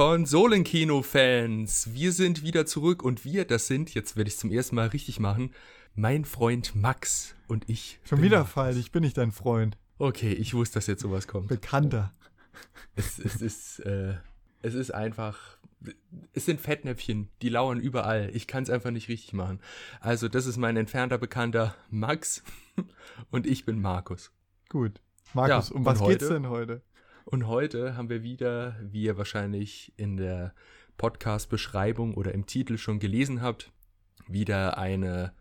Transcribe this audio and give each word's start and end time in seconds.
Konsolenkino-Fans. 0.00 1.92
Wir 1.92 2.12
sind 2.12 2.42
wieder 2.42 2.64
zurück 2.64 3.02
und 3.02 3.26
wir, 3.26 3.44
das 3.44 3.66
sind, 3.66 3.92
jetzt 3.92 4.16
werde 4.16 4.28
ich 4.28 4.34
es 4.34 4.40
zum 4.40 4.50
ersten 4.50 4.76
Mal 4.76 4.86
richtig 4.86 5.20
machen, 5.20 5.52
mein 5.94 6.24
Freund 6.24 6.74
Max 6.74 7.34
und 7.48 7.68
ich. 7.68 8.00
Schon 8.04 8.22
wieder 8.22 8.46
falsch, 8.46 8.78
ich 8.78 8.92
bin 8.92 9.02
nicht 9.02 9.18
dein 9.18 9.30
Freund. 9.30 9.76
Okay, 9.98 10.32
ich 10.32 10.54
wusste, 10.54 10.78
dass 10.78 10.86
jetzt 10.86 11.02
sowas 11.02 11.28
kommt. 11.28 11.48
Bekannter. 11.48 12.14
Es, 12.96 13.18
es 13.18 13.42
ist, 13.42 13.80
äh, 13.80 14.14
es 14.62 14.72
ist 14.72 14.90
einfach, 14.90 15.58
es 16.32 16.46
sind 16.46 16.62
Fettnäpfchen, 16.62 17.28
die 17.42 17.50
lauern 17.50 17.78
überall. 17.78 18.30
Ich 18.32 18.46
kann 18.46 18.62
es 18.62 18.70
einfach 18.70 18.92
nicht 18.92 19.10
richtig 19.10 19.34
machen. 19.34 19.60
Also, 20.00 20.28
das 20.28 20.46
ist 20.46 20.56
mein 20.56 20.78
entfernter 20.78 21.18
Bekannter 21.18 21.74
Max 21.90 22.42
und 23.30 23.46
ich 23.46 23.66
bin 23.66 23.82
Markus. 23.82 24.32
Gut. 24.70 25.02
Markus, 25.34 25.68
ja, 25.68 25.74
um 25.76 25.84
was 25.84 26.00
heute, 26.00 26.18
geht's 26.18 26.28
denn 26.30 26.48
heute? 26.48 26.80
Und 27.30 27.46
heute 27.46 27.96
haben 27.96 28.08
wir 28.08 28.24
wieder, 28.24 28.74
wie 28.82 29.04
ihr 29.04 29.16
wahrscheinlich 29.16 29.92
in 29.96 30.16
der 30.16 30.52
Podcast-Beschreibung 30.96 32.14
oder 32.14 32.34
im 32.34 32.46
Titel 32.46 32.76
schon 32.76 32.98
gelesen 32.98 33.40
habt, 33.40 33.70
wieder 34.26 34.78
eine 34.78 35.32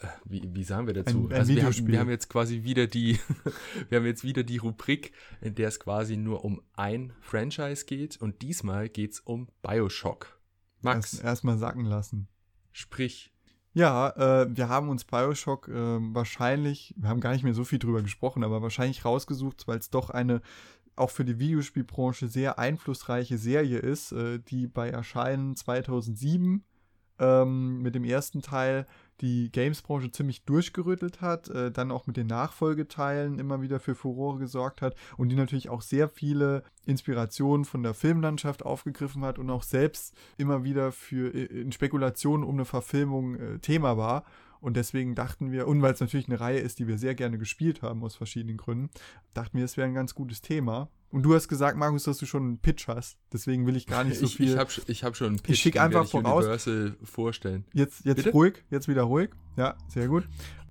äh, 0.00 0.06
wie, 0.24 0.42
wie 0.54 0.64
sagen 0.64 0.86
wir 0.86 0.94
dazu? 0.94 1.26
Ein, 1.26 1.32
ein 1.32 1.38
also 1.38 1.54
wir 1.54 1.64
haben, 1.64 1.86
wir 1.86 1.98
haben, 2.00 2.08
jetzt 2.08 2.30
quasi 2.30 2.62
wieder 2.62 2.86
die, 2.86 3.18
wir 3.90 3.98
haben 3.98 4.06
jetzt 4.06 4.24
wieder 4.24 4.42
die 4.42 4.56
Rubrik, 4.56 5.12
in 5.42 5.54
der 5.54 5.68
es 5.68 5.78
quasi 5.78 6.16
nur 6.16 6.46
um 6.46 6.62
ein 6.72 7.12
Franchise 7.20 7.84
geht 7.84 8.16
und 8.16 8.40
diesmal 8.40 8.88
geht 8.88 9.12
es 9.12 9.20
um 9.20 9.48
Bioshock. 9.60 10.40
Max. 10.80 11.18
Erstmal 11.18 11.56
erst 11.56 11.60
sacken 11.60 11.84
lassen. 11.84 12.28
Sprich. 12.72 13.33
Ja, 13.76 14.10
äh, 14.10 14.56
wir 14.56 14.68
haben 14.68 14.88
uns 14.88 15.04
Bioshock 15.04 15.66
äh, 15.68 15.74
wahrscheinlich, 16.14 16.94
wir 16.96 17.08
haben 17.08 17.20
gar 17.20 17.32
nicht 17.32 17.42
mehr 17.42 17.54
so 17.54 17.64
viel 17.64 17.80
drüber 17.80 18.02
gesprochen, 18.02 18.44
aber 18.44 18.62
wahrscheinlich 18.62 19.04
rausgesucht, 19.04 19.66
weil 19.66 19.78
es 19.78 19.90
doch 19.90 20.10
eine 20.10 20.42
auch 20.96 21.10
für 21.10 21.24
die 21.24 21.40
Videospielbranche 21.40 22.28
sehr 22.28 22.60
einflussreiche 22.60 23.36
Serie 23.36 23.78
ist, 23.78 24.12
äh, 24.12 24.38
die 24.38 24.68
bei 24.68 24.90
Erscheinen 24.90 25.56
2007 25.56 26.62
ähm, 27.18 27.82
mit 27.82 27.94
dem 27.94 28.04
ersten 28.04 28.42
Teil 28.42 28.86
die 29.20 29.50
Games-Branche 29.52 30.10
ziemlich 30.10 30.44
durchgerüttelt 30.44 31.20
hat, 31.20 31.48
äh, 31.48 31.70
dann 31.70 31.90
auch 31.90 32.06
mit 32.06 32.16
den 32.16 32.26
Nachfolgeteilen 32.26 33.38
immer 33.38 33.62
wieder 33.62 33.78
für 33.78 33.94
Furore 33.94 34.38
gesorgt 34.38 34.82
hat 34.82 34.96
und 35.16 35.28
die 35.28 35.36
natürlich 35.36 35.68
auch 35.68 35.82
sehr 35.82 36.08
viele 36.08 36.64
Inspirationen 36.84 37.64
von 37.64 37.82
der 37.82 37.94
Filmlandschaft 37.94 38.64
aufgegriffen 38.64 39.24
hat 39.24 39.38
und 39.38 39.50
auch 39.50 39.62
selbst 39.62 40.14
immer 40.36 40.64
wieder 40.64 40.90
für 40.90 41.32
äh, 41.32 41.44
in 41.44 41.72
Spekulationen 41.72 42.44
um 42.44 42.56
eine 42.56 42.64
Verfilmung 42.64 43.36
äh, 43.36 43.58
Thema 43.60 43.96
war. 43.96 44.24
Und 44.60 44.78
deswegen 44.78 45.14
dachten 45.14 45.52
wir, 45.52 45.68
und 45.68 45.82
weil 45.82 45.92
es 45.92 46.00
natürlich 46.00 46.26
eine 46.26 46.40
Reihe 46.40 46.58
ist, 46.58 46.78
die 46.78 46.88
wir 46.88 46.96
sehr 46.96 47.14
gerne 47.14 47.36
gespielt 47.36 47.82
haben 47.82 48.02
aus 48.02 48.16
verschiedenen 48.16 48.56
Gründen, 48.56 48.88
dachten 49.34 49.58
wir, 49.58 49.64
es 49.64 49.76
wäre 49.76 49.86
ein 49.86 49.94
ganz 49.94 50.14
gutes 50.14 50.40
Thema. 50.40 50.88
Und 51.14 51.22
du 51.22 51.32
hast 51.32 51.46
gesagt, 51.46 51.78
Markus, 51.78 52.02
dass 52.02 52.18
du 52.18 52.26
schon 52.26 52.42
einen 52.42 52.58
Pitch 52.58 52.88
hast. 52.88 53.18
Deswegen 53.32 53.68
will 53.68 53.76
ich 53.76 53.86
gar 53.86 54.02
nicht 54.02 54.18
so 54.18 54.26
viel. 54.26 54.46
Ich, 54.46 54.52
ich 54.54 54.58
habe 54.58 54.70
ich 54.88 55.04
hab 55.04 55.16
schon 55.16 55.28
einen 55.28 55.36
Pitch. 55.36 55.50
Ich 55.50 55.60
schicke 55.60 55.80
einfach 55.80 56.08
voraus. 56.08 56.42
Universal 56.42 56.96
vorstellen. 57.04 57.64
Jetzt, 57.72 58.04
jetzt 58.04 58.26
ruhig, 58.34 58.64
jetzt 58.68 58.88
wieder 58.88 59.02
ruhig. 59.04 59.30
Ja, 59.56 59.76
sehr 59.86 60.08
gut. 60.08 60.26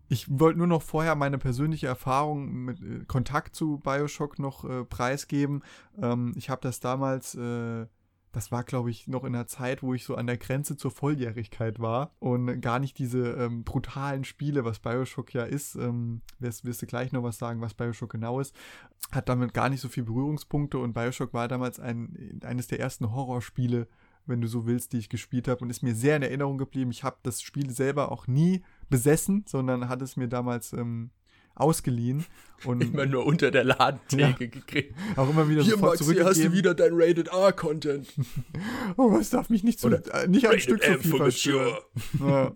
Ich 0.10 0.28
wollte 0.30 0.58
nur 0.58 0.68
noch 0.68 0.82
vorher 0.82 1.16
meine 1.16 1.38
persönliche 1.38 1.88
Erfahrung 1.88 2.52
mit 2.66 2.82
äh, 2.82 3.06
Kontakt 3.08 3.56
zu 3.56 3.78
Bioshock 3.78 4.38
noch 4.38 4.66
äh, 4.66 4.84
preisgeben. 4.84 5.64
Ähm, 6.02 6.34
ich 6.36 6.50
habe 6.50 6.60
das 6.62 6.82
damals 6.82 7.36
äh, 7.36 7.86
das 8.34 8.52
war, 8.52 8.64
glaube 8.64 8.90
ich, 8.90 9.08
noch 9.08 9.24
in 9.24 9.34
der 9.34 9.46
Zeit, 9.46 9.84
wo 9.84 9.94
ich 9.94 10.04
so 10.04 10.16
an 10.16 10.26
der 10.26 10.38
Grenze 10.38 10.76
zur 10.76 10.90
Volljährigkeit 10.90 11.80
war 11.80 12.12
und 12.20 12.62
gar 12.62 12.80
nicht 12.80 12.98
diese 12.98 13.34
ähm, 13.34 13.64
brutalen 13.64 14.24
Spiele, 14.24 14.66
was 14.66 14.80
Bioshock 14.80 15.34
ja 15.36 15.44
ist, 15.44 15.76
ähm, 15.76 16.22
wirst, 16.40 16.66
wirst 16.66 16.82
du 16.82 16.88
gleich 16.88 17.12
noch 17.12 17.22
was 17.22 17.38
sagen, 17.38 17.62
was 17.62 17.76
Bioshock 17.76 18.12
genau 18.12 18.40
ist, 18.40 18.56
hat 19.12 19.30
damit 19.30 19.54
gar 19.54 19.70
nicht 19.70 19.82
so 19.82 19.88
viele 19.88 20.08
Berührungspunkte 20.08 20.80
und 20.80 20.94
Bioshock 20.94 21.32
war 21.34 21.48
damals 21.48 21.80
ein, 21.80 22.42
eines 22.44 22.68
der 22.68 22.80
ersten 22.80 23.12
Horrorspiele, 23.14 23.88
wenn 24.26 24.42
du 24.42 24.48
so 24.48 24.66
willst, 24.66 24.94
die 24.94 24.98
ich 24.98 25.10
gespielt 25.10 25.48
habe 25.48 25.64
und 25.64 25.70
ist 25.70 25.84
mir 25.84 25.94
sehr 25.94 26.16
in 26.16 26.24
Erinnerung 26.24 26.58
geblieben. 26.58 26.90
Ich 26.90 27.04
habe 27.04 27.18
das 27.22 27.44
Spiel 27.44 27.70
selber 27.70 28.12
auch 28.12 28.26
nie 28.26 28.64
besessen, 28.90 29.46
sondern 29.48 29.90
hat 29.90 30.02
es 30.02 30.18
mir 30.18 30.28
damals 30.28 30.74
ähm, 30.74 31.12
ausgeliehen. 31.56 32.26
Und 32.66 32.82
immer 32.82 33.06
nur 33.06 33.26
unter 33.26 33.52
der 33.52 33.66
Ladentheke 33.66 34.46
ja, 34.46 34.50
gekriegt. 34.50 34.96
Auch 35.18 35.30
immer 35.30 35.50
wieder 35.50 35.64
Hier, 35.64 35.74
sofort 35.74 36.00
Maxi, 36.00 36.16
hast 36.16 36.44
du 36.44 36.54
wieder 36.54 36.74
dein 36.74 36.92
Rated 36.94 37.28
R-Content. 37.28 38.08
oh, 38.98 39.18
es 39.20 39.32
darf 39.32 39.50
mich 39.50 39.64
nicht, 39.64 39.80
zu, 39.80 39.90
äh, 39.90 40.28
nicht 40.28 40.48
ein 40.48 40.60
Stück 40.60 40.82
zu 40.82 40.98
viel 41.00 41.18
verstören. 41.18 41.78
Ja. 42.20 42.54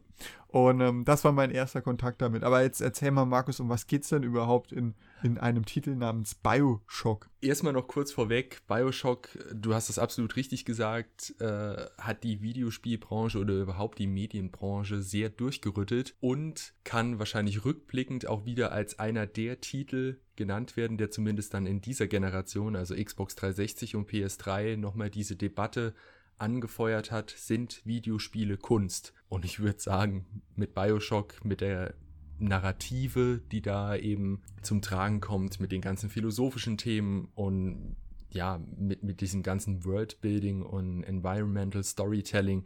Und 0.48 0.80
ähm, 0.80 1.04
das 1.04 1.26
war 1.26 1.34
mein 1.34 1.52
erster 1.52 1.82
Kontakt 1.82 2.22
damit. 2.22 2.44
Aber 2.44 2.64
jetzt 2.64 2.80
erzähl 2.80 3.12
mal, 3.12 3.26
Markus, 3.26 3.60
um 3.60 3.68
was 3.68 3.86
geht's 3.86 4.10
denn 4.10 4.24
überhaupt 4.24 4.72
in, 4.72 4.96
in 5.24 5.38
einem 5.38 5.66
Titel 5.66 5.96
namens 5.96 6.36
Bioshock? 6.36 7.30
Erstmal 7.42 7.74
noch 7.74 7.88
kurz 7.88 8.12
vorweg, 8.12 8.62
Bioshock, 8.68 9.30
du 9.54 9.74
hast 9.74 9.90
es 9.90 10.00
absolut 10.00 10.36
richtig 10.36 10.66
gesagt, 10.66 11.36
äh, 11.40 11.86
hat 11.98 12.24
die 12.24 12.42
Videospielbranche 12.42 13.40
oder 13.40 13.54
überhaupt 13.54 14.00
die 14.00 14.08
Medienbranche 14.08 15.02
sehr 15.02 15.30
durchgerüttelt 15.30 16.16
und 16.20 16.74
kann 16.84 17.20
wahrscheinlich 17.20 17.66
rückblickend 17.66 18.28
auch 18.28 18.46
wieder 18.46 18.72
als 18.72 19.00
einer 19.00 19.28
der 19.28 19.62
Titel 19.62 20.20
genannt 20.36 20.78
werden, 20.78 20.98
der 20.98 21.12
zumindest 21.12 21.54
dann 21.54 21.66
in 21.66 21.82
dieser 21.82 22.08
Generation, 22.08 22.76
also 22.76 22.96
Xbox 22.96 23.36
360 23.36 23.96
und 23.96 24.10
PS3, 24.10 24.78
nochmal 24.78 25.10
diese 25.10 25.36
Debatte 25.36 25.94
angefeuert 26.38 27.12
hat, 27.12 27.32
sind 27.32 27.86
Videospiele 27.86 28.58
Kunst. 28.58 29.14
Und 29.28 29.44
ich 29.44 29.60
würde 29.60 29.80
sagen, 29.80 30.44
mit 30.56 30.74
Bioshock, 30.74 31.44
mit 31.44 31.62
der 31.62 31.96
Narrative, 32.40 33.42
die 33.52 33.62
da 33.62 33.96
eben 33.96 34.42
zum 34.62 34.82
Tragen 34.82 35.22
kommt, 35.22 35.60
mit 35.60 35.72
den 35.72 35.82
ganzen 35.82 36.10
philosophischen 36.10 36.78
Themen 36.78 37.30
und 37.36 37.96
ja, 38.32 38.60
mit, 38.78 39.04
mit 39.04 39.22
diesem 39.22 39.44
ganzen 39.44 39.86
Worldbuilding 39.86 40.62
und 40.62 41.04
Environmental 41.04 41.84
Storytelling, 41.84 42.66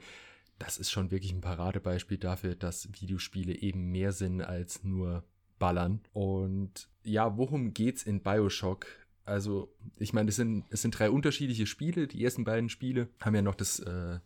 das 0.60 0.78
ist 0.78 0.92
schon 0.92 1.12
wirklich 1.12 1.34
ein 1.34 1.42
Paradebeispiel 1.42 2.18
dafür, 2.18 2.56
dass 2.56 2.90
Videospiele 3.00 3.54
eben 3.54 3.92
mehr 3.92 4.12
sind 4.12 4.42
als 4.42 4.84
nur 4.84 5.24
Ballern. 5.58 6.02
Und 6.14 6.90
ja, 7.04 7.38
worum 7.38 7.74
geht's 7.74 8.04
in 8.04 8.22
Bioshock? 8.22 8.86
Also, 9.26 9.74
ich 9.98 10.14
meine, 10.14 10.30
es 10.30 10.36
sind, 10.36 10.66
es 10.70 10.82
sind 10.82 10.98
drei 10.98 11.10
unterschiedliche 11.10 11.66
Spiele. 11.66 12.08
Die 12.08 12.24
ersten 12.24 12.44
beiden 12.44 12.70
Spiele 12.70 13.10
haben 13.20 13.36
ja 13.36 13.42
noch 13.42 13.56
das, 13.56 13.80
äh, 13.80 14.20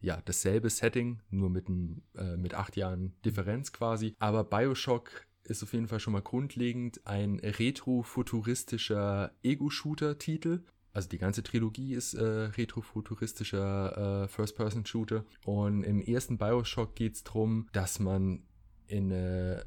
ja, 0.00 0.20
dasselbe 0.24 0.70
Setting, 0.70 1.20
nur 1.30 1.50
mit, 1.50 1.68
ein, 1.68 2.02
äh, 2.16 2.36
mit 2.36 2.54
acht 2.54 2.76
Jahren 2.76 3.14
Differenz 3.24 3.72
quasi. 3.72 4.14
Aber 4.18 4.44
Bioshock 4.44 5.26
ist 5.44 5.62
auf 5.62 5.72
jeden 5.72 5.88
Fall 5.88 6.00
schon 6.00 6.12
mal 6.12 6.22
grundlegend 6.22 7.06
ein 7.06 7.40
retrofuturistischer 7.40 9.32
Ego-Shooter-Titel. 9.42 10.62
Also 10.92 11.08
die 11.08 11.18
ganze 11.18 11.42
Trilogie 11.42 11.94
ist 11.94 12.14
äh, 12.14 12.24
retrofuturistischer 12.24 14.24
äh, 14.24 14.28
First-Person-Shooter. 14.28 15.24
Und 15.44 15.84
im 15.84 16.00
ersten 16.00 16.38
Bioshock 16.38 16.96
geht 16.96 17.14
es 17.14 17.24
darum, 17.24 17.68
dass 17.72 18.00
man 18.00 18.42
in 18.86 19.12
eine 19.12 19.66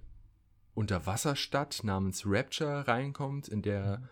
Unterwasserstadt 0.73 1.83
namens 1.83 2.23
Rapture 2.25 2.87
reinkommt, 2.87 3.47
in 3.47 3.61
der 3.61 3.99
mhm 3.99 4.09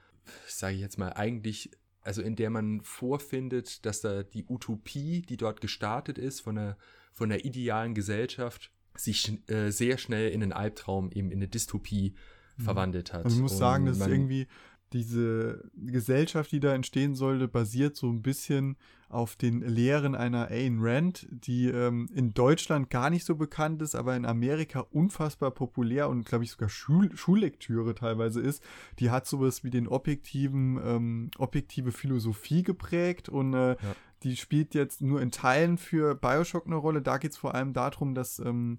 sage 0.48 0.76
ich 0.76 0.82
jetzt 0.82 0.98
mal, 0.98 1.14
eigentlich, 1.14 1.72
also 2.04 2.22
in 2.22 2.36
der 2.36 2.50
man 2.50 2.82
vorfindet, 2.82 3.86
dass 3.86 4.02
da 4.02 4.24
die 4.24 4.46
Utopie, 4.48 5.22
die 5.22 5.38
dort 5.38 5.62
gestartet 5.62 6.18
ist, 6.18 6.42
von 6.42 6.56
der, 6.56 6.78
von 7.12 7.30
der 7.30 7.46
idealen 7.46 7.94
Gesellschaft, 7.94 8.72
sich 8.96 9.40
äh, 9.50 9.70
sehr 9.72 9.98
schnell 9.98 10.30
in 10.32 10.44
einen 10.44 10.54
Albtraum, 10.54 11.12
eben 11.12 11.32
in 11.32 11.40
eine 11.40 11.48
Dystopie 11.48 12.16
mhm. 12.58 12.64
verwandelt 12.64 13.14
hat. 13.14 13.26
Also 13.26 13.38
ich 13.38 13.42
muss 13.42 13.58
sagen, 13.58 13.86
dass 13.86 14.00
irgendwie 14.00 14.48
diese 14.94 15.70
Gesellschaft, 15.76 16.52
die 16.52 16.60
da 16.60 16.74
entstehen 16.74 17.16
sollte, 17.16 17.48
basiert 17.48 17.96
so 17.96 18.10
ein 18.10 18.22
bisschen 18.22 18.78
auf 19.12 19.36
den 19.36 19.62
Lehren 19.62 20.16
einer 20.16 20.50
Ayn 20.52 20.80
Rand, 20.80 21.28
die 21.30 21.68
ähm, 21.68 22.10
in 22.14 22.34
Deutschland 22.34 22.90
gar 22.90 23.10
nicht 23.10 23.26
so 23.26 23.36
bekannt 23.36 23.82
ist, 23.82 23.94
aber 23.94 24.16
in 24.16 24.26
Amerika 24.26 24.86
unfassbar 24.92 25.52
populär 25.52 26.08
und 26.08 26.26
glaube 26.26 26.46
ich 26.46 26.52
sogar 26.52 26.70
Schul 26.70 27.16
Schullektüre 27.16 27.94
teilweise 27.94 28.40
ist. 28.40 28.64
Die 29.00 29.12
hat 29.12 29.28
sowas 29.28 29.64
wie 29.66 29.70
den 29.70 29.88
objektiven, 29.88 30.80
ähm, 30.84 31.32
objektive 31.38 31.92
Philosophie 31.92 32.64
geprägt 32.64 33.28
und 33.28 33.54
äh, 33.54 33.72
ja. 33.72 33.78
die 34.24 34.38
spielt 34.38 34.74
jetzt 34.76 35.02
nur 35.02 35.22
in 35.22 35.32
Teilen 35.32 35.78
für 35.78 36.16
Bioshock 36.16 36.66
eine 36.66 36.76
Rolle. 36.76 37.02
Da 37.02 37.18
geht 37.18 37.32
es 37.32 37.38
vor 37.38 37.54
allem 37.54 37.74
darum, 37.74 38.16
dass 38.16 38.40
ähm, 38.40 38.78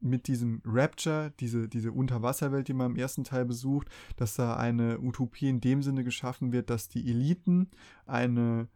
mit 0.00 0.28
diesem 0.28 0.62
Rapture, 0.64 1.32
diese, 1.40 1.68
diese 1.68 1.92
Unterwasserwelt, 1.92 2.68
die 2.68 2.74
man 2.74 2.92
im 2.92 2.96
ersten 2.96 3.24
Teil 3.24 3.44
besucht, 3.44 3.88
dass 4.16 4.34
da 4.34 4.56
eine 4.56 5.00
Utopie 5.00 5.48
in 5.48 5.60
dem 5.60 5.82
Sinne 5.82 6.04
geschaffen 6.04 6.52
wird, 6.52 6.70
dass 6.70 6.88
die 6.88 7.08
Eliten 7.08 7.68
eine 8.06 8.68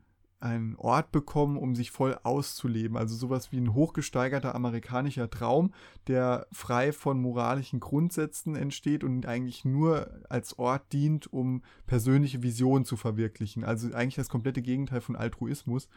einen 0.43 0.77
Ort 0.77 1.13
bekommen, 1.13 1.57
um 1.57 1.75
sich 1.75 1.91
voll 1.91 2.19
auszuleben. 2.23 2.97
Also 2.97 3.15
sowas 3.15 3.53
wie 3.53 3.59
ein 3.59 3.75
hochgesteigerter 3.75 4.55
amerikanischer 4.55 5.31
Traum, 5.31 5.73
der 6.09 6.47
frei 6.53 6.93
von 6.93 7.21
moralischen 7.21 7.81
Grundsätzen 7.81 8.57
entsteht 8.57 9.05
und 9.05 9.25
eigentlich 9.27 9.65
nur 9.65 10.11
als 10.29 10.59
Ort 10.59 10.93
dient, 10.93 11.33
um 11.33 11.63
persönliche 11.87 12.43
Visionen 12.43 12.85
zu 12.85 12.97
verwirklichen. 12.97 13.65
Also 13.65 13.93
eigentlich 13.95 14.17
das 14.17 14.29
komplette 14.29 14.63
Gegenteil 14.63 15.01
von 15.01 15.15
Altruismus. 15.17 15.89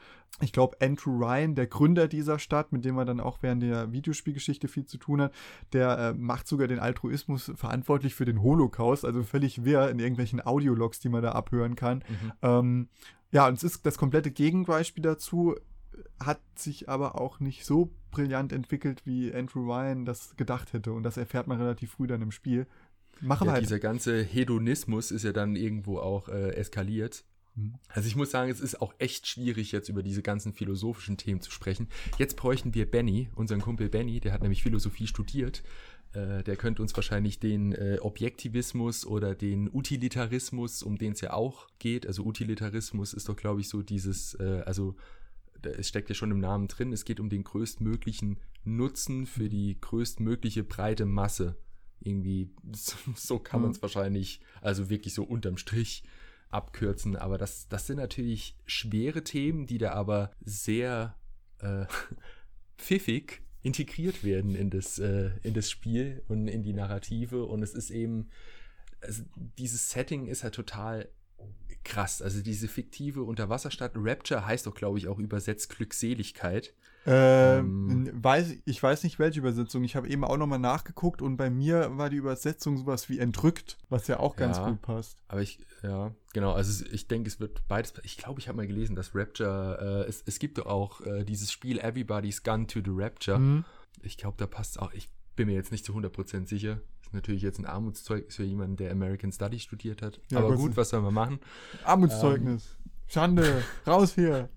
Ich 0.42 0.54
glaube, 0.54 0.78
Andrew 0.80 1.18
Ryan, 1.18 1.56
der 1.56 1.68
Gründer 1.68 2.08
dieser 2.08 2.38
Stadt, 2.38 2.72
mit 2.72 2.86
dem 2.86 2.98
er 2.98 3.06
dann 3.06 3.20
auch 3.20 3.40
während 3.42 3.64
der 3.64 3.92
Videospielgeschichte 3.92 4.68
viel 4.68 4.86
zu 4.86 4.98
tun 4.98 5.22
hat, 5.22 5.34
der 5.74 5.98
äh, 5.98 6.14
macht 6.14 6.48
sogar 6.48 6.68
den 6.68 6.80
Altruismus 6.80 7.52
verantwortlich 7.56 8.14
für 8.14 8.26
den 8.26 8.44
Holocaust, 8.44 9.06
also 9.06 9.24
völlig 9.24 9.66
wirr 9.66 9.90
in 9.90 10.00
irgendwelchen 10.00 10.46
Audiologs, 10.46 11.00
die 11.00 11.10
man 11.10 11.24
da 11.24 11.32
abhören 11.32 11.76
kann. 11.76 12.04
Mhm. 12.08 12.32
Ähm, 12.42 12.90
Ja, 13.36 13.50
und 13.50 13.56
es 13.56 13.66
ist 13.66 13.86
das 13.86 13.98
komplette 13.98 14.32
Gegenbeispiel 14.32 15.04
dazu, 15.04 15.58
hat 16.22 16.40
sich 16.56 16.88
aber 16.88 17.20
auch 17.20 17.42
nicht 17.42 17.66
so 17.66 17.92
brillant 18.10 18.54
entwickelt, 18.54 19.02
wie 19.06 19.34
Andrew 19.34 19.70
Ryan 19.70 20.06
das 20.06 20.38
gedacht 20.38 20.72
hätte. 20.72 20.94
Und 20.94 21.04
das 21.04 21.18
erfährt 21.18 21.46
man 21.46 21.60
relativ 21.60 21.92
früh 21.92 22.08
dann 22.08 22.22
im 22.22 22.32
Spiel. 22.32 22.66
Machen 23.20 23.48
ja, 23.48 23.52
weiter. 23.52 23.64
Dieser 23.64 23.80
ganze 23.80 24.24
Hedonismus 24.24 25.12
ist 25.12 25.24
ja 25.24 25.34
dann 25.34 25.58
irgendwo 25.58 26.00
auch 26.00 26.30
äh, 26.30 26.52
eskaliert. 26.52 27.26
Mhm. 27.56 27.76
Also 27.90 28.08
ich 28.08 28.16
muss 28.16 28.32
sagen, 28.32 28.50
es 28.50 28.62
ist 28.62 28.82
auch 28.82 28.94
echt 29.00 29.28
schwierig, 29.28 29.74
jetzt 29.74 29.90
über 29.90 30.02
diese 30.02 30.22
ganzen 30.22 30.54
philosophischen 30.54 31.18
Themen 31.18 31.42
zu 31.42 31.52
sprechen. 31.52 31.90
Jetzt 32.18 32.38
bräuchten 32.38 32.74
wir 32.74 32.90
Benny, 32.90 33.28
unseren 33.36 33.60
Kumpel 33.60 33.90
Benny, 33.90 34.22
der 34.22 34.32
hat 34.32 34.44
nämlich 34.44 34.64
Philosophie 34.64 35.08
studiert. 35.08 35.62
Äh, 36.16 36.44
der 36.44 36.56
könnte 36.56 36.82
uns 36.82 36.96
wahrscheinlich 36.96 37.40
den 37.40 37.74
äh, 37.74 37.98
Objektivismus 38.02 39.06
oder 39.06 39.36
den 39.36 39.70
Utilitarismus, 39.72 40.82
um 40.82 40.98
den 40.98 41.12
es 41.12 41.22
ja 41.22 41.34
auch 41.34 41.68
geht. 41.80 42.08
Also 42.08 42.24
Utilitarismus 42.24 43.14
ist 43.14 43.28
doch, 43.28 43.36
glaube 43.36 43.62
ich, 43.62 43.70
so 43.70 43.82
dieses, 43.82 44.34
äh, 44.36 44.64
also 44.66 44.96
es 45.62 45.88
steckt 45.88 46.10
ja 46.10 46.16
schon 46.16 46.32
im 46.32 46.40
Namen 46.40 46.68
drin, 46.68 46.94
es 46.94 47.06
geht 47.06 47.20
um 47.20 47.30
den 47.30 47.44
größtmöglichen 47.44 48.40
Nutzen 48.64 49.26
für 49.26 49.50
die 49.50 49.78
größtmögliche 49.82 50.64
breite 50.64 51.06
Masse. 51.06 51.58
Irgendwie, 52.00 52.50
so 53.16 53.40
kann 53.40 53.62
man 53.62 53.72
es 53.72 53.78
mhm. 53.78 53.82
wahrscheinlich, 53.82 54.40
also 54.62 54.90
wirklich 54.90 55.14
so 55.14 55.24
unterm 55.24 55.58
Strich 55.58 56.04
abkürzen. 56.50 57.18
Aber 57.18 57.38
das, 57.38 57.68
das 57.68 57.88
sind 57.88 57.98
natürlich 57.98 58.56
schwere 58.66 59.24
Themen, 59.24 59.66
die 59.66 59.80
da 59.80 59.92
aber 59.92 60.32
sehr 60.40 61.16
äh, 61.60 61.86
pfiffig 62.78 63.42
integriert 63.66 64.24
werden 64.24 64.56
in 64.56 64.70
das, 64.70 65.00
äh, 65.00 65.32
in 65.42 65.56
das 65.56 65.72
Spiel 65.72 66.22
und 66.28 66.48
in 66.48 66.62
die 66.62 66.74
Narrative. 66.74 67.46
Und 67.46 67.64
es 67.64 67.74
ist 67.74 67.90
eben, 67.90 68.30
also 69.02 69.24
dieses 69.58 69.90
Setting 69.90 70.28
ist 70.28 70.44
halt 70.44 70.54
total 70.54 71.10
krass. 71.84 72.22
Also 72.22 72.44
diese 72.44 72.68
fiktive 72.68 73.24
Unterwasserstadt 73.24 73.94
Rapture 73.96 74.46
heißt 74.46 74.68
doch, 74.68 74.76
glaube 74.76 75.00
ich, 75.00 75.08
auch 75.08 75.18
übersetzt 75.18 75.70
Glückseligkeit. 75.70 76.76
Ähm, 77.08 78.10
weiß, 78.14 78.56
ich 78.66 78.82
weiß 78.82 79.04
nicht, 79.04 79.20
welche 79.20 79.40
Übersetzung. 79.40 79.84
Ich 79.84 79.96
habe 79.96 80.08
eben 80.10 80.24
auch 80.24 80.38
nochmal 80.38 80.60
nachgeguckt 80.60 81.22
und 81.22 81.38
bei 81.38 81.50
mir 81.50 81.98
war 81.98 82.10
die 82.10 82.18
Übersetzung 82.18 82.78
sowas 82.78 83.10
wie 83.10 83.20
entrückt, 83.20 83.78
was 83.90 84.08
ja 84.08 84.20
auch 84.20 84.36
ganz 84.36 84.58
ja, 84.58 84.70
gut 84.70 84.82
passt. 84.82 85.18
Aber 85.28 85.42
ich, 85.42 85.60
ja, 85.84 86.12
genau. 86.34 86.54
Also 86.54 86.86
ich 86.92 87.08
denke, 87.08 87.28
es 87.28 87.40
wird 87.40 87.68
beides. 87.68 87.94
Ich 88.04 88.18
glaube, 88.18 88.40
ich 88.40 88.48
habe 88.48 88.58
mal 88.58 88.68
gelesen, 88.68 88.96
dass 88.96 89.14
Rapture, 89.14 90.06
äh, 90.06 90.10
es, 90.10 90.24
es 90.26 90.40
gibt 90.40 90.58
doch 90.58 90.66
auch 90.66 91.02
äh, 91.02 91.24
dieses 91.24 91.52
Spiel 91.52 91.78
Everybody's 91.80 92.42
Gone 92.42 92.66
to 92.66 92.80
the 92.84 92.92
Rapture. 92.92 93.38
Mhm. 93.38 93.66
Ich 94.02 94.18
glaube, 94.18 94.38
da 94.38 94.48
passt 94.48 94.80
auch. 94.80 94.92
Ich 94.94 95.10
bin 95.36 95.48
mir 95.48 95.54
jetzt 95.54 95.72
nicht 95.72 95.86
zu 95.86 95.94
100% 95.94 96.48
sicher. 96.48 96.82
Das 97.00 97.08
ist 97.08 97.14
natürlich 97.14 97.44
jetzt 97.44 97.60
ein 97.60 97.66
Armutszeugnis 97.66 98.36
für 98.36 98.44
jemanden, 98.44 98.78
der 98.78 98.92
American 98.92 99.32
Study 99.32 99.60
studiert 99.60 100.02
hat. 100.02 100.20
Ja, 100.32 100.40
Aber 100.40 100.56
gut, 100.56 100.76
was 100.76 100.90
soll 100.90 101.02
man 101.02 101.14
machen? 101.14 101.40
Armutszeugnis. 101.84 102.66
Ähm, 102.66 102.92
Schande. 103.08 103.64
Raus 103.86 104.16
hier. 104.16 104.50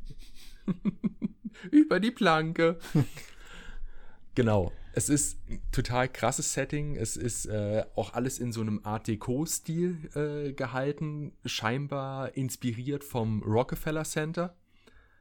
über 1.70 2.00
die 2.00 2.10
Planke. 2.10 2.78
genau. 4.34 4.72
Es 4.94 5.08
ist 5.08 5.38
ein 5.48 5.60
total 5.70 6.08
krasses 6.08 6.52
Setting. 6.52 6.96
Es 6.96 7.16
ist 7.16 7.46
äh, 7.46 7.84
auch 7.94 8.14
alles 8.14 8.38
in 8.38 8.52
so 8.52 8.60
einem 8.60 8.80
Art 8.84 9.06
Deco-Stil 9.06 10.10
äh, 10.14 10.52
gehalten, 10.52 11.32
scheinbar 11.44 12.36
inspiriert 12.36 13.04
vom 13.04 13.42
Rockefeller 13.42 14.04
Center. 14.04 14.56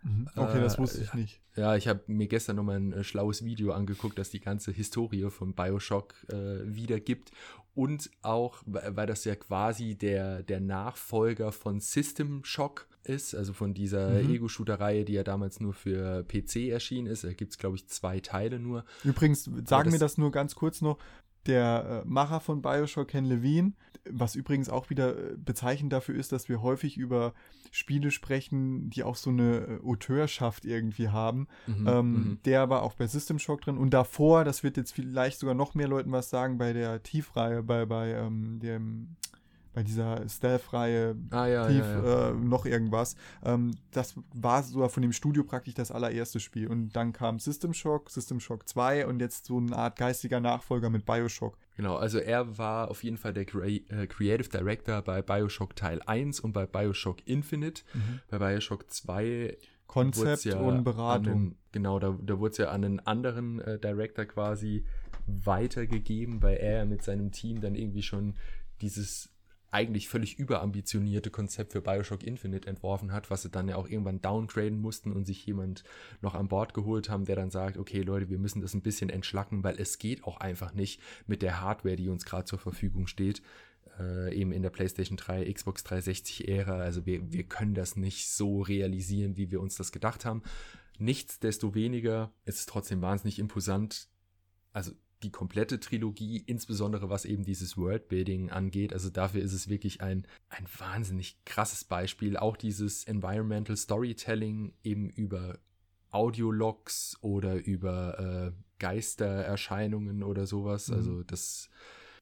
Mhm. 0.04 0.28
Okay, 0.36 0.58
äh, 0.58 0.62
das 0.62 0.80
wusste 0.80 1.04
ich 1.04 1.14
nicht. 1.14 1.42
Ja, 1.56 1.76
ich 1.76 1.88
habe 1.88 2.02
mir 2.08 2.28
gestern 2.28 2.56
nochmal 2.56 2.78
ein 2.78 2.94
äh, 2.94 3.04
schlaues 3.04 3.44
Video 3.44 3.72
angeguckt, 3.72 4.18
das 4.18 4.30
die 4.30 4.40
ganze 4.40 4.72
Historie 4.72 5.30
von 5.30 5.54
Bioshock 5.54 6.16
äh, 6.30 6.60
wiedergibt. 6.64 7.32
Und 7.78 8.10
auch, 8.24 8.64
weil 8.66 9.06
das 9.06 9.24
ja 9.24 9.36
quasi 9.36 9.94
der, 9.94 10.42
der 10.42 10.60
Nachfolger 10.60 11.52
von 11.52 11.80
System 11.80 12.44
Shock 12.44 12.88
ist, 13.04 13.36
also 13.36 13.54
von 13.54 13.76
dieser 13.76 14.24
mhm. 14.24 14.32
Ego-Shooter-Reihe, 14.32 15.06
die 15.06 15.14
ja 15.14 15.24
damals 15.24 15.60
nur 15.60 15.76
für 15.76 16.24
PC 16.24 16.70
erschienen 16.72 17.06
ist. 17.06 17.24
Da 17.24 17.34
gibt 17.34 17.52
es, 17.52 17.60
glaube 17.60 17.76
ich, 17.76 17.88
zwei 17.88 18.20
Teile 18.20 18.58
nur. 18.60 18.84
Übrigens, 19.04 19.48
sagen 19.66 19.92
wir 19.92 20.00
das 20.00 20.18
nur 20.18 20.32
ganz 20.32 20.56
kurz 20.56 20.82
noch, 20.82 20.98
der 21.48 22.04
äh, 22.06 22.08
Macher 22.08 22.40
von 22.40 22.62
Bioshock, 22.62 23.10
Ken 23.10 23.26
Levine, 23.26 23.74
was 24.10 24.36
übrigens 24.36 24.70
auch 24.70 24.90
wieder 24.90 25.18
äh, 25.18 25.36
bezeichnend 25.38 25.94
dafür 25.94 26.16
ist, 26.16 26.32
dass 26.32 26.50
wir 26.50 26.62
häufig 26.62 26.98
über 26.98 27.34
Spiele 27.72 28.12
sprechen, 28.12 28.90
die 28.90 29.04
auch 29.04 29.16
so 29.16 29.30
eine 29.30 29.58
äh, 29.58 29.86
Auteurschaft 29.86 30.66
irgendwie 30.66 31.10
haben. 31.10 31.48
Mhm, 31.68 31.88
ähm, 31.88 32.12
mhm. 32.12 32.40
der 32.46 32.70
war 32.70 32.84
auch 32.84 32.94
bei 32.94 33.08
System 33.08 33.40
Shock 33.40 33.62
drin 33.62 33.78
und 33.78 33.94
davor, 33.94 34.44
das 34.44 34.64
wird 34.64 34.78
jetzt 34.78 34.94
vielleicht 34.94 35.40
sogar 35.40 35.56
noch 35.56 35.76
mehr 35.76 35.88
Leuten 35.88 36.12
was 36.12 36.30
sagen, 36.30 36.58
bei 36.58 36.74
der 36.74 37.04
Tiefreihe, 37.04 37.64
bei, 37.64 37.86
bei 37.86 38.12
ähm, 38.12 38.60
dem 38.60 39.16
bei 39.78 39.84
dieser 39.84 40.28
Stealth-Reihe 40.28 41.16
ah, 41.30 41.46
ja, 41.46 41.68
Thief, 41.68 41.86
ja, 41.86 42.04
ja. 42.04 42.30
Äh, 42.30 42.34
noch 42.34 42.66
irgendwas. 42.66 43.16
Ähm, 43.46 43.76
das 43.92 44.16
war 44.34 44.64
sogar 44.64 44.90
von 44.90 45.04
dem 45.04 45.14
Studio 45.14 45.44
praktisch 45.44 45.76
das 45.76 45.92
allererste 45.92 46.40
Spiel. 46.40 46.68
Und 46.68 46.96
dann 46.96 47.14
kam 47.14 47.38
System 47.38 47.76
Shock, 47.76 48.10
System 48.10 48.40
Shock 48.40 48.68
2 48.68 49.06
und 49.06 49.20
jetzt 49.20 49.46
so 49.46 49.58
eine 49.60 49.76
Art 49.76 49.96
geistiger 49.96 50.40
Nachfolger 50.40 50.90
mit 50.90 51.06
Bioshock. 51.06 51.60
Genau, 51.76 51.96
also 51.96 52.18
er 52.18 52.58
war 52.58 52.90
auf 52.90 53.04
jeden 53.04 53.18
Fall 53.18 53.34
der 53.34 53.46
Cre 53.46 53.68
äh, 53.68 54.08
Creative 54.08 54.50
Director 54.50 55.00
bei 55.04 55.22
Bioshock 55.22 55.76
Teil 55.76 56.02
1 56.04 56.40
und 56.40 56.54
bei 56.54 56.66
Bioshock 56.66 57.18
Infinite. 57.28 57.84
Mhm. 57.94 58.22
Bei 58.32 58.40
Bioshock 58.40 58.90
2 58.90 59.60
Konzept 59.86 60.46
ja 60.46 60.58
und 60.58 60.86
Beratung. 60.86 61.34
Einen, 61.34 61.56
genau, 61.72 62.00
da, 62.00 62.18
da 62.20 62.40
wurde 62.40 62.52
es 62.54 62.58
ja 62.58 62.70
an 62.70 62.84
einen 62.84 63.00
anderen 63.02 63.62
äh, 63.62 63.78
Director 63.78 64.26
quasi 64.26 64.86
weitergegeben, 65.28 66.42
weil 66.42 66.58
er 66.58 66.88
mit 66.88 67.04
seinem 67.04 67.32
Team 67.32 67.62
dann 67.62 67.76
irgendwie 67.76 68.02
schon 68.02 68.34
dieses 68.82 69.30
eigentlich 69.72 70.08
völlig 70.08 70.40
überambitionierte 70.40 71.30
Konzept 71.30 71.74
für 71.74 71.82
Bioshock 71.82 72.24
Infinite 72.24 72.68
entworfen 72.68 73.12
hat, 73.12 73.30
was 73.30 73.42
sie 73.42 73.50
dann 73.50 73.68
ja 73.68 73.76
auch 73.76 73.88
irgendwann 73.88 74.22
downgraden 74.22 74.80
mussten 74.80 75.12
und 75.12 75.26
sich 75.26 75.46
jemand 75.46 75.84
noch 76.22 76.36
an 76.36 76.48
Bord 76.48 76.74
geholt 76.74 77.10
haben, 77.10 77.26
der 77.26 77.36
dann 77.36 77.52
sagt, 77.52 77.78
okay 77.78 78.02
Leute, 78.02 78.30
wir 78.30 78.40
müssen 78.40 78.62
das 78.62 78.74
ein 78.74 78.82
bisschen 78.82 79.10
entschlacken, 79.10 79.64
weil 79.64 79.80
es 79.80 79.98
geht 79.98 80.24
auch 80.24 80.38
einfach 80.38 80.74
nicht 80.74 81.02
mit 81.26 81.42
der 81.42 81.62
Hardware, 81.62 81.98
die 81.98 82.10
uns 82.10 82.26
gerade 82.26 82.46
zur 82.46 82.60
Verfügung 82.60 83.08
steht, 83.08 83.42
äh, 84.00 84.34
eben 84.34 84.52
in 84.52 84.62
der 84.62 84.70
PlayStation 84.70 85.18
3, 85.18 85.52
Xbox 85.52 85.84
360 85.84 86.48
Ära. 86.48 86.78
Also 86.78 87.06
wir, 87.06 87.32
wir 87.32 87.44
können 87.44 87.74
das 87.74 87.96
nicht 87.96 88.30
so 88.30 88.62
realisieren, 88.62 89.38
wie 89.38 89.52
wir 89.52 89.60
uns 89.60 89.76
das 89.76 89.92
gedacht 89.92 90.26
haben. 90.26 90.44
Nichtsdestoweniger 90.98 92.32
ist 92.46 92.60
es 92.60 92.66
trotzdem 92.66 93.02
wahnsinnig 93.02 93.40
imposant. 93.40 94.08
Also 94.74 94.94
die 95.24 95.32
komplette 95.32 95.80
Trilogie, 95.80 96.44
insbesondere 96.46 97.10
was 97.10 97.26
eben 97.26 97.44
dieses 97.44 97.78
Worldbuilding 97.78 98.50
angeht. 98.52 98.94
Also 98.94 99.10
dafür 99.10 99.42
ist 99.42 99.54
es 99.54 99.68
wirklich 99.68 100.02
ein, 100.02 100.28
ein 100.50 100.66
wahnsinnig 100.78 101.44
krasses 101.46 101.84
Beispiel. 101.84 102.38
Auch 102.38 102.58
dieses 102.58 103.04
Environmental 103.06 103.76
Storytelling 103.76 104.74
eben 104.84 105.10
über 105.10 105.60
Audiologs 106.12 107.18
oder 107.22 107.56
über 107.56 108.54
äh, 108.54 108.62
Geistererscheinungen 108.80 110.24
oder 110.24 110.46
sowas. 110.46 110.90
Mhm. 110.90 110.96
Also 110.96 111.24
das, 111.24 111.70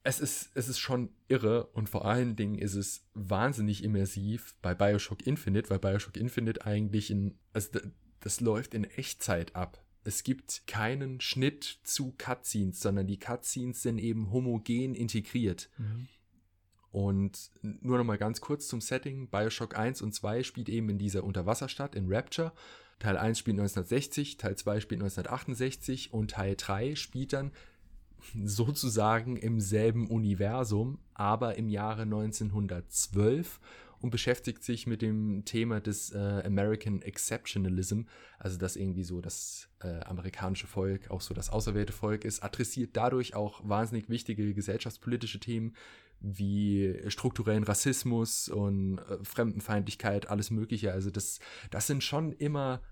es 0.03 0.19
ist, 0.19 0.51
es 0.53 0.69
ist 0.69 0.79
schon 0.79 1.09
irre 1.27 1.67
und 1.67 1.89
vor 1.89 2.05
allen 2.05 2.35
Dingen 2.35 2.57
ist 2.57 2.75
es 2.75 3.05
wahnsinnig 3.13 3.83
immersiv 3.83 4.55
bei 4.61 4.73
Bioshock 4.73 5.25
Infinite, 5.27 5.69
weil 5.69 5.79
Bioshock 5.79 6.15
Infinite 6.15 6.65
eigentlich 6.65 7.11
in, 7.11 7.37
also 7.53 7.69
das, 7.71 7.83
das 8.21 8.39
läuft 8.39 8.73
in 8.73 8.85
Echtzeit 8.85 9.55
ab 9.55 9.84
es 10.05 10.23
gibt 10.23 10.67
keinen 10.67 11.19
Schnitt 11.19 11.79
zu 11.83 12.13
Cutscenes, 12.17 12.79
sondern 12.79 13.07
die 13.07 13.19
Cutscenes 13.19 13.81
sind 13.81 13.97
eben 13.97 14.31
homogen 14.31 14.93
integriert. 14.93 15.69
Mhm. 15.77 16.07
Und 16.91 17.51
nur 17.61 17.97
noch 17.97 18.05
mal 18.05 18.17
ganz 18.17 18.39
kurz 18.39 18.67
zum 18.67 18.79
Setting. 18.79 19.27
Bioshock 19.27 19.77
1 19.77 20.01
und 20.01 20.13
2 20.13 20.43
spielt 20.43 20.69
eben 20.69 20.89
in 20.89 20.97
dieser 20.97 21.23
Unterwasserstadt 21.23 21.95
in 21.95 22.05
Rapture. 22.07 22.53
Teil 22.99 23.17
1 23.17 23.39
spielt 23.39 23.55
1960, 23.55 24.37
Teil 24.37 24.55
2 24.55 24.79
spielt 24.79 25.01
1968 25.01 26.13
und 26.13 26.31
Teil 26.31 26.55
3 26.55 26.95
spielt 26.95 27.33
dann 27.33 27.51
sozusagen 28.43 29.37
im 29.37 29.59
selben 29.59 30.07
Universum, 30.07 30.99
aber 31.13 31.55
im 31.55 31.67
Jahre 31.67 32.03
1912 32.03 33.59
und 34.05 34.11
beschäftigt 34.11 34.63
sich 34.63 34.85
mit 34.85 35.01
dem 35.01 35.45
Thema 35.45 35.81
des 35.81 36.11
äh, 36.11 36.43
American 36.45 37.01
Exceptionalism, 37.01 38.01
also 38.37 38.59
dass 38.59 38.75
irgendwie 38.75 39.03
so 39.03 39.19
das 39.19 39.67
äh, 39.81 39.99
amerikanische 40.01 40.67
Volk 40.67 41.09
auch 41.09 41.21
so 41.21 41.33
das 41.33 41.49
auserwählte 41.49 41.91
Volk 41.91 42.23
ist, 42.23 42.43
adressiert 42.43 42.91
dadurch 42.93 43.33
auch 43.33 43.67
wahnsinnig 43.67 44.07
wichtige 44.07 44.53
gesellschaftspolitische 44.53 45.39
Themen 45.39 45.75
wie 46.19 46.99
strukturellen 47.07 47.63
Rassismus 47.63 48.47
und 48.47 48.99
äh, 48.99 49.23
Fremdenfeindlichkeit, 49.23 50.29
alles 50.29 50.51
Mögliche. 50.51 50.91
Also 50.91 51.09
das, 51.09 51.39
das 51.71 51.87
sind 51.87 52.03
schon 52.03 52.31
immer 52.31 52.83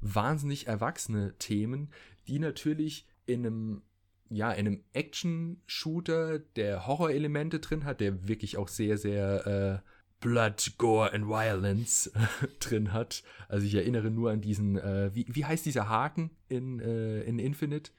wahnsinnig 0.00 0.68
erwachsene 0.68 1.36
Themen, 1.38 1.90
die 2.28 2.38
natürlich 2.38 3.06
in 3.26 3.44
einem 3.44 3.82
ja, 4.30 4.50
in 4.50 4.66
einem 4.66 4.84
Action-Shooter, 4.94 6.38
der 6.38 6.86
Horrorelemente 6.86 7.60
drin 7.60 7.84
hat, 7.84 8.00
der 8.00 8.26
wirklich 8.26 8.56
auch 8.56 8.68
sehr, 8.68 8.96
sehr 8.96 9.82
äh, 9.84 9.92
Blood, 10.22 10.78
Gore 10.78 11.12
and 11.12 11.26
Violence 11.26 12.10
drin 12.60 12.94
hat. 12.94 13.22
Also 13.48 13.66
ich 13.66 13.74
erinnere 13.74 14.10
nur 14.10 14.30
an 14.30 14.40
diesen, 14.40 14.78
äh, 14.78 15.10
wie, 15.12 15.26
wie 15.28 15.44
heißt 15.44 15.66
dieser 15.66 15.90
Haken 15.90 16.30
in, 16.48 16.80
äh, 16.80 17.20
in 17.24 17.38
Infinite 17.38 17.90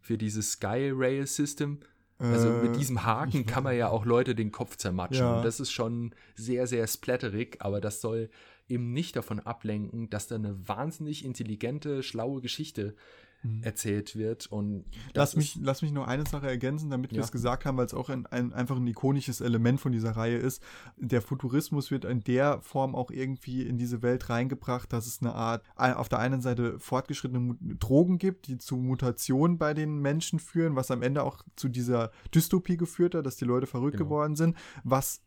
für 0.00 0.16
dieses 0.16 0.52
Sky 0.52 0.92
Rail 0.94 1.26
System? 1.26 1.80
Also 2.20 2.50
mit 2.50 2.76
diesem 2.76 3.06
Haken 3.06 3.46
kann 3.46 3.64
man 3.64 3.74
ja 3.74 3.88
auch 3.88 4.04
Leute 4.04 4.34
den 4.34 4.52
Kopf 4.52 4.76
zermatschen. 4.76 5.24
Ja. 5.24 5.42
Das 5.42 5.58
ist 5.58 5.72
schon 5.72 6.14
sehr, 6.34 6.66
sehr 6.66 6.86
splatterig, 6.86 7.56
aber 7.60 7.80
das 7.80 8.02
soll 8.02 8.28
eben 8.68 8.92
nicht 8.92 9.16
davon 9.16 9.40
ablenken, 9.40 10.10
dass 10.10 10.28
da 10.28 10.34
eine 10.34 10.68
wahnsinnig 10.68 11.24
intelligente, 11.24 12.02
schlaue 12.02 12.42
Geschichte 12.42 12.94
mhm. 13.42 13.62
erzählt 13.62 14.16
wird. 14.16 14.46
Und 14.46 14.84
lass 15.14 15.36
mich, 15.36 15.58
lass 15.60 15.82
mich 15.82 15.92
nur 15.92 16.08
eine 16.08 16.26
Sache 16.26 16.48
ergänzen, 16.48 16.90
damit 16.90 17.12
wir 17.12 17.20
es 17.20 17.32
gesagt 17.32 17.64
haben, 17.64 17.76
weil 17.76 17.86
es 17.86 17.94
auch 17.94 18.08
ein, 18.08 18.26
ein, 18.26 18.52
einfach 18.52 18.76
ein 18.76 18.86
ikonisches 18.86 19.40
Element 19.40 19.80
von 19.80 19.92
dieser 19.92 20.12
Reihe 20.12 20.36
ist. 20.36 20.62
Der 20.96 21.22
Futurismus 21.22 21.90
wird 21.90 22.04
in 22.04 22.20
der 22.20 22.60
Form 22.60 22.94
auch 22.94 23.10
irgendwie 23.10 23.62
in 23.62 23.78
diese 23.78 24.02
Welt 24.02 24.28
reingebracht, 24.28 24.92
dass 24.92 25.06
es 25.06 25.20
eine 25.20 25.34
Art, 25.34 25.64
auf 25.76 26.08
der 26.08 26.18
einen 26.18 26.40
Seite 26.40 26.78
fortgeschrittene 26.78 27.56
Drogen 27.78 28.18
gibt, 28.18 28.46
die 28.46 28.58
zu 28.58 28.76
Mutationen 28.76 29.58
bei 29.58 29.74
den 29.74 29.98
Menschen 29.98 30.38
führen, 30.38 30.76
was 30.76 30.90
am 30.90 31.02
Ende 31.02 31.22
auch 31.22 31.42
zu 31.56 31.68
dieser 31.68 32.10
Dystopie 32.34 32.76
geführt 32.76 33.14
hat, 33.14 33.26
dass 33.26 33.36
die 33.36 33.44
Leute 33.44 33.66
verrückt 33.66 33.96
genau. 33.96 34.08
geworden 34.08 34.36
sind, 34.36 34.56
was 34.84 35.22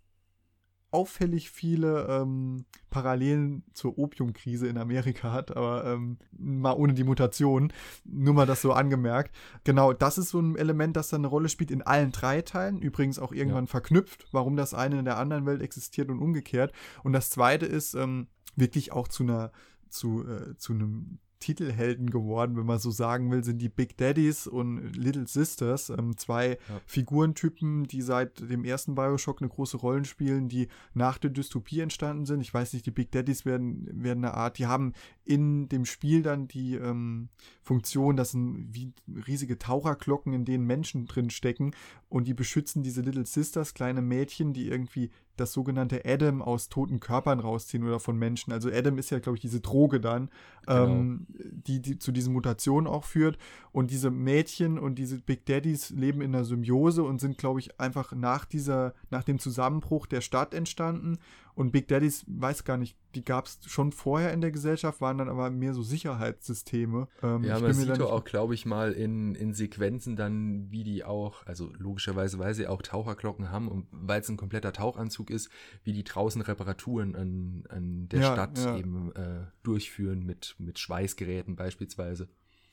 auffällig 0.94 1.50
viele 1.50 2.08
ähm, 2.08 2.66
Parallelen 2.90 3.64
zur 3.74 3.98
Opiumkrise 3.98 4.68
in 4.68 4.78
Amerika 4.78 5.32
hat, 5.32 5.56
aber 5.56 5.86
ähm, 5.86 6.18
mal 6.32 6.74
ohne 6.74 6.94
die 6.94 7.04
Mutation. 7.04 7.74
Nur 8.06 8.34
mal 8.34 8.46
das 8.46 8.62
so 8.62 8.74
angemerkt. 8.74 9.36
Genau, 9.64 9.94
das 9.94 10.18
ist 10.18 10.30
so 10.30 10.40
ein 10.40 10.56
Element, 10.56 10.96
das 10.96 11.10
dann 11.10 11.22
eine 11.22 11.28
Rolle 11.28 11.50
spielt 11.50 11.72
in 11.72 11.82
allen 11.82 12.12
drei 12.12 12.42
Teilen. 12.42 12.82
Übrigens 12.82 13.20
auch 13.20 13.32
irgendwann 13.32 13.66
ja. 13.66 13.72
verknüpft, 13.72 14.28
warum 14.32 14.56
das 14.56 14.74
eine 14.74 15.00
in 15.00 15.06
der 15.06 15.18
anderen 15.18 15.46
Welt 15.46 15.62
existiert 15.62 16.10
und 16.10 16.20
umgekehrt. 16.20 16.72
Und 17.04 17.14
das 17.14 17.30
zweite 17.30 17.66
ist 17.66 17.96
ähm, 17.96 18.28
wirklich 18.56 18.92
auch 18.92 19.08
zu 19.08 19.24
einer 19.24 19.52
zu, 19.90 20.26
äh, 20.28 20.58
zu 20.58 20.74
einem 20.74 21.20
Titelhelden 21.44 22.10
geworden, 22.10 22.56
wenn 22.56 22.66
man 22.66 22.80
so 22.80 22.90
sagen 22.90 23.30
will, 23.30 23.44
sind 23.44 23.62
die 23.62 23.68
Big 23.68 23.98
Daddies 23.98 24.48
und 24.48 24.96
Little 24.96 25.28
Sisters. 25.28 25.90
Ähm, 25.90 26.16
zwei 26.16 26.52
ja. 26.52 26.82
Figurentypen, 26.86 27.84
die 27.84 28.02
seit 28.02 28.50
dem 28.50 28.64
ersten 28.64 28.96
Bioshock 28.96 29.42
eine 29.42 29.50
große 29.50 29.76
Rolle 29.76 30.06
spielen, 30.06 30.48
die 30.48 30.70
nach 30.94 31.18
der 31.18 31.32
Dystopie 31.32 31.82
entstanden 31.82 32.26
sind. 32.26 32.40
Ich 32.40 32.54
weiß 32.54 32.72
nicht, 32.72 32.86
die 32.86 32.92
Big 32.92 33.12
Daddies 33.12 33.44
werden, 33.44 33.90
werden 33.92 34.24
eine 34.24 34.36
Art, 34.36 34.58
die 34.58 34.68
haben 34.68 34.94
in 35.26 35.68
dem 35.68 35.84
Spiel 35.84 36.24
dann 36.24 36.48
die 36.48 36.76
ähm, 36.76 37.28
Funktion, 37.62 38.16
das 38.16 38.32
sind 38.32 38.70
wie 38.72 38.94
riesige 39.28 39.60
Taucherglocken, 39.60 40.32
in 40.32 40.46
denen 40.46 40.66
Menschen 40.66 41.08
drin 41.08 41.30
stecken 41.30 41.72
und 42.08 42.26
die 42.26 42.34
beschützen 42.34 42.84
diese 42.84 43.02
Little 43.02 43.26
Sisters, 43.26 43.74
kleine 43.74 44.02
Mädchen, 44.02 44.54
die 44.54 44.70
irgendwie 44.70 45.12
das 45.36 45.54
sogenannte 45.54 46.04
Adam 46.06 46.42
aus 46.42 46.70
toten 46.70 47.00
Körpern 47.00 47.40
rausziehen 47.40 47.84
oder 47.84 48.00
von 48.00 48.18
Menschen. 48.18 48.54
Also 48.54 48.70
Adam 48.70 48.98
ist 48.98 49.10
ja, 49.10 49.20
glaube 49.20 49.38
ich, 49.38 49.42
diese 49.42 49.62
Droge 49.62 50.00
dann, 50.00 50.30
genau. 50.66 50.86
ähm, 50.86 51.28
die, 51.30 51.82
die 51.82 51.98
zu 51.98 52.12
diesen 52.12 52.34
Mutationen 52.34 52.88
auch 52.88 53.04
führt. 53.04 53.38
Und 53.72 53.92
diese 53.92 54.12
Mädchen 54.12 54.78
und 54.78 54.96
diese 54.96 55.20
Big 55.20 55.46
Daddies 55.46 55.90
leben 55.90 56.22
in 56.22 56.36
einer 56.36 56.46
Symbiose 56.46 57.04
und 57.04 57.20
sind, 57.20 57.38
glaube 57.38 57.60
ich, 57.60 57.80
einfach 57.80 58.14
nach 58.14 58.46
dieser, 58.46 58.94
nach 59.10 59.24
dem 59.24 59.40
Zusammenbruch 59.40 60.06
der 60.06 60.22
Stadt 60.22 60.54
entstanden 60.54 61.18
und 61.56 61.72
Big 61.72 61.88
Daddies, 61.88 62.26
weiß 62.28 62.64
gar 62.64 62.78
nicht, 62.78 62.98
die 63.16 63.24
gab 63.24 63.46
es 63.46 63.60
schon 63.68 63.92
vorher 63.92 64.34
in 64.34 64.42
der 64.42 64.52
Gesellschaft, 64.52 65.02
waren 65.02 65.20
dann 65.20 65.30
aber 65.30 65.50
mehr 65.52 65.74
so 65.74 65.84
Sicherheitssysteme. 65.84 67.08
Ähm, 67.22 67.44
ja, 67.44 67.60
man 67.60 67.74
sieht 67.74 68.00
doch 68.00 68.12
auch, 68.12 68.24
glaube 68.24 68.56
ich, 68.56 68.66
mal 68.66 68.92
in, 68.92 69.36
in 69.36 69.54
Sequenzen 69.54 70.16
dann, 70.16 70.72
wie 70.72 70.84
die 70.84 71.04
auch, 71.04 71.46
also 71.46 71.72
logischerweise, 71.78 72.40
weil 72.40 72.56
sie 72.56 72.68
auch 72.68 72.82
Taucherglocken 72.82 73.52
haben 73.52 73.68
und 73.68 73.88
weil 73.92 74.22
es 74.22 74.30
ein 74.30 74.38
kompletter 74.38 74.74
Tauchanzug 74.74 75.30
ist, 75.30 75.50
wie 75.84 75.94
die 75.94 76.04
draußen 76.04 76.42
Reparaturen 76.42 77.16
an, 77.16 77.64
an 77.70 78.10
der 78.10 78.22
ja, 78.22 78.34
Stadt 78.34 78.58
ja. 78.58 78.78
eben 78.78 79.12
äh, 79.16 79.46
durchführen 79.62 80.26
mit, 80.26 80.56
mit 80.58 80.80
Schweißgeräten 80.80 81.56
beispielsweise. 81.56 82.30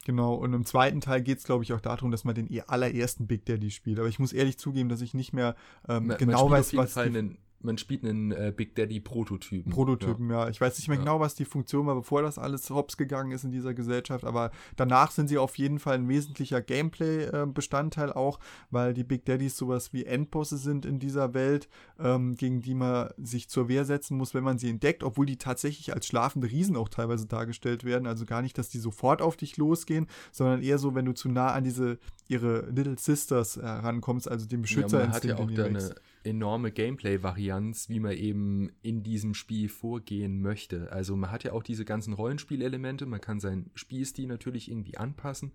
Genau, 0.06 0.34
und 0.34 0.54
im 0.54 0.64
zweiten 0.64 1.02
Teil 1.02 1.20
geht 1.20 1.38
es, 1.38 1.44
glaube 1.44 1.62
ich, 1.62 1.74
auch 1.74 1.80
darum, 1.80 2.10
dass 2.10 2.24
man 2.24 2.34
den 2.34 2.48
allerersten 2.66 3.26
Big 3.26 3.44
Daddy 3.44 3.70
spielt. 3.70 3.98
Aber 3.98 4.08
ich 4.08 4.18
muss 4.18 4.32
ehrlich 4.32 4.58
zugeben, 4.58 4.88
dass 4.88 5.02
ich 5.02 5.12
nicht 5.12 5.34
mehr 5.34 5.56
ähm, 5.88 6.06
man, 6.06 6.16
genau 6.16 6.48
man 6.48 6.58
weiß, 6.58 6.74
was. 6.74 6.94
Fall 6.94 7.10
die 7.10 7.36
man 7.62 7.78
spielt 7.78 8.04
einen 8.04 8.32
äh, 8.32 8.52
Big 8.54 8.74
Daddy 8.74 9.00
Prototypen. 9.00 9.72
Prototypen, 9.72 10.30
ja. 10.30 10.44
ja. 10.44 10.48
Ich 10.48 10.60
weiß 10.60 10.78
nicht 10.78 10.88
mehr 10.88 10.96
ja. 10.96 11.04
genau, 11.04 11.20
was 11.20 11.34
die 11.34 11.44
Funktion 11.44 11.86
war, 11.86 11.94
bevor 11.94 12.22
das 12.22 12.38
alles 12.38 12.70
hops 12.70 12.96
gegangen 12.96 13.32
ist 13.32 13.44
in 13.44 13.52
dieser 13.52 13.74
Gesellschaft, 13.74 14.24
aber 14.24 14.50
danach 14.76 15.10
sind 15.10 15.28
sie 15.28 15.38
auf 15.38 15.58
jeden 15.58 15.78
Fall 15.78 15.96
ein 15.96 16.08
wesentlicher 16.08 16.62
Gameplay-Bestandteil 16.62 18.12
auch, 18.12 18.38
weil 18.70 18.94
die 18.94 19.04
Big 19.04 19.24
Daddies 19.24 19.56
sowas 19.56 19.92
wie 19.92 20.04
Endbosse 20.04 20.56
sind 20.56 20.86
in 20.86 20.98
dieser 20.98 21.34
Welt, 21.34 21.68
ähm, 21.98 22.34
gegen 22.34 22.62
die 22.62 22.74
man 22.74 23.10
sich 23.18 23.48
zur 23.48 23.68
Wehr 23.68 23.84
setzen 23.84 24.16
muss, 24.16 24.34
wenn 24.34 24.44
man 24.44 24.58
sie 24.58 24.70
entdeckt, 24.70 25.02
obwohl 25.02 25.26
die 25.26 25.36
tatsächlich 25.36 25.92
als 25.92 26.06
schlafende 26.06 26.50
Riesen 26.50 26.76
auch 26.76 26.88
teilweise 26.88 27.26
dargestellt 27.26 27.84
werden. 27.84 28.06
Also 28.06 28.24
gar 28.24 28.42
nicht, 28.42 28.56
dass 28.56 28.68
die 28.68 28.78
sofort 28.78 29.22
auf 29.22 29.36
dich 29.36 29.56
losgehen, 29.56 30.06
sondern 30.32 30.62
eher 30.62 30.78
so, 30.78 30.94
wenn 30.94 31.04
du 31.04 31.12
zu 31.12 31.28
nah 31.28 31.52
an 31.52 31.64
diese 31.64 31.98
ihre 32.28 32.70
Little 32.70 32.96
Sisters 32.96 33.56
herankommst, 33.56 34.26
äh, 34.26 34.30
also 34.30 34.46
den 34.46 34.62
Beschützer. 34.62 35.00
Ja, 35.00 35.06
man 35.06 35.14
hat 35.14 35.24
ja 35.24 35.36
auch 35.36 35.50
da 35.50 35.64
eine 35.64 35.94
enorme 36.24 36.70
Gameplay-Varianz, 36.70 37.88
wie 37.88 38.00
man 38.00 38.12
eben 38.12 38.70
in 38.82 39.02
diesem 39.02 39.34
Spiel 39.34 39.68
vorgehen 39.68 40.40
möchte. 40.42 40.92
Also 40.92 41.16
man 41.16 41.30
hat 41.30 41.44
ja 41.44 41.52
auch 41.52 41.62
diese 41.62 41.84
ganzen 41.84 42.12
Rollenspielelemente, 42.12 43.06
man 43.06 43.20
kann 43.20 43.40
seinen 43.40 43.70
Spielstil 43.74 44.26
natürlich 44.26 44.70
irgendwie 44.70 44.96
anpassen, 44.96 45.52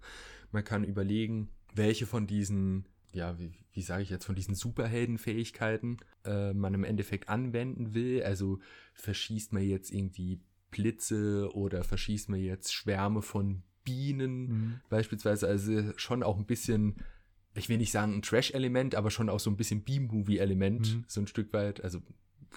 man 0.51 0.63
kann 0.63 0.83
überlegen, 0.83 1.49
welche 1.73 2.05
von 2.05 2.27
diesen 2.27 2.85
ja, 3.15 3.39
wie, 3.39 3.53
wie 3.71 3.81
sage 3.81 4.03
ich 4.03 4.09
jetzt, 4.09 4.25
von 4.25 4.35
diesen 4.35 4.55
Superheldenfähigkeiten 4.55 5.97
äh, 6.25 6.53
man 6.53 6.73
im 6.73 6.83
Endeffekt 6.83 7.29
anwenden 7.29 7.93
will. 7.93 8.21
Also 8.23 8.59
verschießt 8.93 9.53
man 9.53 9.63
jetzt 9.63 9.91
irgendwie 9.91 10.41
Blitze 10.69 11.49
oder 11.53 11.83
verschießt 11.85 12.29
man 12.29 12.41
jetzt 12.41 12.73
Schwärme 12.73 13.21
von 13.21 13.63
Bienen 13.85 14.47
mhm. 14.47 14.79
beispielsweise. 14.89 15.47
Also 15.47 15.93
schon 15.95 16.23
auch 16.23 16.37
ein 16.37 16.45
bisschen 16.45 16.95
ich 17.55 17.69
will 17.69 17.77
nicht 17.77 17.91
sagen 17.91 18.13
ein 18.15 18.21
Trash-Element, 18.21 18.95
aber 18.95 19.11
schon 19.11 19.29
auch 19.29 19.39
so 19.39 19.49
ein 19.49 19.57
bisschen 19.57 19.81
B-Movie-Element, 19.83 20.95
mhm. 20.95 21.05
so 21.07 21.21
ein 21.21 21.27
Stück 21.27 21.53
weit. 21.53 21.83
Also 21.83 22.01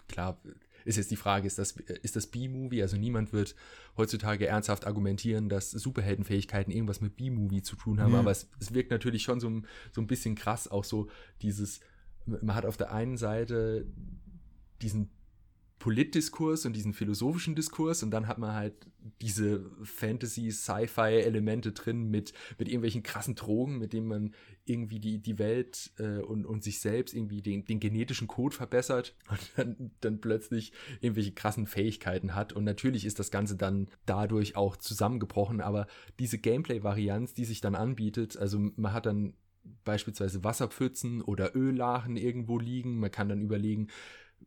klar, 0.08 0.40
ist 0.84 0.96
jetzt 0.96 1.10
die 1.10 1.16
Frage, 1.16 1.46
ist 1.46 1.58
das, 1.58 1.72
ist 1.72 2.16
das 2.16 2.26
B-Movie? 2.26 2.82
Also 2.82 2.96
niemand 2.96 3.32
wird 3.32 3.54
heutzutage 3.96 4.46
ernsthaft 4.46 4.86
argumentieren, 4.86 5.48
dass 5.48 5.70
Superheldenfähigkeiten 5.70 6.72
irgendwas 6.72 7.00
mit 7.00 7.16
B-Movie 7.16 7.62
zu 7.62 7.76
tun 7.76 8.00
haben, 8.00 8.12
mhm. 8.12 8.18
aber 8.18 8.30
es, 8.30 8.48
es, 8.60 8.74
wirkt 8.74 8.90
natürlich 8.90 9.22
schon 9.22 9.40
so, 9.40 9.62
so 9.92 10.00
ein 10.00 10.06
bisschen 10.06 10.34
krass, 10.34 10.68
auch 10.68 10.84
so 10.84 11.08
dieses, 11.42 11.80
man 12.26 12.54
hat 12.54 12.66
auf 12.66 12.76
der 12.76 12.92
einen 12.92 13.16
Seite 13.16 13.86
diesen 14.82 15.10
Politdiskurs 15.78 16.66
und 16.66 16.74
diesen 16.74 16.92
philosophischen 16.92 17.54
Diskurs 17.54 18.02
und 18.02 18.10
dann 18.10 18.26
hat 18.26 18.38
man 18.38 18.52
halt 18.52 18.74
diese 19.20 19.64
Fantasy-Sci-Fi-Elemente 19.82 21.72
drin 21.72 22.10
mit, 22.10 22.32
mit 22.58 22.68
irgendwelchen 22.68 23.02
krassen 23.02 23.34
Drogen, 23.36 23.78
mit 23.78 23.92
denen 23.92 24.08
man 24.08 24.34
irgendwie 24.64 24.98
die, 24.98 25.18
die 25.18 25.38
Welt 25.38 25.92
äh, 25.98 26.18
und, 26.18 26.44
und 26.46 26.62
sich 26.62 26.80
selbst 26.80 27.14
irgendwie 27.14 27.42
den, 27.42 27.64
den 27.64 27.80
genetischen 27.80 28.26
Code 28.26 28.56
verbessert 28.56 29.14
und 29.30 29.40
dann, 29.56 29.90
dann 30.00 30.20
plötzlich 30.20 30.72
irgendwelche 31.00 31.32
krassen 31.32 31.66
Fähigkeiten 31.66 32.34
hat. 32.34 32.52
Und 32.52 32.64
natürlich 32.64 33.04
ist 33.04 33.18
das 33.18 33.30
Ganze 33.30 33.56
dann 33.56 33.88
dadurch 34.04 34.56
auch 34.56 34.76
zusammengebrochen, 34.76 35.60
aber 35.60 35.86
diese 36.18 36.38
Gameplay-Varianz, 36.38 37.34
die 37.34 37.44
sich 37.44 37.60
dann 37.60 37.74
anbietet, 37.74 38.36
also 38.36 38.58
man 38.76 38.92
hat 38.92 39.06
dann 39.06 39.34
beispielsweise 39.84 40.44
Wasserpfützen 40.44 41.22
oder 41.22 41.54
Öllachen 41.54 42.16
irgendwo 42.16 42.58
liegen, 42.58 42.98
man 42.98 43.10
kann 43.10 43.28
dann 43.28 43.42
überlegen, 43.42 43.88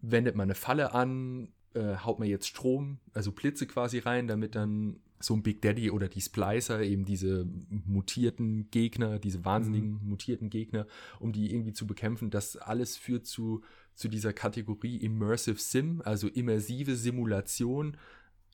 wendet 0.01 0.35
man 0.35 0.45
eine 0.45 0.55
Falle 0.55 0.93
an, 0.93 1.49
äh, 1.73 1.95
haut 1.97 2.19
man 2.19 2.27
jetzt 2.27 2.47
Strom, 2.47 2.99
also 3.13 3.31
Blitze 3.31 3.67
quasi 3.67 3.99
rein, 3.99 4.27
damit 4.27 4.55
dann 4.55 4.99
so 5.19 5.35
ein 5.35 5.43
Big 5.43 5.61
Daddy 5.61 5.91
oder 5.91 6.07
die 6.07 6.21
Splicer, 6.21 6.81
eben 6.81 7.05
diese 7.05 7.47
mutierten 7.69 8.69
Gegner, 8.71 9.19
diese 9.19 9.45
wahnsinnigen 9.45 9.99
mhm. 10.01 10.09
mutierten 10.09 10.49
Gegner, 10.49 10.87
um 11.19 11.31
die 11.31 11.53
irgendwie 11.53 11.73
zu 11.73 11.85
bekämpfen. 11.85 12.29
Das 12.29 12.57
alles 12.57 12.97
führt 12.97 13.25
zu, 13.25 13.61
zu 13.93 14.07
dieser 14.07 14.33
Kategorie 14.33 14.97
Immersive 14.97 15.59
Sim, 15.59 16.01
also 16.03 16.27
immersive 16.27 16.95
Simulation, 16.95 17.97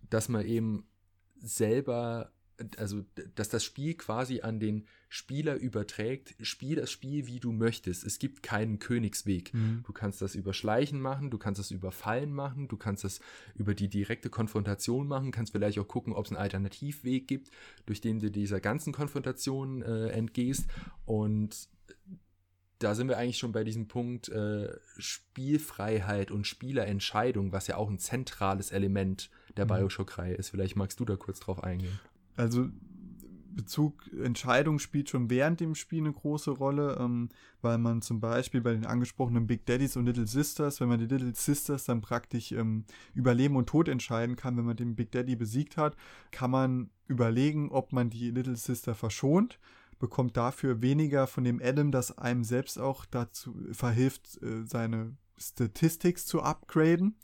dass 0.10 0.30
man 0.30 0.46
eben 0.46 0.86
selber 1.39 2.32
also 2.78 3.04
dass 3.36 3.50
das 3.50 3.64
Spiel 3.64 3.94
quasi 3.94 4.42
an 4.42 4.60
den 4.60 4.86
Spieler 5.10 5.56
überträgt, 5.56 6.36
spiel 6.42 6.76
das 6.76 6.92
Spiel, 6.92 7.28
wie 7.28 7.40
du 7.40 7.52
möchtest. 7.52 8.04
Es 8.04 8.20
gibt 8.20 8.44
keinen 8.44 8.80
Königsweg. 8.80 9.54
Mhm. 9.54 9.84
Du 9.86 9.94
kannst 9.94 10.22
das 10.22 10.36
über 10.36 10.54
Schleichen 10.54 11.00
machen, 11.00 11.30
du 11.30 11.38
kannst 11.38 11.60
das 11.60 11.72
über 11.72 11.92
Fallen 11.92 12.34
machen, 12.34 12.68
du 12.68 12.78
kannst 12.78 13.04
das 13.04 13.20
über 13.56 13.74
die 13.74 13.90
direkte 13.90 14.30
Konfrontation 14.30 15.08
machen, 15.08 15.32
kannst 15.32 15.52
vielleicht 15.52 15.80
auch 15.80 15.88
gucken, 15.88 16.14
ob 16.14 16.26
es 16.26 16.32
einen 16.32 16.42
Alternativweg 16.42 17.28
gibt, 17.28 17.52
durch 17.86 18.02
den 18.02 18.20
du 18.20 18.32
dieser 18.32 18.60
ganzen 18.60 18.92
Konfrontation 18.92 19.82
äh, 19.82 20.10
entgehst. 20.10 20.68
Und 21.06 21.70
da 22.80 22.96
sind 22.96 23.08
wir 23.08 23.18
eigentlich 23.18 23.38
schon 23.38 23.52
bei 23.52 23.64
diesem 23.64 23.88
Punkt 23.88 24.30
äh, 24.30 24.76
Spielfreiheit 24.98 26.32
und 26.32 26.46
Spielerentscheidung, 26.46 27.52
was 27.52 27.68
ja 27.68 27.78
auch 27.78 27.90
ein 27.90 28.00
zentrales 28.00 28.72
Element 28.72 29.30
der 29.56 29.66
mhm. 29.66 29.70
Bioshock-Reihe 29.70 30.36
ist. 30.36 30.50
Vielleicht 30.50 30.76
magst 30.76 31.00
du 31.00 31.06
da 31.06 31.16
kurz 31.16 31.40
drauf 31.40 31.64
eingehen. 31.64 32.00
Also 32.38 32.70
Bezug 33.58 34.10
Entscheidung 34.24 34.79
spielt 34.79 35.10
schon 35.10 35.29
während 35.29 35.60
dem 35.60 35.75
Spiel 35.75 36.01
eine 36.01 36.13
große 36.13 36.51
Rolle, 36.51 36.98
ähm, 37.00 37.29
weil 37.62 37.77
man 37.79 38.01
zum 38.01 38.22
Beispiel 38.22 38.62
bei 38.62 38.74
den 38.74 38.86
angesprochenen 38.86 39.48
Big 39.48 39.65
Daddies 39.65 39.98
und 39.98 40.06
Little 40.06 40.27
Sisters, 40.27 40.79
wenn 40.79 40.88
man 40.88 41.00
die 41.00 41.08
Little 41.08 41.34
Sisters 41.34 41.86
dann 41.86 42.01
praktisch 42.01 42.51
ähm, 42.51 42.86
über 43.13 43.34
Leben 43.34 43.56
und 43.56 43.67
Tod 43.67 43.89
entscheiden 43.89 44.36
kann, 44.36 44.56
wenn 44.56 44.65
man 44.65 44.77
den 44.77 44.96
Big 44.96 45.12
Daddy 45.12 45.36
besiegt 45.36 45.75
hat, 45.75 45.98
kann 46.32 46.51
man 46.51 46.91
überlegen, 47.08 47.70
ob 47.72 47.91
man 47.91 48.10
die 48.10 48.32
Little 48.32 48.56
Sister 48.56 48.96
verschont 48.96 49.60
bekommt 50.00 50.38
dafür 50.38 50.82
weniger 50.82 51.27
von 51.27 51.44
dem 51.44 51.62
Adam, 51.62 51.91
das 51.91 52.17
einem 52.17 52.44
selbst 52.44 52.79
auch 52.79 53.06
dazu 53.06 53.56
verhilft, 53.72 54.41
äh, 54.41 54.63
seine 54.65 55.15
Statistics 55.38 56.25
zu 56.25 56.41
upgraden. 56.41 57.15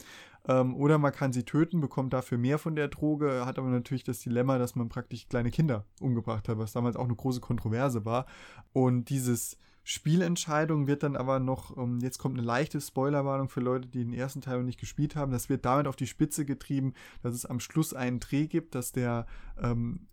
Ähm, 0.48 0.76
oder 0.76 0.98
man 0.98 1.14
kann 1.14 1.34
sie 1.34 1.44
töten, 1.44 1.80
bekommt 1.80 2.14
dafür 2.14 2.38
mehr 2.38 2.60
von 2.60 2.76
der 2.76 2.90
Droge, 2.90 3.46
hat 3.46 3.58
aber 3.58 3.70
natürlich 3.70 4.04
das 4.04 4.20
Dilemma, 4.20 4.58
dass 4.58 4.76
man 4.76 4.90
praktisch 4.90 5.28
kleine 5.28 5.52
Kinder 5.52 5.86
umgebracht 6.00 6.50
hat, 6.50 6.58
was 6.58 6.74
damals 6.74 6.96
auch 6.96 7.06
eine 7.06 7.16
große 7.16 7.40
Kontroverse 7.40 8.06
war. 8.06 8.26
Und 8.74 9.10
dieses 9.10 9.58
Spielentscheidung 9.84 10.88
wird 10.88 11.04
dann 11.04 11.16
aber 11.16 11.40
noch, 11.40 11.78
ähm, 11.78 12.00
jetzt 12.02 12.18
kommt 12.18 12.38
eine 12.38 12.46
leichte 12.46 12.80
Spoilerwarnung 12.80 13.50
für 13.50 13.60
Leute, 13.60 13.88
die 13.88 14.04
den 14.04 14.14
ersten 14.14 14.42
Teil 14.42 14.58
noch 14.58 14.66
nicht 14.66 14.80
gespielt 14.80 15.16
haben, 15.16 15.32
das 15.32 15.50
wird 15.50 15.66
damit 15.66 15.88
auf 15.88 15.96
die 15.96 16.08
Spitze 16.08 16.46
getrieben, 16.46 16.94
dass 17.22 17.34
es 17.36 17.46
am 17.46 17.60
Schluss 17.60 17.94
einen 17.94 18.20
Dreh 18.20 18.48
gibt, 18.48 18.76
dass 18.76 18.94
der 18.94 19.26
ähm, 19.62 20.08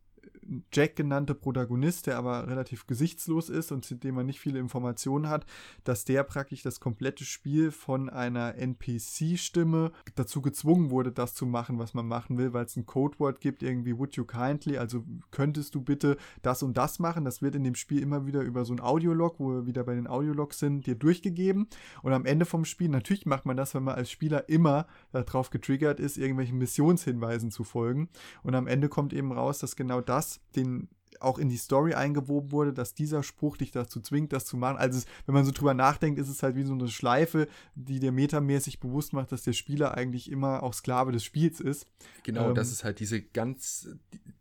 Jack 0.73 0.97
genannte 0.97 1.35
Protagonist, 1.35 2.07
der 2.07 2.19
aber 2.19 2.49
relativ 2.49 2.87
gesichtslos 2.87 3.49
ist 3.49 3.73
und 3.73 3.85
zu 3.85 3.95
dem 3.95 4.16
man 4.16 4.26
nicht 4.26 4.40
viele 4.40 4.59
Informationen 4.59 5.28
hat, 5.28 5.47
dass 5.85 6.04
der 6.04 6.25
praktisch 6.25 6.62
das 6.62 6.80
komplette 6.80 7.25
Spiel 7.25 7.71
von 7.71 8.09
einer 8.09 8.57
NPC-Stimme 8.57 9.92
dazu 10.14 10.42
gezwungen 10.42 10.90
wurde, 10.90 11.12
das 11.12 11.35
zu 11.35 11.47
machen, 11.47 11.78
was 11.78 11.95
man 11.95 12.07
machen 12.07 12.37
will, 12.38 12.52
weil 12.52 12.64
es 12.64 12.76
ein 12.76 12.87
Codewort 12.87 13.40
gibt, 13.40 13.62
irgendwie 13.62 13.97
would 13.97 14.16
you 14.16 14.25
kindly, 14.25 14.78
also 14.78 15.04
könntest 15.30 15.75
du 15.75 15.83
bitte 15.83 16.16
das 16.42 16.62
und 16.62 16.76
das 16.76 16.99
machen. 16.99 17.25
Das 17.25 17.42
wird 17.42 17.54
in 17.54 17.64
dem 17.64 17.75
Spiel 17.75 18.02
immer 18.02 18.26
wieder 18.26 18.42
über 18.42 18.64
so 18.64 18.75
ein 18.75 18.80
Audiolog, 18.80 19.38
wo 19.38 19.52
wir 19.52 19.66
wieder 19.66 19.85
bei 19.85 19.95
den 19.95 20.07
Audiologs 20.07 20.59
sind, 20.59 20.87
dir 20.87 20.95
durchgegeben. 20.95 21.69
Und 22.02 22.12
am 22.12 22.26
Ende 22.26 22.45
vom 22.45 22.64
Spiel, 22.64 22.88
natürlich 22.88 23.26
macht 23.26 23.47
man 23.47 23.57
das, 23.57 23.75
wenn 23.75 23.85
man 23.85 23.95
als 23.95 24.11
Spieler 24.11 24.49
immer 24.49 24.87
darauf 25.12 25.50
getriggert 25.50 26.00
ist, 26.00 26.19
irgendwelchen 26.19 26.59
Missionshinweisen 26.59 27.50
zu 27.50 27.64
folgen. 27.64 28.09
Und 28.42 28.54
am 28.54 28.66
Ende 28.66 28.88
kommt 28.88 29.12
eben 29.12 29.33
raus, 29.33 29.59
dass 29.59 29.76
genau 29.76 30.00
das 30.00 30.39
den 30.56 30.88
auch 31.20 31.38
in 31.38 31.49
die 31.49 31.56
Story 31.56 31.94
eingewoben 31.94 32.50
wurde, 32.50 32.73
dass 32.73 32.94
dieser 32.94 33.23
Spruch 33.23 33.56
dich 33.56 33.73
dazu 33.73 34.00
zwingt, 34.00 34.32
das 34.32 34.47
zu 34.47 34.56
machen. 34.56 34.78
Also, 34.78 34.99
es, 34.99 35.06
wenn 35.26 35.35
man 35.35 35.44
so 35.44 35.50
drüber 35.50 35.75
nachdenkt, 35.75 36.18
ist 36.18 36.28
es 36.28 36.42
halt 36.42 36.56
wie 36.56 36.62
so 36.62 36.73
eine 36.73 36.88
Schleife, 36.88 37.47
die 37.75 38.00
dir 38.00 38.12
metamäßig 38.12 38.80
bewusst 38.80 39.12
macht, 39.12 39.32
dass 39.32 39.42
der 39.42 39.52
Spieler 39.52 39.94
eigentlich 39.94 40.30
immer 40.30 40.62
auch 40.62 40.73
Sklave 40.73 41.12
des 41.12 41.25
Spiels 41.25 41.61
ist. 41.61 41.87
Genau, 42.23 42.49
ähm, 42.49 42.54
das 42.54 42.73
ist 42.73 42.85
halt 42.85 43.00
diese 43.00 43.20
ganz, 43.20 43.88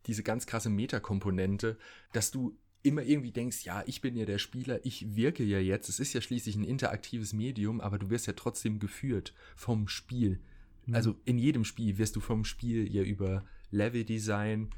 diese 0.05 0.23
ganz 0.23 0.45
krasse 0.45 0.69
Metakomponente, 0.69 1.77
dass 2.13 2.31
du 2.31 2.55
immer 2.81 3.03
irgendwie 3.03 3.31
denkst, 3.31 3.65
ja, 3.65 3.83
ich 3.85 4.01
bin 4.01 4.15
ja 4.15 4.25
der 4.25 4.37
Spieler, 4.37 4.85
ich 4.85 5.15
wirke 5.15 5.43
ja 5.43 5.59
jetzt. 5.59 5.89
Es 5.89 5.99
ist 5.99 6.13
ja 6.13 6.21
schließlich 6.21 6.55
ein 6.55 6.63
interaktives 6.63 7.33
Medium, 7.33 7.81
aber 7.81 7.99
du 7.99 8.09
wirst 8.09 8.27
ja 8.27 8.33
trotzdem 8.33 8.79
geführt 8.79 9.33
vom 9.57 9.89
Spiel. 9.89 10.39
Mhm. 10.85 10.95
Also 10.95 11.15
in 11.25 11.37
jedem 11.37 11.65
Spiel 11.65 11.97
wirst 11.97 12.15
du 12.15 12.21
vom 12.21 12.45
Spiel 12.45 12.89
ja 12.93 13.03
über 13.03 13.43
Leveldesign, 13.71 14.69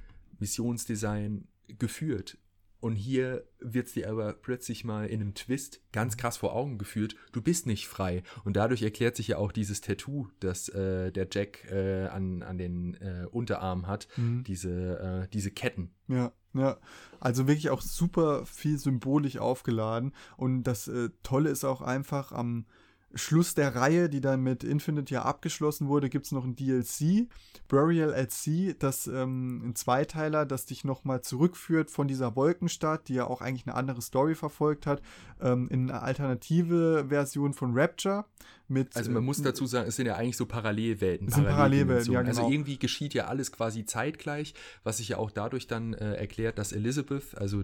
Missionsdesign 0.41 1.47
geführt. 1.79 2.37
Und 2.81 2.95
hier 2.95 3.45
wird 3.59 3.87
es 3.87 3.93
dir 3.93 4.09
aber 4.09 4.33
plötzlich 4.33 4.83
mal 4.83 5.05
in 5.05 5.21
einem 5.21 5.35
Twist 5.35 5.81
ganz 5.91 6.17
krass 6.17 6.37
vor 6.37 6.55
Augen 6.55 6.79
geführt, 6.79 7.15
du 7.31 7.39
bist 7.39 7.67
nicht 7.67 7.87
frei. 7.87 8.23
Und 8.43 8.55
dadurch 8.55 8.81
erklärt 8.81 9.15
sich 9.15 9.27
ja 9.29 9.37
auch 9.37 9.51
dieses 9.51 9.81
Tattoo, 9.81 10.29
das 10.39 10.67
äh, 10.69 11.11
der 11.11 11.27
Jack 11.31 11.71
äh, 11.71 12.07
an, 12.07 12.41
an 12.41 12.57
den 12.57 12.95
äh, 12.95 13.27
Unterarm 13.29 13.85
hat, 13.85 14.07
mhm. 14.17 14.43
diese, 14.45 15.25
äh, 15.25 15.27
diese 15.31 15.51
Ketten. 15.51 15.91
Ja, 16.07 16.33
ja. 16.55 16.79
Also 17.19 17.47
wirklich 17.47 17.69
auch 17.69 17.81
super 17.81 18.47
viel 18.47 18.79
symbolisch 18.79 19.37
aufgeladen. 19.37 20.13
Und 20.35 20.63
das 20.63 20.87
äh, 20.87 21.09
Tolle 21.21 21.51
ist 21.51 21.63
auch 21.63 21.81
einfach 21.81 22.31
am 22.31 22.65
Schluss 23.15 23.55
der 23.55 23.75
Reihe, 23.75 24.09
die 24.09 24.21
dann 24.21 24.41
mit 24.41 24.63
Infinite 24.63 25.13
ja 25.13 25.23
abgeschlossen 25.23 25.87
wurde, 25.87 26.09
gibt 26.09 26.25
es 26.25 26.31
noch 26.31 26.45
ein 26.45 26.55
DLC, 26.55 27.27
Burial 27.67 28.13
at 28.13 28.31
Sea, 28.31 28.73
das 28.77 29.07
ähm, 29.07 29.69
ein 29.69 29.75
Zweiteiler, 29.75 30.45
das 30.45 30.65
dich 30.65 30.83
nochmal 30.83 31.21
zurückführt 31.21 31.91
von 31.91 32.07
dieser 32.07 32.35
Wolkenstadt, 32.35 33.07
die 33.07 33.15
ja 33.15 33.25
auch 33.27 33.41
eigentlich 33.41 33.67
eine 33.67 33.75
andere 33.75 34.01
Story 34.01 34.35
verfolgt 34.35 34.87
hat, 34.87 35.01
ähm, 35.41 35.67
in 35.69 35.89
eine 35.89 36.01
alternative 36.01 37.05
Version 37.09 37.53
von 37.53 37.77
Rapture. 37.77 38.25
Mit, 38.67 38.95
also 38.95 39.11
man 39.11 39.23
muss 39.23 39.39
äh, 39.39 39.43
dazu 39.43 39.65
sagen, 39.65 39.89
es 39.89 39.97
sind 39.97 40.05
ja 40.05 40.15
eigentlich 40.15 40.37
so 40.37 40.45
Parallelwelten. 40.45 41.27
Es 41.27 41.35
sind 41.35 41.45
Parallelwelten, 41.45 42.13
ja, 42.13 42.19
also 42.19 42.31
genau. 42.31 42.41
Also 42.43 42.53
irgendwie 42.53 42.79
geschieht 42.79 43.13
ja 43.13 43.25
alles 43.25 43.51
quasi 43.51 43.85
zeitgleich, 43.85 44.53
was 44.83 44.97
sich 44.97 45.09
ja 45.09 45.17
auch 45.17 45.31
dadurch 45.31 45.67
dann 45.67 45.93
äh, 45.93 46.13
erklärt, 46.13 46.57
dass 46.57 46.71
Elizabeth, 46.71 47.37
also 47.37 47.63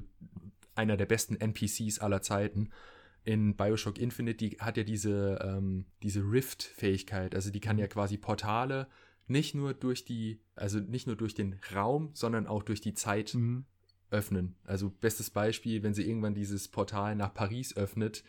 einer 0.75 0.97
der 0.97 1.05
besten 1.05 1.35
NPCs 1.35 1.99
aller 1.99 2.21
Zeiten, 2.21 2.69
in 3.27 3.57
Bioshock 3.57 3.99
Infinite, 3.99 4.37
die 4.37 4.57
hat 4.57 4.77
ja 4.77 4.83
diese, 4.83 5.39
ähm, 5.43 5.85
diese 6.01 6.21
Rift-Fähigkeit. 6.21 7.35
Also 7.35 7.51
die 7.51 7.59
kann 7.59 7.77
ja 7.77 7.87
quasi 7.87 8.17
Portale 8.17 8.87
nicht 9.27 9.53
nur 9.53 9.73
durch 9.73 10.05
die, 10.05 10.39
also 10.55 10.79
nicht 10.79 11.07
nur 11.07 11.17
durch 11.17 11.35
den 11.35 11.59
Raum, 11.75 12.11
sondern 12.13 12.47
auch 12.47 12.63
durch 12.63 12.79
die 12.79 12.93
Zeit 12.93 13.33
mhm. 13.33 13.65
öffnen. 14.11 14.55
Also 14.63 14.89
bestes 14.89 15.29
Beispiel, 15.29 15.83
wenn 15.83 15.93
sie 15.93 16.07
irgendwann 16.07 16.35
dieses 16.35 16.69
Portal 16.69 17.17
nach 17.17 17.33
Paris 17.33 17.75
öffnet, 17.75 18.23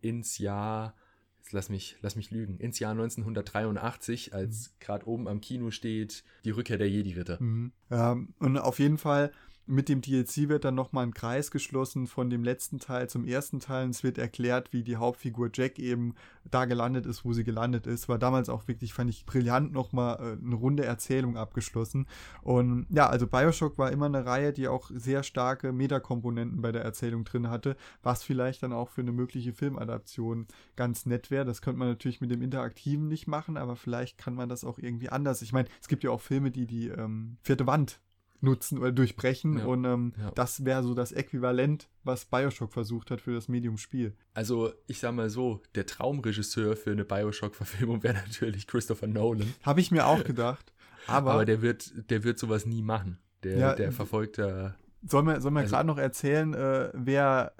ins 0.00 0.38
Jahr, 0.38 0.94
jetzt 1.38 1.50
lass 1.50 1.68
mich, 1.68 1.96
lass 2.00 2.14
mich 2.14 2.30
lügen, 2.30 2.60
ins 2.60 2.78
Jahr 2.78 2.92
1983, 2.92 4.34
als 4.34 4.68
mhm. 4.68 4.74
gerade 4.78 5.08
oben 5.08 5.26
am 5.26 5.40
Kino 5.40 5.72
steht, 5.72 6.22
die 6.44 6.50
Rückkehr 6.50 6.78
der 6.78 6.88
Jedi-Ritter. 6.88 7.42
Mhm. 7.42 7.72
Ja, 7.90 8.16
und 8.38 8.58
auf 8.58 8.78
jeden 8.78 8.98
Fall 8.98 9.32
mit 9.66 9.88
dem 9.88 10.00
DLC 10.00 10.48
wird 10.48 10.64
dann 10.64 10.74
nochmal 10.74 11.06
ein 11.06 11.14
Kreis 11.14 11.50
geschlossen 11.50 12.06
von 12.06 12.28
dem 12.28 12.44
letzten 12.44 12.78
Teil 12.78 13.08
zum 13.08 13.24
ersten 13.24 13.60
Teil. 13.60 13.84
Und 13.84 13.90
es 13.90 14.02
wird 14.02 14.18
erklärt, 14.18 14.72
wie 14.72 14.82
die 14.82 14.96
Hauptfigur 14.96 15.50
Jack 15.52 15.78
eben 15.78 16.14
da 16.44 16.66
gelandet 16.66 17.06
ist, 17.06 17.24
wo 17.24 17.32
sie 17.32 17.44
gelandet 17.44 17.86
ist. 17.86 18.08
War 18.08 18.18
damals 18.18 18.48
auch 18.48 18.68
wirklich, 18.68 18.92
fand 18.92 19.10
ich, 19.10 19.24
brillant 19.24 19.72
nochmal 19.72 20.16
äh, 20.20 20.44
eine 20.44 20.54
runde 20.54 20.84
Erzählung 20.84 21.36
abgeschlossen. 21.36 22.06
Und 22.42 22.86
ja, 22.90 23.08
also 23.08 23.26
Bioshock 23.26 23.78
war 23.78 23.90
immer 23.90 24.06
eine 24.06 24.26
Reihe, 24.26 24.52
die 24.52 24.68
auch 24.68 24.90
sehr 24.92 25.22
starke 25.22 25.72
Metakomponenten 25.72 26.60
bei 26.60 26.72
der 26.72 26.82
Erzählung 26.82 27.24
drin 27.24 27.48
hatte, 27.48 27.76
was 28.02 28.22
vielleicht 28.22 28.62
dann 28.62 28.72
auch 28.72 28.90
für 28.90 29.00
eine 29.00 29.12
mögliche 29.12 29.54
Filmadaption 29.54 30.46
ganz 30.76 31.06
nett 31.06 31.30
wäre. 31.30 31.44
Das 31.46 31.62
könnte 31.62 31.78
man 31.78 31.88
natürlich 31.88 32.20
mit 32.20 32.30
dem 32.30 32.42
Interaktiven 32.42 33.08
nicht 33.08 33.26
machen, 33.26 33.56
aber 33.56 33.76
vielleicht 33.76 34.18
kann 34.18 34.34
man 34.34 34.48
das 34.48 34.64
auch 34.64 34.78
irgendwie 34.78 35.08
anders. 35.08 35.40
Ich 35.40 35.52
meine, 35.52 35.68
es 35.80 35.88
gibt 35.88 36.04
ja 36.04 36.10
auch 36.10 36.20
Filme, 36.20 36.50
die 36.50 36.66
die 36.66 36.88
ähm, 36.88 37.38
vierte 37.42 37.66
Wand 37.66 38.00
nutzen 38.40 38.78
oder 38.78 38.92
durchbrechen. 38.92 39.58
Ja, 39.58 39.64
und 39.66 39.84
ähm, 39.84 40.12
ja. 40.18 40.30
das 40.32 40.64
wäre 40.64 40.82
so 40.82 40.94
das 40.94 41.12
Äquivalent, 41.12 41.88
was 42.02 42.24
Bioshock 42.26 42.72
versucht 42.72 43.10
hat 43.10 43.20
für 43.20 43.34
das 43.34 43.48
Medium-Spiel. 43.48 44.14
Also, 44.34 44.72
ich 44.86 45.00
sag 45.00 45.14
mal 45.14 45.30
so, 45.30 45.62
der 45.74 45.86
Traumregisseur 45.86 46.76
für 46.76 46.92
eine 46.92 47.04
Bioshock-Verfilmung 47.04 48.02
wäre 48.02 48.14
natürlich 48.14 48.66
Christopher 48.66 49.06
Nolan. 49.06 49.52
Habe 49.62 49.80
ich 49.80 49.90
mir 49.90 50.06
auch 50.06 50.24
gedacht. 50.24 50.72
Aber, 51.06 51.32
aber 51.32 51.44
der 51.44 51.62
wird, 51.62 52.10
der 52.10 52.24
wird 52.24 52.38
sowas 52.38 52.66
nie 52.66 52.82
machen. 52.82 53.18
Der, 53.42 53.58
ja, 53.58 53.74
der 53.74 53.92
verfolgt 53.92 54.38
da. 54.38 54.74
Sollen 55.06 55.26
wir, 55.26 55.40
sollen 55.40 55.54
wir 55.54 55.60
also, 55.60 55.74
gerade 55.74 55.86
noch 55.86 55.98
erzählen, 55.98 56.54
äh, 56.54 56.90
wer 56.94 57.52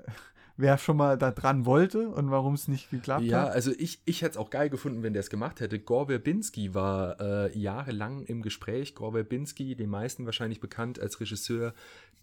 wer 0.56 0.78
schon 0.78 0.96
mal 0.96 1.18
da 1.18 1.30
dran 1.30 1.66
wollte 1.66 2.08
und 2.08 2.30
warum 2.30 2.54
es 2.54 2.68
nicht 2.68 2.90
geklappt 2.90 3.24
ja, 3.24 3.42
hat. 3.42 3.48
Ja, 3.48 3.52
also 3.52 3.72
ich, 3.76 4.00
ich 4.04 4.22
hätte 4.22 4.32
es 4.32 4.36
auch 4.36 4.50
geil 4.50 4.70
gefunden, 4.70 5.02
wenn 5.02 5.12
der 5.12 5.20
es 5.20 5.30
gemacht 5.30 5.60
hätte. 5.60 5.78
Gore 5.78 6.06
Verbinski 6.06 6.74
war 6.74 7.20
äh, 7.20 7.58
jahrelang 7.58 8.22
im 8.22 8.42
Gespräch. 8.42 8.94
Gore 8.94 9.12
Verbinski, 9.12 9.74
den 9.74 9.90
meisten 9.90 10.26
wahrscheinlich 10.26 10.60
bekannt 10.60 11.00
als 11.00 11.20
Regisseur 11.20 11.74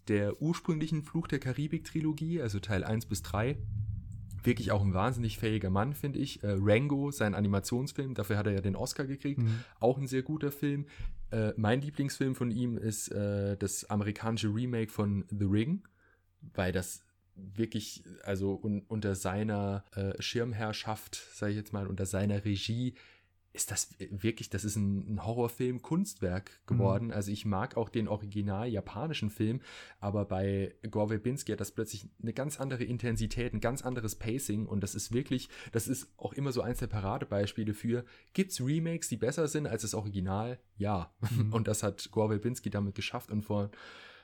der 0.08 0.40
ursprünglichen 0.42 1.02
Fluch 1.02 1.28
der 1.28 1.38
Karibik-Trilogie, 1.38 2.42
also 2.42 2.58
Teil 2.58 2.82
1 2.84 3.06
bis 3.06 3.22
3 3.22 3.56
wirklich 4.44 4.72
auch 4.72 4.82
ein 4.82 4.94
wahnsinnig 4.94 5.38
fähiger 5.38 5.70
Mann, 5.70 5.94
finde 5.94 6.18
ich. 6.18 6.42
Äh, 6.42 6.56
Rango, 6.58 7.10
sein 7.10 7.34
Animationsfilm, 7.34 8.14
dafür 8.14 8.36
hat 8.36 8.46
er 8.46 8.54
ja 8.54 8.60
den 8.60 8.76
Oscar 8.76 9.06
gekriegt. 9.06 9.40
Mhm. 9.40 9.60
Auch 9.80 9.98
ein 9.98 10.06
sehr 10.06 10.22
guter 10.22 10.50
Film. 10.50 10.86
Äh, 11.30 11.52
mein 11.56 11.80
Lieblingsfilm 11.80 12.34
von 12.34 12.50
ihm 12.50 12.76
ist 12.76 13.08
äh, 13.12 13.56
das 13.56 13.84
amerikanische 13.84 14.52
Remake 14.52 14.90
von 14.90 15.24
The 15.30 15.44
Ring, 15.44 15.82
weil 16.54 16.72
das 16.72 17.04
wirklich, 17.34 18.04
also 18.22 18.58
un, 18.62 18.82
unter 18.88 19.14
seiner 19.14 19.84
äh, 19.94 20.20
Schirmherrschaft, 20.20 21.16
sage 21.34 21.52
ich 21.52 21.58
jetzt 21.58 21.72
mal, 21.72 21.86
unter 21.86 22.06
seiner 22.06 22.44
Regie, 22.44 22.94
ist 23.54 23.70
das 23.70 23.90
wirklich, 23.98 24.48
das 24.48 24.64
ist 24.64 24.76
ein, 24.76 25.14
ein 25.14 25.26
Horrorfilm, 25.26 25.82
Kunstwerk 25.82 26.66
geworden. 26.66 27.06
Mhm. 27.06 27.12
Also 27.12 27.30
ich 27.30 27.44
mag 27.44 27.76
auch 27.76 27.90
den 27.90 28.08
original 28.08 28.66
japanischen 28.66 29.28
Film, 29.28 29.60
aber 30.00 30.24
bei 30.24 30.74
Gore 30.90 31.08
Verbinski 31.08 31.52
hat 31.52 31.60
das 31.60 31.72
plötzlich 31.72 32.08
eine 32.22 32.32
ganz 32.32 32.58
andere 32.58 32.84
Intensität, 32.84 33.52
ein 33.52 33.60
ganz 33.60 33.82
anderes 33.82 34.14
Pacing 34.14 34.66
und 34.66 34.80
das 34.80 34.94
ist 34.94 35.12
wirklich, 35.12 35.50
das 35.72 35.86
ist 35.86 36.08
auch 36.16 36.32
immer 36.32 36.52
so 36.52 36.62
eins 36.62 36.78
der 36.78 36.86
Paradebeispiele 36.86 37.74
für, 37.74 38.04
gibt's 38.32 38.60
Remakes, 38.60 39.08
die 39.08 39.18
besser 39.18 39.48
sind 39.48 39.66
als 39.66 39.82
das 39.82 39.94
Original? 39.94 40.58
Ja. 40.78 41.12
Mhm. 41.36 41.52
Und 41.52 41.68
das 41.68 41.82
hat 41.82 42.10
Gore 42.10 42.30
Verbinski 42.30 42.70
damit 42.70 42.94
geschafft 42.94 43.30
und 43.30 43.42
vor 43.42 43.70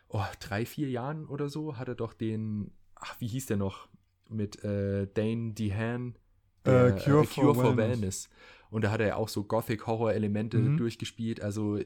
oh, 0.08 0.24
drei, 0.40 0.64
vier 0.64 0.88
Jahren 0.88 1.26
oder 1.26 1.48
so 1.50 1.76
hat 1.76 1.88
er 1.88 1.94
doch 1.94 2.14
den 2.14 2.72
ach, 3.00 3.20
wie 3.20 3.26
hieß 3.26 3.46
der 3.46 3.56
noch? 3.56 3.88
Mit 4.28 4.62
äh, 4.64 5.06
Dane 5.12 5.52
DeHaan. 5.52 6.16
Der, 6.64 6.86
äh, 6.86 6.90
Cure, 7.00 7.22
äh, 7.22 7.26
Cure, 7.26 7.54
for, 7.54 7.54
for 7.54 7.76
Wellness. 7.76 8.00
Wellness. 8.00 8.28
Und 8.70 8.84
da 8.84 8.90
hat 8.90 9.00
er 9.00 9.06
ja 9.08 9.16
auch 9.16 9.28
so 9.28 9.44
Gothic-Horror-Elemente 9.44 10.58
mhm. 10.58 10.76
durchgespielt. 10.76 11.40
Also 11.40 11.78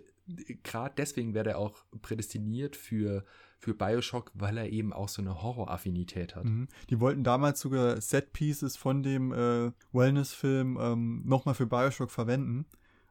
gerade 0.62 0.94
deswegen 0.96 1.35
wäre 1.35 1.51
er 1.51 1.59
auch 1.59 1.85
prädestiniert 2.01 2.77
für, 2.77 3.25
für 3.59 3.75
Bioshock, 3.75 4.33
weil 4.35 4.59
er 4.59 4.70
eben 4.70 4.92
auch 4.92 5.09
so 5.09 5.22
eine 5.22 5.42
Horror-Affinität 5.42 6.35
hat. 6.35 6.44
Mhm. 6.44 6.68
Die 6.90 7.01
wollten 7.01 7.22
damals 7.22 7.61
sogar 7.61 8.01
Set-Pieces 8.01 8.77
von 8.77 9.03
dem 9.03 9.33
äh, 9.33 9.70
Wellness-Film 9.92 10.79
ähm, 10.81 11.22
nochmal 11.25 11.55
für 11.55 11.66
Bioshock 11.66 12.11
verwenden. 12.11 12.66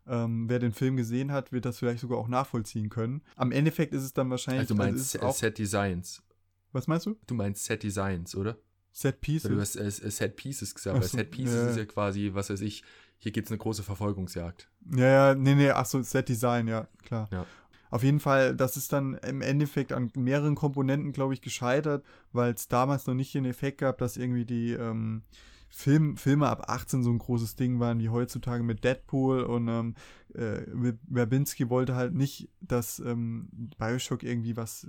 Ähm, 0.07 0.49
wer 0.49 0.59
den 0.59 0.73
Film 0.73 0.97
gesehen 0.97 1.31
hat, 1.31 1.51
wird 1.51 1.65
das 1.65 1.79
vielleicht 1.79 1.99
sogar 1.99 2.17
auch 2.17 2.27
nachvollziehen 2.27 2.89
können. 2.89 3.21
Am 3.35 3.51
Endeffekt 3.51 3.93
ist 3.93 4.03
es 4.03 4.13
dann 4.13 4.29
wahrscheinlich. 4.29 4.61
Also 4.61 4.73
du 4.73 4.77
meinst 4.79 5.21
also 5.21 5.37
Set 5.37 5.57
Designs 5.57 6.23
Was 6.71 6.87
meinst 6.87 7.05
du? 7.05 7.17
Du 7.27 7.35
meinst 7.35 7.65
Set 7.65 7.83
Designs, 7.83 8.35
oder? 8.35 8.57
Set 8.91 9.21
Pieces? 9.21 9.49
Du 9.49 9.59
hast 9.59 9.75
äh, 9.75 9.89
Set 9.89 10.35
Pieces 10.35 10.75
gesagt, 10.75 10.95
weil 10.97 11.07
so, 11.07 11.17
Set 11.17 11.31
Pieces 11.31 11.55
ja. 11.55 11.69
ist 11.69 11.77
ja 11.77 11.85
quasi, 11.85 12.31
was 12.33 12.49
weiß 12.49 12.61
ich, 12.61 12.83
hier 13.19 13.31
gibt 13.31 13.47
es 13.47 13.51
eine 13.51 13.59
große 13.59 13.83
Verfolgungsjagd. 13.83 14.69
Ja, 14.95 15.05
ja, 15.05 15.35
nee, 15.35 15.55
nee, 15.55 15.69
ach 15.69 15.85
so, 15.85 16.01
Set 16.01 16.27
Design, 16.27 16.67
ja, 16.67 16.87
klar. 17.03 17.29
Ja. 17.31 17.45
Auf 17.89 18.03
jeden 18.03 18.21
Fall, 18.21 18.55
das 18.55 18.77
ist 18.77 18.93
dann 18.93 19.15
im 19.15 19.41
Endeffekt 19.41 19.91
an 19.91 20.11
mehreren 20.15 20.55
Komponenten, 20.55 21.11
glaube 21.11 21.33
ich, 21.33 21.41
gescheitert, 21.41 22.05
weil 22.31 22.53
es 22.53 22.69
damals 22.69 23.05
noch 23.05 23.13
nicht 23.13 23.33
den 23.33 23.45
Effekt 23.45 23.79
gab, 23.79 23.97
dass 23.97 24.15
irgendwie 24.15 24.45
die 24.45 24.71
ähm, 24.71 25.23
Film, 25.69 26.15
Filme 26.15 26.47
ab 26.47 26.69
18 26.69 27.03
so 27.03 27.09
ein 27.09 27.17
großes 27.17 27.55
Ding 27.55 27.79
waren 27.79 27.99
wie 27.99 28.09
heutzutage 28.09 28.63
mit 28.63 28.83
Deadpool 28.83 29.43
und 29.43 29.67
ähm, 29.67 29.95
äh, 30.33 30.61
Werbinski 31.07 31.69
wollte 31.69 31.95
halt 31.95 32.13
nicht, 32.13 32.49
dass 32.61 32.99
ähm, 32.99 33.49
Bioshock 33.77 34.23
irgendwie 34.23 34.55
was 34.55 34.87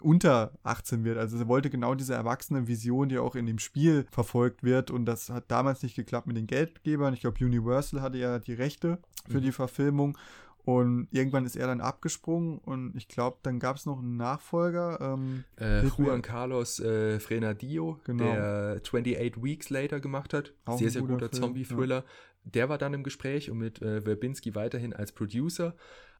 unter 0.00 0.52
18 0.62 1.04
wird. 1.04 1.18
Also 1.18 1.38
er 1.38 1.48
wollte 1.48 1.70
genau 1.70 1.94
diese 1.94 2.14
erwachsene 2.14 2.68
Vision, 2.68 3.08
die 3.08 3.18
auch 3.18 3.34
in 3.34 3.46
dem 3.46 3.58
Spiel 3.58 4.06
verfolgt 4.10 4.62
wird. 4.62 4.90
Und 4.90 5.04
das 5.06 5.30
hat 5.30 5.50
damals 5.50 5.82
nicht 5.82 5.96
geklappt 5.96 6.26
mit 6.26 6.36
den 6.36 6.46
Geldgebern. 6.46 7.14
Ich 7.14 7.20
glaube, 7.20 7.44
Universal 7.44 8.00
hatte 8.00 8.18
ja 8.18 8.38
die 8.38 8.54
Rechte 8.54 8.98
für 9.28 9.38
Mhm. 9.38 9.42
die 9.42 9.52
Verfilmung. 9.52 10.16
Und 10.64 11.08
irgendwann 11.12 11.46
ist 11.46 11.56
er 11.56 11.66
dann 11.66 11.80
abgesprungen 11.80 12.58
und 12.58 12.94
ich 12.94 13.08
glaube, 13.08 13.38
dann 13.42 13.58
gab 13.58 13.76
es 13.76 13.86
noch 13.86 14.00
einen 14.00 14.18
Nachfolger. 14.18 14.98
Ähm, 15.00 15.44
Äh. 15.56 15.86
Juan 15.86 16.20
Carlos 16.20 16.78
äh, 16.78 17.18
Frenadio, 17.20 17.98
Genau. 18.04 18.24
der 18.24 18.80
28 18.84 19.42
Weeks 19.42 19.70
Later 19.70 19.98
gemacht 19.98 20.34
hat. 20.34 20.52
Auch 20.66 20.78
sehr, 20.78 20.90
sehr 20.90 21.00
guter 21.00 21.14
guter 21.14 21.32
Zombie-Thriller. 21.32 22.04
Der 22.44 22.68
war 22.68 22.76
dann 22.76 22.92
im 22.92 23.02
Gespräch 23.02 23.50
und 23.50 23.56
mit 23.58 23.80
äh, 23.80 24.02
Verbinski 24.02 24.54
weiterhin 24.54 24.92
als 24.92 25.12
Producer. 25.12 25.74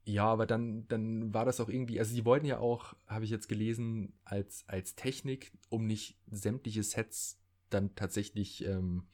Ja, 0.04 0.24
aber 0.24 0.46
dann, 0.46 0.88
dann 0.88 1.34
war 1.34 1.44
das 1.44 1.60
auch 1.60 1.68
irgendwie, 1.68 1.98
also 1.98 2.14
sie 2.14 2.24
wollten 2.24 2.46
ja 2.46 2.58
auch, 2.58 2.94
habe 3.06 3.24
ich 3.24 3.30
jetzt 3.30 3.48
gelesen, 3.48 4.14
als, 4.24 4.64
als 4.66 4.94
Technik, 4.94 5.52
um 5.68 5.86
nicht 5.86 6.16
sämtliche 6.30 6.82
Sets 6.82 7.38
dann 7.68 7.94
tatsächlich, 7.94 8.64
ähm, 8.64 9.04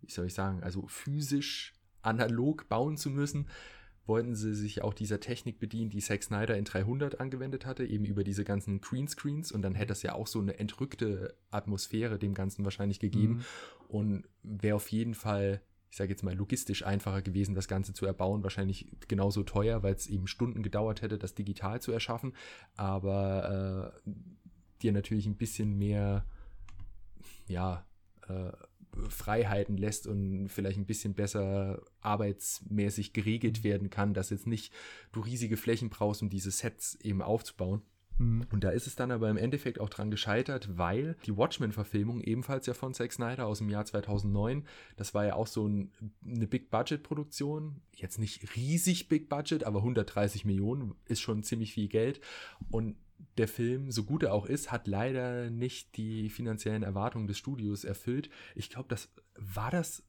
wie 0.00 0.10
soll 0.10 0.26
ich 0.26 0.34
sagen, 0.34 0.62
also 0.62 0.86
physisch 0.88 1.74
analog 2.02 2.68
bauen 2.68 2.96
zu 2.96 3.10
müssen, 3.10 3.48
wollten 4.04 4.34
sie 4.34 4.54
sich 4.54 4.82
auch 4.82 4.94
dieser 4.94 5.20
Technik 5.20 5.60
bedienen, 5.60 5.90
die 5.90 6.00
Zack 6.00 6.24
Snyder 6.24 6.56
in 6.58 6.64
300 6.64 7.20
angewendet 7.20 7.64
hatte, 7.64 7.86
eben 7.86 8.04
über 8.04 8.24
diese 8.24 8.42
ganzen 8.42 8.80
Greenscreens 8.80 9.52
und 9.52 9.62
dann 9.62 9.76
hätte 9.76 9.88
das 9.88 10.02
ja 10.02 10.14
auch 10.14 10.26
so 10.26 10.40
eine 10.40 10.58
entrückte 10.58 11.36
Atmosphäre 11.52 12.18
dem 12.18 12.34
Ganzen 12.34 12.64
wahrscheinlich 12.64 12.98
gegeben 12.98 13.34
Mhm. 13.34 13.44
und 13.86 14.28
wäre 14.42 14.74
auf 14.74 14.88
jeden 14.88 15.14
Fall, 15.14 15.62
ich 15.92 15.98
sage 15.98 16.08
jetzt 16.08 16.22
mal, 16.22 16.34
logistisch 16.34 16.86
einfacher 16.86 17.20
gewesen, 17.20 17.54
das 17.54 17.68
Ganze 17.68 17.92
zu 17.92 18.06
erbauen, 18.06 18.42
wahrscheinlich 18.42 18.90
genauso 19.08 19.42
teuer, 19.42 19.82
weil 19.82 19.94
es 19.94 20.06
eben 20.06 20.26
Stunden 20.26 20.62
gedauert 20.62 21.02
hätte, 21.02 21.18
das 21.18 21.34
digital 21.34 21.82
zu 21.82 21.92
erschaffen, 21.92 22.32
aber 22.76 23.92
äh, 24.06 24.10
dir 24.80 24.92
natürlich 24.92 25.26
ein 25.26 25.36
bisschen 25.36 25.76
mehr, 25.76 26.24
ja, 27.46 27.84
äh, 28.26 28.52
Freiheiten 29.10 29.76
lässt 29.76 30.06
und 30.06 30.48
vielleicht 30.48 30.78
ein 30.78 30.86
bisschen 30.86 31.12
besser 31.12 31.82
arbeitsmäßig 32.00 33.12
geregelt 33.12 33.62
werden 33.62 33.90
kann, 33.90 34.14
dass 34.14 34.30
jetzt 34.30 34.46
nicht 34.46 34.72
du 35.12 35.20
riesige 35.20 35.58
Flächen 35.58 35.90
brauchst, 35.90 36.22
um 36.22 36.30
diese 36.30 36.50
Sets 36.50 36.94
eben 37.02 37.20
aufzubauen. 37.20 37.82
Mhm. 38.22 38.46
Und 38.52 38.64
da 38.64 38.70
ist 38.70 38.86
es 38.86 38.94
dann 38.94 39.10
aber 39.10 39.28
im 39.28 39.36
Endeffekt 39.36 39.80
auch 39.80 39.88
dran 39.88 40.10
gescheitert, 40.10 40.78
weil 40.78 41.16
die 41.26 41.36
Watchmen-Verfilmung, 41.36 42.20
ebenfalls 42.20 42.66
ja 42.66 42.74
von 42.74 42.94
Zack 42.94 43.12
Snyder 43.12 43.46
aus 43.46 43.58
dem 43.58 43.68
Jahr 43.68 43.84
2009, 43.84 44.64
das 44.96 45.12
war 45.12 45.26
ja 45.26 45.34
auch 45.34 45.46
so 45.46 45.66
ein, 45.66 45.90
eine 46.24 46.46
Big-Budget-Produktion. 46.46 47.80
Jetzt 47.94 48.18
nicht 48.18 48.56
riesig 48.56 49.08
Big-Budget, 49.08 49.64
aber 49.64 49.80
130 49.80 50.44
Millionen 50.44 50.94
ist 51.06 51.20
schon 51.20 51.42
ziemlich 51.42 51.72
viel 51.72 51.88
Geld. 51.88 52.20
Und 52.70 52.96
der 53.38 53.48
Film, 53.48 53.90
so 53.90 54.04
gut 54.04 54.22
er 54.22 54.34
auch 54.34 54.46
ist, 54.46 54.70
hat 54.70 54.86
leider 54.86 55.50
nicht 55.50 55.96
die 55.96 56.28
finanziellen 56.28 56.82
Erwartungen 56.82 57.26
des 57.26 57.38
Studios 57.38 57.84
erfüllt. 57.84 58.30
Ich 58.54 58.70
glaube, 58.70 58.88
das 58.88 59.12
war 59.36 59.70
das, 59.70 60.02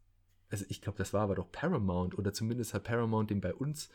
also 0.49 0.65
ich 0.69 0.81
glaube, 0.81 0.97
das 0.97 1.13
war 1.13 1.21
aber 1.21 1.35
doch 1.35 1.51
Paramount 1.51 2.17
oder 2.17 2.33
zumindest 2.33 2.73
hat 2.73 2.83
Paramount 2.83 3.29
den 3.29 3.41
bei 3.41 3.53
uns 3.53 3.89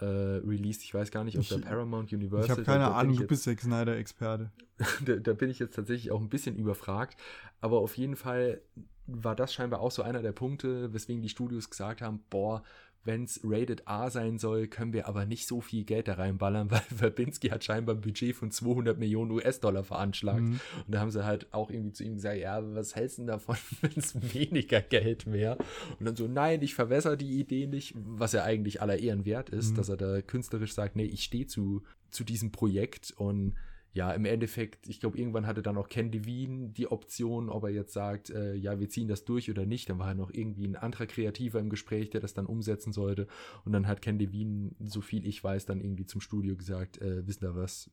äh, 0.00 0.04
released. 0.46 0.82
Ich 0.82 0.94
weiß 0.94 1.10
gar 1.10 1.24
nicht, 1.24 1.36
ob 1.36 1.42
Ich- 1.42 1.48
der 1.48 1.58
Paramount 1.58 2.12
Universal. 2.12 2.44
Ich 2.44 2.50
habe 2.50 2.62
da- 2.62 2.72
keine 2.72 2.84
da 2.84 2.88
bin 2.90 2.98
Ahnung, 2.98 3.16
du 3.16 3.26
bist 3.26 3.44
Zack 3.44 3.60
Snyder-Experte. 3.60 4.50
da, 5.04 5.16
da 5.16 5.32
bin 5.34 5.50
ich 5.50 5.58
jetzt 5.58 5.74
tatsächlich 5.76 6.10
auch 6.10 6.20
ein 6.20 6.28
bisschen 6.28 6.56
überfragt. 6.56 7.18
Aber 7.60 7.78
auf 7.80 7.96
jeden 7.96 8.16
Fall 8.16 8.60
war 9.06 9.34
das 9.34 9.52
scheinbar 9.52 9.80
auch 9.80 9.90
so 9.90 10.02
einer 10.02 10.22
der 10.22 10.32
Punkte, 10.32 10.92
weswegen 10.92 11.20
die 11.22 11.28
Studios 11.28 11.68
gesagt 11.68 12.00
haben, 12.00 12.20
boah, 12.30 12.62
wenn 13.04 13.24
es 13.24 13.40
Rated 13.42 13.88
A 13.88 14.10
sein 14.10 14.38
soll, 14.38 14.66
können 14.68 14.92
wir 14.92 15.08
aber 15.08 15.24
nicht 15.24 15.46
so 15.46 15.60
viel 15.60 15.84
Geld 15.84 16.08
da 16.08 16.14
reinballern, 16.14 16.70
weil 16.70 16.80
Verbinski 16.94 17.48
hat 17.48 17.64
scheinbar 17.64 17.94
ein 17.94 18.00
Budget 18.00 18.36
von 18.36 18.50
200 18.50 18.98
Millionen 18.98 19.30
US-Dollar 19.30 19.84
veranschlagt. 19.84 20.40
Mhm. 20.42 20.60
Und 20.86 20.94
da 20.94 21.00
haben 21.00 21.10
sie 21.10 21.24
halt 21.24 21.52
auch 21.52 21.70
irgendwie 21.70 21.92
zu 21.92 22.04
ihm 22.04 22.14
gesagt, 22.16 22.38
ja, 22.38 22.60
was 22.74 22.94
hältst 22.94 23.18
du 23.18 23.22
denn 23.22 23.28
davon, 23.28 23.56
wenn 23.80 23.92
es 23.96 24.34
weniger 24.34 24.80
Geld 24.82 25.30
wäre? 25.30 25.56
Und 25.98 26.06
dann 26.06 26.16
so, 26.16 26.26
nein, 26.26 26.60
ich 26.62 26.74
verwässer 26.74 27.16
die 27.16 27.40
Idee 27.40 27.66
nicht, 27.66 27.94
was 27.96 28.32
ja 28.32 28.44
eigentlich 28.44 28.82
aller 28.82 28.98
Ehren 28.98 29.24
wert 29.24 29.50
ist, 29.50 29.70
Mhm. 29.72 29.76
dass 29.76 29.88
er 29.88 29.96
da 29.96 30.20
künstlerisch 30.22 30.74
sagt, 30.74 30.96
nee, 30.96 31.04
ich 31.04 31.24
stehe 31.24 31.46
zu, 31.46 31.82
zu 32.10 32.24
diesem 32.24 32.52
Projekt 32.52 33.12
und 33.16 33.54
ja, 33.92 34.12
im 34.12 34.24
Endeffekt, 34.24 34.88
ich 34.88 35.00
glaube, 35.00 35.18
irgendwann 35.18 35.46
hatte 35.46 35.62
dann 35.62 35.76
auch 35.76 35.88
Ken 35.88 36.12
Levine 36.12 36.68
die 36.68 36.86
Option, 36.90 37.48
ob 37.48 37.64
er 37.64 37.70
jetzt 37.70 37.92
sagt, 37.92 38.30
äh, 38.30 38.54
ja, 38.54 38.78
wir 38.78 38.88
ziehen 38.88 39.08
das 39.08 39.24
durch 39.24 39.50
oder 39.50 39.66
nicht. 39.66 39.90
Dann 39.90 39.98
war 39.98 40.14
noch 40.14 40.30
irgendwie 40.32 40.64
ein 40.66 40.76
anderer 40.76 41.06
Kreativer 41.06 41.58
im 41.58 41.70
Gespräch, 41.70 42.10
der 42.10 42.20
das 42.20 42.32
dann 42.34 42.46
umsetzen 42.46 42.92
sollte. 42.92 43.26
Und 43.64 43.72
dann 43.72 43.88
hat 43.88 44.00
Ken 44.00 44.18
Levine, 44.18 44.70
so 44.78 45.00
viel 45.00 45.26
ich 45.26 45.42
weiß, 45.42 45.66
dann 45.66 45.80
irgendwie 45.80 46.06
zum 46.06 46.20
Studio 46.20 46.56
gesagt, 46.56 46.98
äh, 47.02 47.26
wissen 47.26 47.44
da 47.44 47.54
was, 47.56 47.90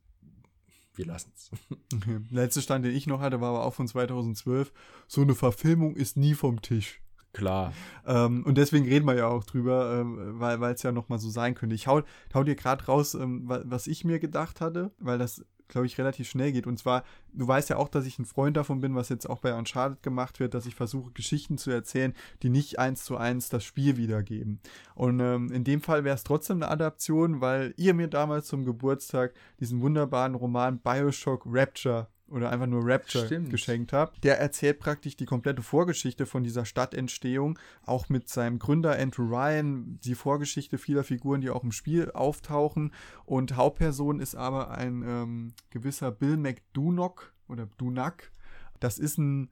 wir 0.95 1.05
lassen 1.05 1.31
es. 1.35 1.51
Okay. 1.95 2.19
Letzter 2.29 2.61
Stand, 2.61 2.85
den 2.85 2.95
ich 2.95 3.07
noch 3.07 3.19
hatte, 3.19 3.41
war 3.41 3.49
aber 3.49 3.65
auch 3.65 3.73
von 3.73 3.87
2012. 3.87 4.71
So 5.07 5.21
eine 5.21 5.35
Verfilmung 5.35 5.95
ist 5.95 6.17
nie 6.17 6.33
vom 6.33 6.61
Tisch. 6.61 7.01
Klar. 7.33 7.71
Ähm, 8.05 8.43
und 8.45 8.57
deswegen 8.57 8.85
reden 8.85 9.05
wir 9.05 9.15
ja 9.15 9.27
auch 9.27 9.43
drüber, 9.43 9.99
ähm, 10.01 10.39
weil 10.39 10.73
es 10.73 10.81
ja 10.81 10.91
nochmal 10.91 11.19
so 11.19 11.29
sein 11.29 11.53
könnte. 11.53 11.75
Ich 11.75 11.85
hau, 11.85 12.01
hau 12.33 12.43
dir 12.43 12.55
gerade 12.55 12.85
raus, 12.85 13.13
ähm, 13.13 13.47
wa- 13.47 13.61
was 13.65 13.85
ich 13.85 14.05
mir 14.05 14.17
gedacht 14.17 14.59
hatte, 14.59 14.91
weil 14.97 15.19
das, 15.19 15.45
glaube 15.67 15.87
ich, 15.87 15.97
relativ 15.97 16.29
schnell 16.29 16.51
geht. 16.51 16.67
Und 16.67 16.77
zwar, 16.77 17.03
du 17.33 17.47
weißt 17.47 17.69
ja 17.69 17.77
auch, 17.77 17.89
dass 17.89 18.05
ich 18.05 18.19
ein 18.19 18.25
Freund 18.25 18.57
davon 18.57 18.79
bin, 18.79 18.95
was 18.95 19.09
jetzt 19.09 19.29
auch 19.29 19.39
bei 19.39 19.53
Uncharted 19.53 20.03
gemacht 20.03 20.39
wird, 20.39 20.53
dass 20.53 20.65
ich 20.65 20.75
versuche, 20.75 21.11
Geschichten 21.11 21.57
zu 21.57 21.71
erzählen, 21.71 22.13
die 22.43 22.49
nicht 22.49 22.79
eins 22.79 23.03
zu 23.03 23.17
eins 23.17 23.49
das 23.49 23.63
Spiel 23.63 23.97
wiedergeben. 23.97 24.59
Und 24.95 25.19
ähm, 25.19 25.51
in 25.51 25.63
dem 25.63 25.81
Fall 25.81 26.03
wäre 26.03 26.15
es 26.15 26.23
trotzdem 26.23 26.57
eine 26.57 26.71
Adaption, 26.71 27.41
weil 27.41 27.73
ihr 27.77 27.93
mir 27.93 28.07
damals 28.07 28.47
zum 28.47 28.65
Geburtstag 28.65 29.33
diesen 29.59 29.81
wunderbaren 29.81 30.35
Roman 30.35 30.79
Bioshock 30.79 31.43
Rapture 31.45 32.07
oder 32.29 32.51
einfach 32.51 32.67
nur 32.67 32.81
Rapture 32.83 33.25
Stimmt. 33.25 33.49
geschenkt 33.49 33.93
habt. 33.93 34.23
Der 34.23 34.39
erzählt 34.39 34.79
praktisch 34.79 35.15
die 35.15 35.25
komplette 35.25 35.61
Vorgeschichte 35.61 36.25
von 36.25 36.43
dieser 36.43 36.65
Stadtentstehung, 36.65 37.57
auch 37.85 38.09
mit 38.09 38.29
seinem 38.29 38.59
Gründer 38.59 38.97
Andrew 38.97 39.25
Ryan, 39.25 39.99
die 40.03 40.15
Vorgeschichte 40.15 40.77
vieler 40.77 41.03
Figuren, 41.03 41.41
die 41.41 41.49
auch 41.49 41.63
im 41.63 41.71
Spiel 41.71 42.11
auftauchen. 42.11 42.93
Und 43.25 43.55
Hauptperson 43.55 44.19
ist 44.19 44.35
aber 44.35 44.71
ein 44.71 45.03
ähm, 45.05 45.53
gewisser 45.69 46.11
Bill 46.11 46.37
McDonough 46.37 47.33
oder 47.47 47.67
Dunack. 47.77 48.31
Das 48.79 48.99
ist 48.99 49.17
ein 49.17 49.49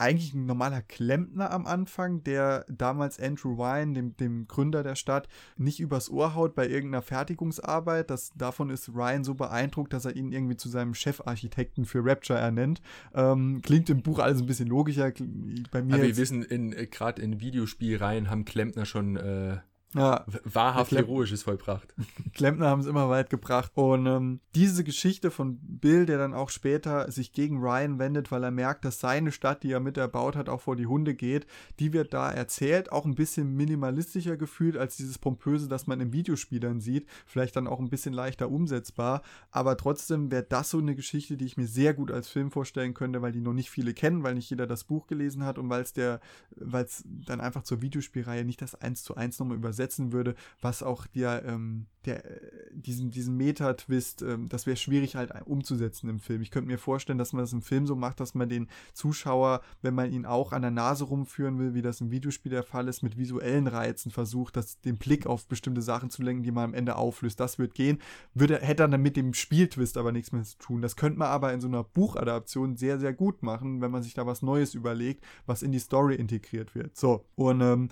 eigentlich 0.00 0.34
ein 0.34 0.46
normaler 0.46 0.82
Klempner 0.82 1.50
am 1.50 1.66
Anfang, 1.66 2.24
der 2.24 2.64
damals 2.68 3.20
Andrew 3.20 3.52
Ryan, 3.54 3.94
dem, 3.94 4.16
dem 4.16 4.48
Gründer 4.48 4.82
der 4.82 4.94
Stadt, 4.94 5.28
nicht 5.56 5.78
übers 5.78 6.10
Ohr 6.10 6.34
haut 6.34 6.54
bei 6.54 6.66
irgendeiner 6.66 7.02
Fertigungsarbeit. 7.02 8.10
Das, 8.10 8.32
davon 8.34 8.70
ist 8.70 8.88
Ryan 8.94 9.24
so 9.24 9.34
beeindruckt, 9.34 9.92
dass 9.92 10.06
er 10.06 10.16
ihn 10.16 10.32
irgendwie 10.32 10.56
zu 10.56 10.68
seinem 10.68 10.94
Chefarchitekten 10.94 11.84
für 11.84 12.04
Rapture 12.04 12.38
ernennt. 12.38 12.80
Ähm, 13.14 13.60
klingt 13.62 13.90
im 13.90 14.02
Buch 14.02 14.18
alles 14.18 14.40
ein 14.40 14.46
bisschen 14.46 14.68
logischer. 14.68 15.12
Bei 15.70 15.82
mir 15.82 15.94
Aber 15.94 16.02
wir 16.02 16.16
wissen, 16.16 16.42
in, 16.42 16.72
äh, 16.72 16.86
gerade 16.86 17.20
in 17.20 17.40
Videospielreihen 17.40 18.30
haben 18.30 18.44
Klempner 18.46 18.86
schon 18.86 19.16
äh, 19.16 19.58
ja, 19.92 20.24
wahrhaft 20.44 20.92
Heroisches 20.92 21.42
vollbracht. 21.42 21.92
Klempner 22.34 22.68
haben 22.68 22.80
es 22.80 22.86
immer 22.86 23.08
weit 23.08 23.28
gebracht. 23.28 23.72
Und 23.74 24.06
ähm, 24.06 24.40
diese 24.54 24.84
Geschichte 24.84 25.32
von 25.32 25.58
Bill, 25.60 26.06
der 26.06 26.16
dann 26.16 26.32
auch 26.32 26.50
später 26.50 27.10
sich 27.10 27.32
gegen 27.32 27.58
Ryan 27.58 27.98
wendet, 27.98 28.30
weil 28.30 28.44
er 28.44 28.52
merkt, 28.52 28.84
dass 28.84 29.00
seine 29.00 29.32
Stadt, 29.32 29.64
die 29.64 29.72
er 29.72 29.80
mit 29.80 29.96
erbaut 29.96 30.36
hat, 30.36 30.48
auch 30.48 30.60
vor 30.60 30.76
die 30.76 30.86
Hunde 30.86 31.14
geht, 31.14 31.46
die 31.80 31.92
wird 31.92 32.14
da 32.14 32.30
erzählt, 32.30 32.92
auch 32.92 33.04
ein 33.04 33.16
bisschen 33.16 33.56
minimalistischer 33.56 34.36
gefühlt 34.36 34.76
als 34.76 34.96
dieses 34.96 35.18
Pompöse, 35.18 35.66
das 35.66 35.88
man 35.88 36.00
in 36.00 36.12
Videospielern 36.12 36.80
sieht. 36.80 37.08
Vielleicht 37.26 37.56
dann 37.56 37.66
auch 37.66 37.80
ein 37.80 37.90
bisschen 37.90 38.14
leichter 38.14 38.48
umsetzbar. 38.48 39.22
Aber 39.50 39.76
trotzdem 39.76 40.30
wäre 40.30 40.46
das 40.48 40.70
so 40.70 40.78
eine 40.78 40.94
Geschichte, 40.94 41.36
die 41.36 41.46
ich 41.46 41.56
mir 41.56 41.66
sehr 41.66 41.94
gut 41.94 42.12
als 42.12 42.28
Film 42.28 42.52
vorstellen 42.52 42.94
könnte, 42.94 43.22
weil 43.22 43.32
die 43.32 43.40
noch 43.40 43.54
nicht 43.54 43.70
viele 43.70 43.92
kennen, 43.92 44.22
weil 44.22 44.36
nicht 44.36 44.50
jeder 44.50 44.68
das 44.68 44.84
Buch 44.84 45.08
gelesen 45.08 45.44
hat 45.44 45.58
und 45.58 45.68
weil 45.68 45.82
es 45.82 45.92
der, 45.92 46.20
weil 46.54 46.84
es 46.84 47.02
dann 47.06 47.40
einfach 47.40 47.64
zur 47.64 47.82
Videospielreihe 47.82 48.44
nicht 48.44 48.62
das 48.62 48.76
eins 48.76 49.02
zu 49.02 49.16
eins 49.16 49.40
nochmal 49.40 49.56
übersetzt 49.56 49.79
übersetzen 49.80 50.12
würde, 50.12 50.34
was 50.60 50.82
auch 50.82 51.06
der, 51.06 51.44
ähm, 51.44 51.86
der, 52.06 52.22
diesen, 52.72 53.10
diesen 53.10 53.36
Meta-Twist, 53.36 54.22
ähm, 54.22 54.48
das 54.48 54.66
wäre 54.66 54.76
schwierig 54.76 55.16
halt 55.16 55.32
umzusetzen 55.44 56.08
im 56.08 56.18
Film. 56.18 56.40
Ich 56.40 56.50
könnte 56.50 56.68
mir 56.68 56.78
vorstellen, 56.78 57.18
dass 57.18 57.32
man 57.32 57.42
das 57.42 57.52
im 57.52 57.62
Film 57.62 57.86
so 57.86 57.94
macht, 57.94 58.20
dass 58.20 58.34
man 58.34 58.48
den 58.48 58.68
Zuschauer, 58.94 59.60
wenn 59.82 59.94
man 59.94 60.10
ihn 60.10 60.24
auch 60.24 60.52
an 60.52 60.62
der 60.62 60.70
Nase 60.70 61.04
rumführen 61.04 61.58
will, 61.58 61.74
wie 61.74 61.82
das 61.82 62.00
im 62.00 62.10
Videospiel 62.10 62.50
der 62.50 62.62
Fall 62.62 62.88
ist, 62.88 63.02
mit 63.02 63.18
visuellen 63.18 63.66
Reizen 63.66 64.10
versucht, 64.10 64.56
das, 64.56 64.80
den 64.80 64.96
Blick 64.96 65.26
auf 65.26 65.46
bestimmte 65.46 65.82
Sachen 65.82 66.10
zu 66.10 66.22
lenken, 66.22 66.42
die 66.42 66.52
man 66.52 66.64
am 66.64 66.74
Ende 66.74 66.96
auflöst. 66.96 67.38
Das 67.38 67.58
wird 67.58 67.74
gehen. 67.74 67.98
Würde, 68.34 68.58
hätte 68.58 68.88
dann 68.88 69.02
mit 69.02 69.16
dem 69.16 69.34
Spieltwist 69.34 69.98
aber 69.98 70.12
nichts 70.12 70.32
mehr 70.32 70.42
zu 70.42 70.56
tun. 70.58 70.80
Das 70.80 70.96
könnte 70.96 71.18
man 71.18 71.28
aber 71.28 71.52
in 71.52 71.60
so 71.60 71.68
einer 71.68 71.84
Buchadaption 71.84 72.76
sehr, 72.76 72.98
sehr 72.98 73.12
gut 73.12 73.42
machen, 73.42 73.80
wenn 73.80 73.90
man 73.90 74.02
sich 74.02 74.14
da 74.14 74.26
was 74.26 74.42
Neues 74.42 74.74
überlegt, 74.74 75.24
was 75.46 75.62
in 75.62 75.72
die 75.72 75.78
Story 75.78 76.14
integriert 76.14 76.74
wird. 76.74 76.96
So, 76.96 77.26
und 77.34 77.60
ähm, 77.60 77.88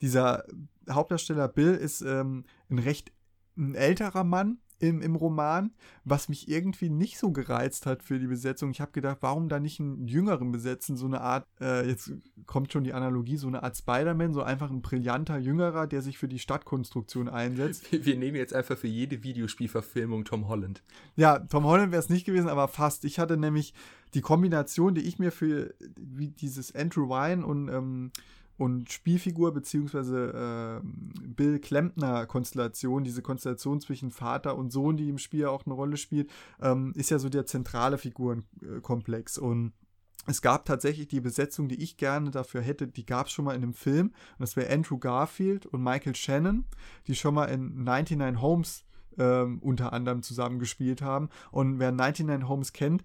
dieser 0.00 0.44
Hauptdarsteller 0.88 1.48
Bill 1.48 1.74
ist 1.74 2.02
ähm, 2.02 2.44
ein 2.70 2.78
recht 2.78 3.12
ein 3.56 3.74
älterer 3.74 4.24
Mann 4.24 4.58
im, 4.78 5.00
im 5.00 5.16
Roman, 5.16 5.70
was 6.04 6.28
mich 6.28 6.48
irgendwie 6.48 6.90
nicht 6.90 7.18
so 7.18 7.32
gereizt 7.32 7.86
hat 7.86 8.02
für 8.02 8.18
die 8.18 8.26
Besetzung. 8.26 8.70
Ich 8.70 8.80
habe 8.80 8.92
gedacht, 8.92 9.18
warum 9.20 9.48
da 9.48 9.58
nicht 9.58 9.80
einen 9.80 10.06
jüngeren 10.06 10.52
besetzen, 10.52 10.96
so 10.96 11.06
eine 11.06 11.22
Art, 11.22 11.46
äh, 11.60 11.88
jetzt 11.88 12.12
kommt 12.44 12.72
schon 12.72 12.84
die 12.84 12.92
Analogie, 12.92 13.38
so 13.38 13.48
eine 13.48 13.62
Art 13.62 13.76
Spider-Man, 13.76 14.34
so 14.34 14.42
einfach 14.42 14.70
ein 14.70 14.82
brillanter 14.82 15.38
Jüngerer, 15.38 15.86
der 15.86 16.02
sich 16.02 16.18
für 16.18 16.28
die 16.28 16.38
Stadtkonstruktion 16.38 17.28
einsetzt. 17.28 17.90
Wir, 17.90 18.04
wir 18.04 18.16
nehmen 18.16 18.36
jetzt 18.36 18.52
einfach 18.52 18.76
für 18.76 18.88
jede 18.88 19.22
Videospielverfilmung 19.22 20.24
Tom 20.24 20.46
Holland. 20.48 20.82
Ja, 21.14 21.38
Tom 21.38 21.64
Holland 21.64 21.90
wäre 21.92 22.00
es 22.00 22.10
nicht 22.10 22.26
gewesen, 22.26 22.48
aber 22.48 22.68
fast. 22.68 23.06
Ich 23.06 23.18
hatte 23.18 23.38
nämlich 23.38 23.72
die 24.12 24.20
Kombination, 24.20 24.94
die 24.94 25.02
ich 25.02 25.18
mir 25.18 25.32
für 25.32 25.74
wie 25.98 26.28
dieses 26.28 26.74
Andrew 26.74 27.08
Wine 27.08 27.46
und 27.46 27.68
ähm, 27.68 28.10
und 28.56 28.90
Spielfigur 28.90 29.52
beziehungsweise 29.52 30.80
äh, 30.82 30.86
Bill 31.26 31.58
Klempner 31.58 32.26
Konstellation, 32.26 33.04
diese 33.04 33.22
Konstellation 33.22 33.80
zwischen 33.80 34.10
Vater 34.10 34.56
und 34.56 34.72
Sohn, 34.72 34.96
die 34.96 35.08
im 35.08 35.18
Spiel 35.18 35.46
auch 35.46 35.66
eine 35.66 35.74
Rolle 35.74 35.96
spielt, 35.96 36.30
ähm, 36.60 36.92
ist 36.96 37.10
ja 37.10 37.18
so 37.18 37.28
der 37.28 37.46
zentrale 37.46 37.98
Figurenkomplex 37.98 39.38
und 39.38 39.72
es 40.26 40.42
gab 40.42 40.64
tatsächlich 40.64 41.06
die 41.08 41.20
Besetzung, 41.20 41.68
die 41.68 41.80
ich 41.80 41.96
gerne 41.96 42.30
dafür 42.30 42.60
hätte, 42.60 42.88
die 42.88 43.06
gab 43.06 43.26
es 43.26 43.32
schon 43.32 43.44
mal 43.44 43.54
in 43.54 43.62
einem 43.62 43.74
Film. 43.74 44.08
Und 44.08 44.40
das 44.40 44.56
wäre 44.56 44.72
Andrew 44.72 44.98
Garfield 44.98 45.66
und 45.66 45.82
Michael 45.82 46.16
Shannon, 46.16 46.64
die 47.06 47.14
schon 47.14 47.34
mal 47.34 47.44
in 47.44 47.84
99 47.84 48.42
Homes 48.42 48.84
ähm, 49.18 49.60
unter 49.60 49.92
anderem 49.92 50.22
zusammengespielt 50.22 51.00
haben. 51.00 51.28
Und 51.52 51.78
wer 51.78 51.92
99 51.92 52.48
Homes 52.48 52.72
kennt, 52.72 53.04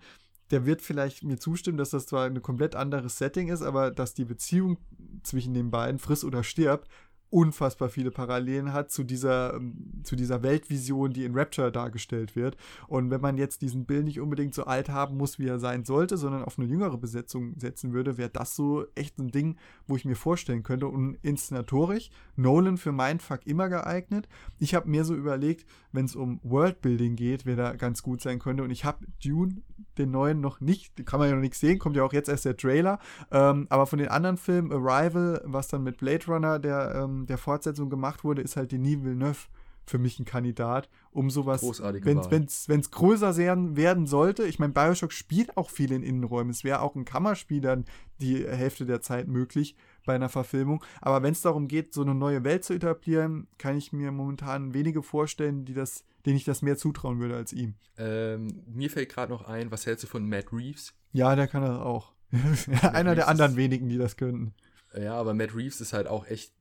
der 0.51 0.65
wird 0.65 0.81
vielleicht 0.81 1.23
mir 1.23 1.39
zustimmen, 1.39 1.77
dass 1.77 1.91
das 1.91 2.05
zwar 2.05 2.25
ein 2.25 2.41
komplett 2.41 2.75
anderes 2.75 3.17
Setting 3.17 3.49
ist, 3.49 3.61
aber 3.61 3.91
dass 3.91 4.13
die 4.13 4.25
Beziehung 4.25 4.77
zwischen 5.23 5.53
den 5.53 5.71
beiden, 5.71 5.99
friss 5.99 6.23
oder 6.23 6.43
stirb, 6.43 6.87
unfassbar 7.31 7.89
viele 7.89 8.11
Parallelen 8.11 8.73
hat 8.73 8.91
zu 8.91 9.03
dieser, 9.03 9.55
ähm, 9.55 10.01
zu 10.03 10.15
dieser 10.15 10.43
Weltvision, 10.43 11.13
die 11.13 11.23
in 11.23 11.33
Rapture 11.33 11.71
dargestellt 11.71 12.35
wird. 12.35 12.57
Und 12.87 13.09
wenn 13.09 13.21
man 13.21 13.37
jetzt 13.37 13.61
diesen 13.61 13.85
Bill 13.85 14.03
nicht 14.03 14.19
unbedingt 14.19 14.53
so 14.53 14.65
alt 14.65 14.89
haben 14.89 15.17
muss, 15.17 15.39
wie 15.39 15.47
er 15.47 15.59
sein 15.59 15.85
sollte, 15.85 16.17
sondern 16.17 16.43
auf 16.43 16.59
eine 16.59 16.67
jüngere 16.67 16.97
Besetzung 16.97 17.57
setzen 17.57 17.93
würde, 17.93 18.17
wäre 18.17 18.29
das 18.29 18.55
so 18.55 18.85
echt 18.95 19.17
ein 19.17 19.29
Ding, 19.29 19.57
wo 19.87 19.95
ich 19.95 20.05
mir 20.05 20.15
vorstellen 20.15 20.63
könnte. 20.63 20.87
Und 20.87 21.17
inszenatorisch, 21.21 22.11
Nolan 22.35 22.77
für 22.77 22.91
Mindfuck 22.91 23.47
immer 23.47 23.69
geeignet. 23.69 24.27
Ich 24.59 24.75
habe 24.75 24.89
mir 24.89 25.05
so 25.05 25.15
überlegt, 25.15 25.65
wenn 25.93 26.05
es 26.05 26.15
um 26.15 26.39
Worldbuilding 26.43 27.15
geht, 27.15 27.45
wer 27.45 27.55
da 27.55 27.73
ganz 27.73 28.03
gut 28.03 28.21
sein 28.21 28.39
könnte. 28.39 28.63
Und 28.63 28.71
ich 28.71 28.83
habe 28.83 29.05
Dune, 29.23 29.61
den 29.97 30.11
neuen, 30.11 30.41
noch 30.41 30.59
nicht, 30.59 31.05
kann 31.05 31.19
man 31.19 31.29
ja 31.29 31.35
noch 31.35 31.41
nicht 31.41 31.55
sehen, 31.55 31.79
kommt 31.79 31.95
ja 31.95 32.03
auch 32.03 32.13
jetzt 32.13 32.29
erst 32.29 32.45
der 32.45 32.57
Trailer. 32.57 32.99
Ähm, 33.31 33.67
aber 33.69 33.85
von 33.87 33.99
den 33.99 34.09
anderen 34.09 34.37
Filmen, 34.37 34.71
Arrival, 34.71 35.41
was 35.45 35.69
dann 35.69 35.83
mit 35.83 35.97
Blade 35.97 36.25
Runner, 36.27 36.59
der 36.59 36.93
ähm, 36.95 37.20
der 37.25 37.37
Fortsetzung 37.37 37.89
gemacht 37.89 38.23
wurde, 38.23 38.41
ist 38.41 38.55
halt 38.55 38.71
Denis 38.71 39.03
Villeneuve 39.03 39.47
für 39.85 39.97
mich 39.97 40.19
ein 40.19 40.25
Kandidat, 40.25 40.89
um 41.11 41.29
sowas, 41.29 41.61
wenn 41.61 42.79
es 42.79 42.91
größer 42.91 43.37
werden, 43.37 43.75
werden 43.75 44.05
sollte. 44.05 44.43
Ich 44.45 44.59
meine, 44.59 44.73
Bioshock 44.73 45.11
spielt 45.11 45.57
auch 45.57 45.69
viel 45.69 45.91
in 45.91 46.03
Innenräumen. 46.03 46.51
Es 46.51 46.63
wäre 46.63 46.81
auch 46.81 46.95
ein 46.95 47.05
Kammerspiel 47.05 47.61
dann 47.61 47.85
die 48.19 48.45
Hälfte 48.45 48.85
der 48.85 49.01
Zeit 49.01 49.27
möglich 49.27 49.75
bei 50.05 50.15
einer 50.15 50.29
Verfilmung. 50.29 50.83
Aber 51.01 51.23
wenn 51.23 51.33
es 51.33 51.41
darum 51.41 51.67
geht, 51.67 51.93
so 51.93 52.01
eine 52.01 52.15
neue 52.15 52.43
Welt 52.43 52.63
zu 52.63 52.73
etablieren, 52.73 53.47
kann 53.57 53.77
ich 53.77 53.91
mir 53.91 54.11
momentan 54.11 54.73
wenige 54.73 55.03
vorstellen, 55.03 55.65
die 55.65 55.73
das, 55.73 56.05
denen 56.25 56.37
ich 56.37 56.45
das 56.45 56.61
mehr 56.61 56.77
zutrauen 56.77 57.19
würde 57.19 57.35
als 57.35 57.51
ihm. 57.51 57.75
Ähm, 57.97 58.63
mir 58.67 58.89
fällt 58.89 59.09
gerade 59.09 59.31
noch 59.31 59.45
ein, 59.45 59.71
was 59.71 59.85
hältst 59.85 60.03
du 60.03 60.07
von 60.07 60.27
Matt 60.27 60.53
Reeves? 60.53 60.93
Ja, 61.11 61.35
der 61.35 61.47
kann 61.47 61.63
das 61.63 61.79
auch. 61.79 62.13
Einer 62.81 63.15
der 63.15 63.27
anderen 63.27 63.57
wenigen, 63.57 63.89
die 63.89 63.97
das 63.97 64.15
könnten. 64.15 64.53
Ja, 64.97 65.15
aber 65.15 65.33
Matt 65.33 65.55
Reeves 65.55 65.81
ist 65.81 65.93
halt 65.93 66.07
auch 66.07 66.25
echt 66.27 66.53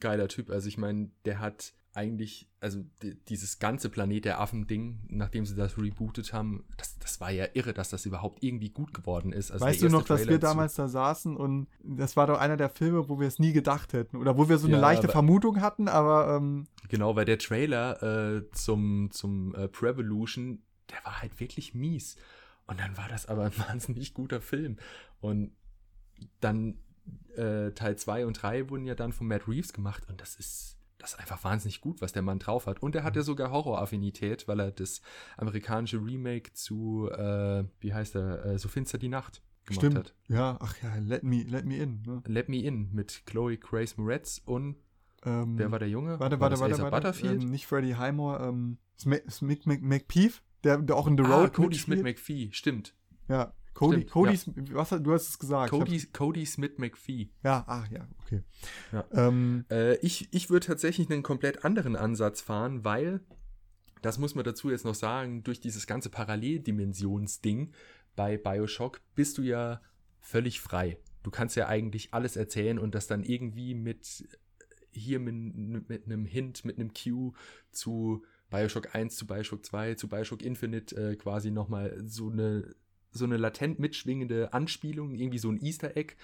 geiler 0.00 0.28
Typ. 0.28 0.50
Also 0.50 0.68
ich 0.68 0.78
meine, 0.78 1.10
der 1.24 1.40
hat 1.40 1.74
eigentlich, 1.96 2.46
also 2.60 2.84
dieses 3.28 3.58
ganze 3.58 3.88
Planet 3.88 4.26
der 4.26 4.40
Affen-Ding, 4.40 5.00
nachdem 5.08 5.46
sie 5.46 5.54
das 5.54 5.78
rebootet 5.78 6.34
haben, 6.34 6.64
das, 6.76 6.98
das 6.98 7.20
war 7.20 7.30
ja 7.30 7.46
irre, 7.54 7.72
dass 7.72 7.88
das 7.88 8.04
überhaupt 8.04 8.42
irgendwie 8.42 8.68
gut 8.68 8.92
geworden 8.92 9.32
ist. 9.32 9.50
Also 9.50 9.64
weißt 9.64 9.80
du 9.80 9.88
noch, 9.88 10.04
Trailer 10.04 10.18
dass 10.18 10.28
wir 10.28 10.38
damals 10.38 10.74
da 10.74 10.88
saßen 10.88 11.38
und 11.38 11.68
das 11.82 12.14
war 12.14 12.26
doch 12.26 12.38
einer 12.38 12.58
der 12.58 12.68
Filme, 12.68 13.08
wo 13.08 13.18
wir 13.18 13.26
es 13.26 13.38
nie 13.38 13.54
gedacht 13.54 13.94
hätten 13.94 14.18
oder 14.18 14.36
wo 14.36 14.46
wir 14.50 14.58
so 14.58 14.66
eine 14.66 14.76
ja, 14.76 14.82
leichte 14.82 15.08
Vermutung 15.08 15.62
hatten, 15.62 15.88
aber 15.88 16.36
ähm 16.36 16.66
Genau, 16.90 17.16
weil 17.16 17.24
der 17.24 17.38
Trailer 17.38 18.02
äh, 18.02 18.50
zum, 18.52 19.10
zum 19.10 19.54
äh, 19.54 19.66
Prevolution, 19.66 20.62
der 20.90 21.02
war 21.04 21.22
halt 21.22 21.40
wirklich 21.40 21.74
mies. 21.74 22.16
Und 22.66 22.78
dann 22.78 22.96
war 22.98 23.08
das 23.08 23.24
aber 23.24 23.44
ein 23.44 23.58
wahnsinnig 23.68 24.12
guter 24.12 24.42
Film. 24.42 24.76
Und 25.20 25.52
dann 26.40 26.78
äh, 27.36 27.72
Teil 27.72 27.96
2 27.96 28.26
und 28.26 28.42
3 28.42 28.70
wurden 28.70 28.86
ja 28.86 28.94
dann 28.94 29.12
von 29.12 29.26
Matt 29.26 29.48
Reeves 29.48 29.72
gemacht 29.72 30.04
und 30.08 30.20
das 30.20 30.36
ist, 30.36 30.78
das 30.98 31.12
ist 31.12 31.20
einfach 31.20 31.42
wahnsinnig 31.44 31.80
gut, 31.80 32.00
was 32.00 32.12
der 32.12 32.22
Mann 32.22 32.38
drauf 32.38 32.66
hat. 32.66 32.82
Und 32.82 32.94
er 32.94 33.04
hat 33.04 33.16
ja 33.16 33.22
sogar 33.22 33.50
Horroraffinität, 33.50 34.48
weil 34.48 34.60
er 34.60 34.70
das 34.70 35.00
amerikanische 35.36 35.98
Remake 35.98 36.52
zu, 36.54 37.10
äh, 37.10 37.64
wie 37.80 37.94
heißt 37.94 38.16
er, 38.16 38.44
äh, 38.44 38.58
So 38.58 38.68
finster 38.68 38.98
die 38.98 39.08
Nacht 39.08 39.42
gemacht 39.66 39.80
Stimmt. 39.80 39.96
hat. 39.96 40.14
Ja, 40.28 40.56
ach 40.60 40.74
ja, 40.82 40.94
Let 40.96 41.22
Me, 41.22 41.42
let 41.42 41.64
me 41.64 41.76
In. 41.76 42.02
Ne? 42.06 42.22
Let 42.26 42.48
Me 42.48 42.58
In 42.58 42.92
mit 42.92 43.22
Chloe 43.26 43.58
Grace 43.58 43.96
Moretz 43.96 44.40
und 44.44 44.76
ähm, 45.24 45.58
wer 45.58 45.70
war 45.72 45.78
der 45.78 45.88
Junge? 45.88 46.20
Warte, 46.20 46.38
warte, 46.40 46.60
warte, 46.60 46.78
warte. 46.78 46.90
Butterfield? 46.90 47.42
Ähm, 47.42 47.50
nicht 47.50 47.66
Freddie 47.66 47.96
Highmore, 47.96 48.46
ähm, 48.46 48.78
Smith 48.98 49.66
McPeeve, 49.66 50.34
der, 50.62 50.78
der 50.78 50.96
auch 50.96 51.06
in 51.06 51.16
The 51.16 51.24
ah, 51.24 51.40
Road 51.40 51.52
Cody 51.52 51.76
Smith 51.76 52.02
McPhee, 52.02 52.50
stimmt. 52.52 52.94
Ja, 53.28 53.52
Cody, 53.76 53.96
Stimmt, 53.96 54.10
Cody, 54.10 54.32
ja. 54.32 54.74
was, 54.74 54.88
du 54.88 55.12
hast 55.12 55.28
es 55.28 55.38
gesagt. 55.38 55.68
Cody, 55.68 56.06
Cody 56.06 56.46
Smith 56.46 56.78
McPhee. 56.78 57.28
Ja, 57.44 57.62
ach 57.66 57.86
ja, 57.90 58.08
okay. 58.22 58.42
Ja. 58.90 59.04
Ähm, 59.12 59.66
äh, 59.70 59.96
ich 59.98 60.28
ich 60.32 60.48
würde 60.48 60.66
tatsächlich 60.66 61.10
einen 61.10 61.22
komplett 61.22 61.62
anderen 61.62 61.94
Ansatz 61.94 62.40
fahren, 62.40 62.86
weil, 62.86 63.20
das 64.00 64.16
muss 64.16 64.34
man 64.34 64.46
dazu 64.46 64.70
jetzt 64.70 64.86
noch 64.86 64.94
sagen, 64.94 65.44
durch 65.44 65.60
dieses 65.60 65.86
ganze 65.86 66.08
Paralleldimensionsding 66.08 67.74
bei 68.14 68.38
Bioshock 68.38 69.02
bist 69.14 69.36
du 69.36 69.42
ja 69.42 69.82
völlig 70.20 70.62
frei. 70.62 70.98
Du 71.22 71.30
kannst 71.30 71.54
ja 71.54 71.66
eigentlich 71.66 72.14
alles 72.14 72.36
erzählen 72.36 72.78
und 72.78 72.94
das 72.94 73.08
dann 73.08 73.24
irgendwie 73.24 73.74
mit 73.74 74.26
hier 74.90 75.20
mit, 75.20 75.86
mit 75.90 76.06
einem 76.06 76.24
Hint, 76.24 76.64
mit 76.64 76.78
einem 76.78 76.94
Cue 76.94 77.34
zu 77.72 78.24
Bioshock 78.48 78.94
1, 78.94 79.16
zu 79.16 79.26
Bioshock 79.26 79.66
2, 79.66 79.96
zu 79.96 80.08
Bioshock 80.08 80.40
Infinite 80.40 80.96
äh, 80.96 81.16
quasi 81.16 81.50
nochmal 81.50 82.02
so 82.06 82.30
eine 82.30 82.74
so 83.16 83.24
eine 83.24 83.36
latent 83.36 83.78
mitschwingende 83.78 84.52
Anspielung, 84.52 85.14
irgendwie 85.14 85.38
so 85.38 85.50
ein 85.50 85.60
Easter 85.62 85.96
Egg 85.96 86.14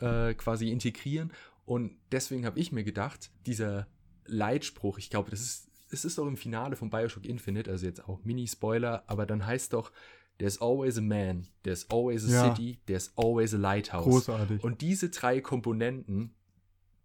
äh, 0.00 0.34
quasi 0.34 0.70
integrieren. 0.70 1.32
Und 1.64 1.96
deswegen 2.10 2.44
habe 2.44 2.58
ich 2.58 2.72
mir 2.72 2.84
gedacht, 2.84 3.30
dieser 3.46 3.86
Leitspruch, 4.26 4.98
ich 4.98 5.10
glaube, 5.10 5.30
das 5.30 5.40
ist, 5.40 5.68
es 5.90 6.04
ist 6.04 6.18
doch 6.18 6.26
im 6.26 6.36
Finale 6.36 6.76
von 6.76 6.90
Bioshock 6.90 7.24
Infinite, 7.24 7.70
also 7.70 7.86
jetzt 7.86 8.08
auch 8.08 8.24
Mini-Spoiler, 8.24 9.04
aber 9.06 9.26
dann 9.26 9.46
heißt 9.46 9.72
doch, 9.72 9.92
There's 10.38 10.60
always 10.60 10.98
a 10.98 11.00
man, 11.00 11.46
there's 11.62 11.88
always 11.88 12.28
a 12.28 12.32
ja. 12.32 12.54
city, 12.54 12.80
there's 12.86 13.12
always 13.16 13.54
a 13.54 13.58
lighthouse. 13.58 14.04
Großartig. 14.04 14.64
Und 14.64 14.80
diese 14.80 15.10
drei 15.10 15.40
Komponenten 15.40 16.34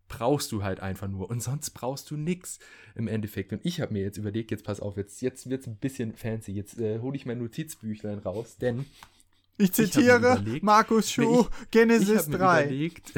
brauchst 0.07 0.51
du 0.51 0.63
halt 0.63 0.79
einfach 0.79 1.07
nur 1.07 1.29
und 1.29 1.43
sonst 1.43 1.71
brauchst 1.71 2.09
du 2.09 2.17
nichts 2.17 2.59
im 2.95 3.07
Endeffekt. 3.07 3.51
Und 3.53 3.65
ich 3.65 3.81
habe 3.81 3.93
mir 3.93 4.01
jetzt 4.01 4.17
überlegt, 4.17 4.49
jetzt 4.49 4.63
pass 4.63 4.79
auf, 4.79 4.97
jetzt, 4.97 5.21
jetzt 5.21 5.49
wird 5.49 5.61
es 5.61 5.67
ein 5.67 5.75
bisschen 5.75 6.15
fancy, 6.15 6.51
jetzt 6.51 6.79
äh, 6.79 6.99
hole 6.99 7.15
ich 7.15 7.25
mein 7.25 7.37
Notizbüchlein 7.37 8.19
raus, 8.19 8.57
denn 8.57 8.85
ich 9.57 9.73
zitiere 9.73 10.43
ich 10.45 10.61
Markus 10.61 11.11
Schuh, 11.11 11.47
ich, 11.63 11.71
Genesis 11.71 12.27
ich 12.27 12.35
3. 12.35 12.63
Überlegt, 12.63 13.13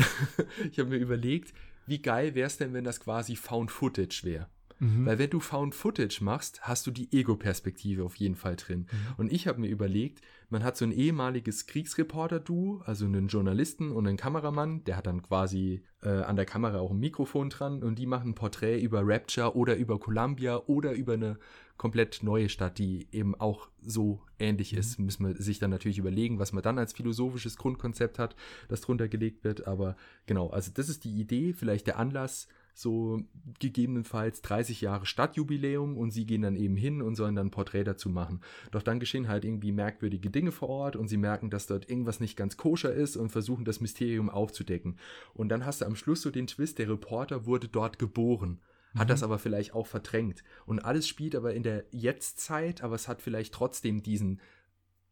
ich 0.71 0.79
habe 0.79 0.89
mir 0.89 0.97
überlegt, 0.97 1.53
wie 1.87 2.01
geil 2.01 2.35
wäre 2.35 2.47
es 2.47 2.57
denn, 2.57 2.73
wenn 2.73 2.83
das 2.83 2.99
quasi 2.99 3.35
Found 3.35 3.71
Footage 3.71 4.21
wäre. 4.23 4.47
Mhm. 4.79 5.05
Weil 5.05 5.19
wenn 5.19 5.29
du 5.29 5.39
Found 5.39 5.75
Footage 5.75 6.19
machst, 6.21 6.61
hast 6.61 6.87
du 6.87 6.91
die 6.91 7.11
Ego-Perspektive 7.11 8.03
auf 8.03 8.15
jeden 8.15 8.35
Fall 8.35 8.55
drin. 8.55 8.87
Mhm. 8.91 9.15
Und 9.17 9.31
ich 9.31 9.47
habe 9.47 9.59
mir 9.59 9.67
überlegt, 9.67 10.21
man 10.49 10.63
hat 10.63 10.77
so 10.77 10.85
ein 10.85 10.91
ehemaliges 10.91 11.67
Kriegsreporter-Duo, 11.67 12.81
also 12.85 13.05
einen 13.05 13.27
Journalisten 13.27 13.91
und 13.91 14.07
einen 14.07 14.17
Kameramann, 14.17 14.83
der 14.85 14.97
hat 14.97 15.07
dann 15.07 15.21
quasi 15.21 15.83
äh, 16.01 16.09
an 16.09 16.37
der 16.37 16.45
Kamera 16.45 16.79
auch 16.79 16.91
ein 16.91 16.99
Mikrofon 16.99 17.49
dran 17.49 17.83
und 17.83 17.99
die 17.99 18.05
machen 18.05 18.31
ein 18.31 18.35
Porträt 18.35 18.79
über 18.79 19.01
Rapture 19.03 19.55
oder 19.55 19.75
über 19.75 19.99
Columbia 19.99 20.57
oder 20.67 20.93
über 20.93 21.13
eine 21.13 21.37
komplett 21.79 22.21
neue 22.21 22.49
Stadt, 22.49 22.77
die 22.77 23.07
eben 23.11 23.33
auch 23.33 23.69
so 23.81 24.21
ähnlich 24.37 24.73
mhm. 24.73 24.77
ist. 24.77 24.99
Müssen 24.99 25.25
wir 25.25 25.41
sich 25.41 25.57
dann 25.57 25.71
natürlich 25.71 25.97
überlegen, 25.97 26.37
was 26.37 26.53
man 26.53 26.61
dann 26.61 26.77
als 26.77 26.93
philosophisches 26.93 27.55
Grundkonzept 27.57 28.19
hat, 28.19 28.35
das 28.67 28.81
drunter 28.81 29.07
gelegt 29.07 29.43
wird. 29.43 29.65
Aber 29.65 29.95
genau, 30.27 30.49
also 30.49 30.71
das 30.73 30.89
ist 30.89 31.05
die 31.05 31.19
Idee, 31.19 31.53
vielleicht 31.53 31.87
der 31.87 31.97
Anlass, 31.97 32.47
so 32.73 33.21
gegebenenfalls 33.59 34.41
30 34.41 34.81
Jahre 34.81 35.05
Stadtjubiläum 35.05 35.97
und 35.97 36.11
sie 36.11 36.25
gehen 36.25 36.43
dann 36.43 36.55
eben 36.55 36.77
hin 36.77 37.01
und 37.01 37.15
sollen 37.15 37.35
dann 37.35 37.47
ein 37.47 37.51
Porträt 37.51 37.83
dazu 37.85 38.09
machen. 38.09 38.41
Doch 38.71 38.83
dann 38.83 38.99
geschehen 38.99 39.27
halt 39.27 39.43
irgendwie 39.43 39.71
merkwürdige 39.71 40.29
Dinge 40.29 40.51
vor 40.51 40.69
Ort 40.69 40.95
und 40.95 41.07
sie 41.07 41.17
merken, 41.17 41.49
dass 41.49 41.67
dort 41.67 41.89
irgendwas 41.89 42.19
nicht 42.19 42.37
ganz 42.37 42.57
koscher 42.57 42.93
ist 42.93 43.17
und 43.17 43.29
versuchen 43.29 43.65
das 43.65 43.81
Mysterium 43.81 44.29
aufzudecken. 44.29 44.97
Und 45.33 45.49
dann 45.49 45.65
hast 45.65 45.81
du 45.81 45.85
am 45.85 45.95
Schluss 45.95 46.21
so 46.21 46.29
den 46.31 46.47
Twist, 46.47 46.77
der 46.79 46.89
Reporter 46.89 47.45
wurde 47.45 47.67
dort 47.67 47.99
geboren 47.99 48.59
hat 48.95 49.07
mhm. 49.07 49.11
das 49.11 49.23
aber 49.23 49.39
vielleicht 49.39 49.73
auch 49.73 49.87
verdrängt. 49.87 50.43
Und 50.65 50.79
alles 50.79 51.07
spielt 51.07 51.35
aber 51.35 51.53
in 51.53 51.63
der 51.63 51.85
Jetztzeit, 51.91 52.81
aber 52.81 52.95
es 52.95 53.07
hat 53.07 53.21
vielleicht 53.21 53.53
trotzdem 53.53 54.01
diesen 54.01 54.39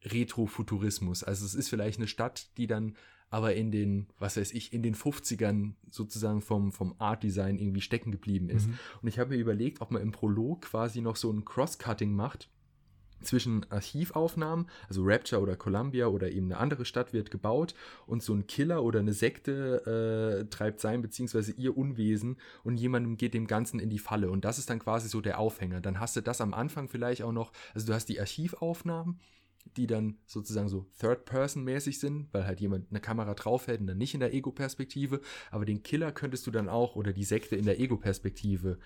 Retrofuturismus. 0.04 1.24
Also 1.24 1.46
es 1.46 1.56
ist 1.56 1.70
vielleicht 1.70 2.00
eine 2.00 2.08
Stadt, 2.08 2.58
die 2.58 2.68
dann 2.68 2.96
aber 3.30 3.56
in 3.56 3.72
den, 3.72 4.08
was 4.20 4.38
weiß 4.38 4.54
ich, 4.54 4.72
in 4.72 4.84
den 4.84 4.96
50ern 4.96 5.74
sozusagen 5.90 6.42
vom, 6.42 6.72
vom 6.72 6.96
Art 6.98 7.24
Design 7.24 7.60
irgendwie 7.60 7.82
stecken 7.82 8.12
geblieben 8.12 8.50
ist. 8.50 8.68
Mhm. 8.68 8.80
Und 9.02 9.08
ich 9.10 9.20
habe 9.20 9.32
mir 9.32 9.38
überlegt, 9.38 9.82
ob 9.82 9.92
man 9.92 10.02
im 10.02 10.12
Prolog 10.12 10.62
quasi 10.62 11.02
noch 11.02 11.18
so 11.18 11.32
ein 11.32 11.44
Cross-Cutting 11.44 12.14
macht 12.14 12.50
zwischen 13.22 13.66
Archivaufnahmen, 13.70 14.68
also 14.88 15.04
Rapture 15.04 15.42
oder 15.42 15.56
Columbia 15.56 16.08
oder 16.08 16.32
eben 16.32 16.48
eine 16.48 16.58
andere 16.58 16.86
Stadt 16.86 17.14
wird 17.14 17.32
gebaut 17.32 17.74
und 18.06 18.24
so 18.24 18.34
ein 18.34 18.48
Killer 18.48 18.84
oder 18.84 19.00
eine 19.00 19.14
Sekte 19.14 20.46
äh, 20.46 20.50
treibt 20.50 20.80
sein 20.80 21.02
beziehungsweise 21.02 21.52
ihr 21.54 21.78
Unwesen 21.78 22.38
und 22.64 22.78
jemandem 22.78 23.18
geht 23.18 23.34
dem 23.34 23.48
Ganzen 23.48 23.80
in 23.80 23.90
die 23.90 24.00
Falle 24.00 24.30
und 24.30 24.46
das 24.46 24.60
ist 24.60 24.70
dann 24.70 24.80
quasi 24.80 25.10
so 25.10 25.22
der 25.22 25.40
Aufhänger. 25.40 25.82
Dann 25.82 26.00
hast 26.00 26.16
du 26.16 26.22
das 26.22 26.42
am 26.42 26.54
Anfang 26.54 26.88
vielleicht 26.88 27.24
auch 27.24 27.32
noch, 27.32 27.52
also 27.74 27.88
du 27.88 27.94
hast 27.94 28.10
die 28.10 28.20
Archivaufnahmen 28.20 29.20
die 29.76 29.88
dann 29.88 30.18
sozusagen 30.26 30.70
so 30.70 30.86
Third-Person-mäßig 31.00 32.00
sind, 32.00 32.28
weil 32.32 32.46
halt 32.46 32.62
jemand 32.62 32.90
eine 32.90 33.02
Kamera 33.02 33.34
draufhält 33.34 33.82
und 33.82 33.88
dann 33.88 33.98
nicht 33.98 34.14
in 34.14 34.20
der 34.20 34.34
Ego-Perspektive. 34.34 35.22
Aber 35.52 35.66
den 35.66 35.84
Killer 35.84 36.12
könntest 36.12 36.48
du 36.48 36.52
dann 36.52 36.70
auch 36.70 36.96
oder 36.96 37.12
die 37.12 37.26
Sekte 37.26 37.56
in 37.56 37.66
der 37.66 37.80
Ego-Perspektive 37.80 38.78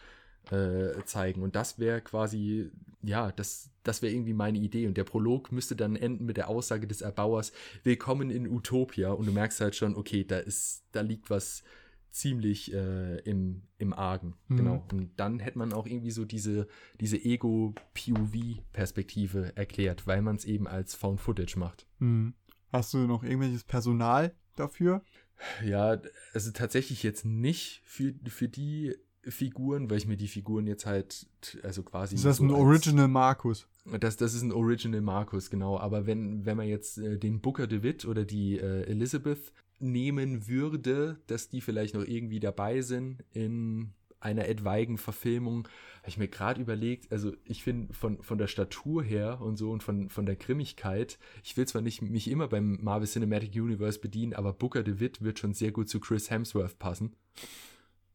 äh, 0.50 1.04
zeigen. 1.06 1.44
Und 1.44 1.56
das 1.56 1.80
wäre 1.80 2.02
quasi, 2.02 2.72
ja, 3.02 3.32
das, 3.32 3.70
das 3.84 4.02
wäre 4.02 4.14
irgendwie 4.14 4.34
meine 4.34 4.58
Idee. 4.58 4.88
Und 4.88 4.98
der 4.98 5.04
Prolog 5.04 5.52
müsste 5.52 5.76
dann 5.76 5.96
enden 5.96 6.26
mit 6.26 6.38
der 6.38 6.50
Aussage 6.50 6.88
des 6.88 7.02
Erbauers: 7.02 7.52
Willkommen 7.84 8.32
in 8.32 8.48
Utopia. 8.48 9.12
Und 9.12 9.28
du 9.28 9.32
merkst 9.32 9.62
halt 9.62 9.76
schon, 9.76 9.96
okay, 9.96 10.24
da 10.24 10.40
ist, 10.40 10.84
da 10.92 11.02
liegt 11.02 11.30
was 11.30 11.64
ziemlich 12.12 12.72
äh, 12.74 13.18
im, 13.20 13.62
im 13.78 13.94
Argen. 13.94 14.36
Mhm. 14.48 14.58
Genau. 14.58 14.84
Und 14.92 15.12
dann 15.18 15.40
hätte 15.40 15.58
man 15.58 15.72
auch 15.74 15.88
irgendwie 15.88 16.12
so 16.12 16.26
diese, 16.26 16.68
diese 17.00 17.18
Ego-POV-Perspektive 17.18 19.56
erklärt, 19.56 20.06
weil 20.08 20.22
man 20.22 20.36
es 20.36 20.44
eben 20.46 20.68
als 20.68 20.94
Found 20.96 21.22
Footage 21.22 21.58
macht. 21.58 21.88
Mhm. 22.00 22.34
Hast 22.72 22.94
du 22.94 23.00
noch 23.00 23.24
irgendwelches 23.24 23.64
Personal 23.64 24.36
dafür? 24.56 25.04
Ja, 25.66 26.00
also 26.34 26.52
tatsächlich 26.52 27.02
jetzt 27.04 27.26
nicht 27.26 27.82
für, 27.86 28.14
für 28.28 28.48
die 28.48 28.96
Figuren, 29.24 29.90
weil 29.90 29.98
ich 29.98 30.08
mir 30.08 30.18
die 30.18 30.28
Figuren 30.28 30.66
jetzt 30.68 30.86
halt, 30.86 31.28
also 31.64 31.84
quasi. 31.84 32.16
Ist 32.16 32.26
das 32.26 32.38
so 32.38 32.44
ein 32.44 32.52
Original 32.52 33.08
Markus? 33.08 33.68
Das, 34.00 34.18
das 34.18 34.34
ist 34.34 34.42
ein 34.42 34.52
Original 34.52 35.02
Markus, 35.02 35.50
genau. 35.50 35.80
Aber 35.80 36.06
wenn, 36.06 36.46
wenn 36.46 36.58
man 36.58 36.68
jetzt 36.68 36.98
äh, 36.98 37.18
den 37.18 37.42
Booker 37.42 37.68
DeWitt 37.68 38.06
oder 38.06 38.26
die 38.26 38.58
äh, 38.58 38.84
Elizabeth 38.84 39.52
nehmen 39.80 40.48
würde, 40.48 41.20
dass 41.28 41.50
die 41.50 41.62
vielleicht 41.62 41.96
noch 41.96 42.06
irgendwie 42.06 42.40
dabei 42.40 42.82
sind 42.82 43.24
in 43.32 43.94
einer 44.20 44.48
etwaigen 44.48 44.98
Verfilmung, 44.98 45.68
habe 46.02 46.10
ich 46.10 46.18
mir 46.18 46.28
gerade 46.28 46.62
überlegt, 46.62 47.12
also 47.12 47.34
ich 47.44 47.64
finde 47.64 47.94
von, 47.94 48.22
von 48.22 48.38
der 48.38 48.48
Statur 48.48 49.04
her 49.04 49.42
und 49.42 49.58
so 49.58 49.72
und 49.72 49.82
von, 49.82 50.10
von 50.10 50.26
der 50.28 50.36
Grimmigkeit, 50.36 51.18
ich 51.44 51.58
will 51.58 51.68
zwar 51.68 51.82
nicht 51.82 52.02
mich 52.02 52.30
immer 52.30 52.48
beim 52.48 52.78
Marvel 52.82 53.08
Cinematic 53.08 53.56
Universe 53.56 54.00
bedienen, 54.00 54.34
aber 54.34 54.54
Booker 54.54 54.84
DeWitt 54.84 55.22
wird 55.22 55.40
schon 55.40 55.54
sehr 55.54 55.72
gut 55.72 55.90
zu 55.90 56.00
Chris 56.00 56.30
Hemsworth 56.30 56.78
passen. 56.78 57.16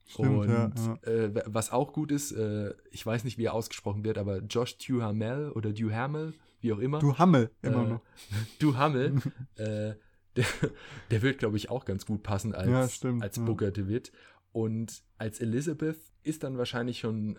Stimmt, 0.06 0.36
und 0.36 0.48
ja, 0.48 0.70
ja. 0.76 1.10
Äh, 1.10 1.42
was 1.46 1.72
auch 1.72 1.92
gut 1.92 2.12
ist, 2.12 2.32
äh, 2.32 2.74
ich 2.90 3.04
weiß 3.04 3.24
nicht, 3.24 3.38
wie 3.38 3.44
er 3.44 3.54
ausgesprochen 3.54 4.04
wird, 4.04 4.18
aber 4.18 4.38
Josh 4.38 4.78
Duhamel 4.78 5.50
oder 5.50 5.72
Duhamel, 5.72 6.34
wie 6.60 6.72
auch 6.72 6.78
immer. 6.78 7.00
Duhamel, 7.00 7.50
immer 7.62 7.84
äh, 7.84 7.88
noch. 7.88 8.00
Duhamel, 8.60 9.20
äh, 9.56 9.94
der, 10.36 10.44
der 11.10 11.22
wird, 11.22 11.38
glaube 11.38 11.56
ich, 11.56 11.70
auch 11.70 11.84
ganz 11.84 12.06
gut 12.06 12.22
passen 12.22 12.54
als, 12.54 12.70
ja, 12.70 12.88
stimmt, 12.88 13.22
als 13.22 13.38
Booker 13.38 13.70
DeWitt. 13.70 14.12
Und 14.52 15.02
als 15.18 15.40
Elizabeth 15.40 15.98
ist 16.22 16.44
dann 16.44 16.56
wahrscheinlich 16.56 17.00
schon 17.00 17.38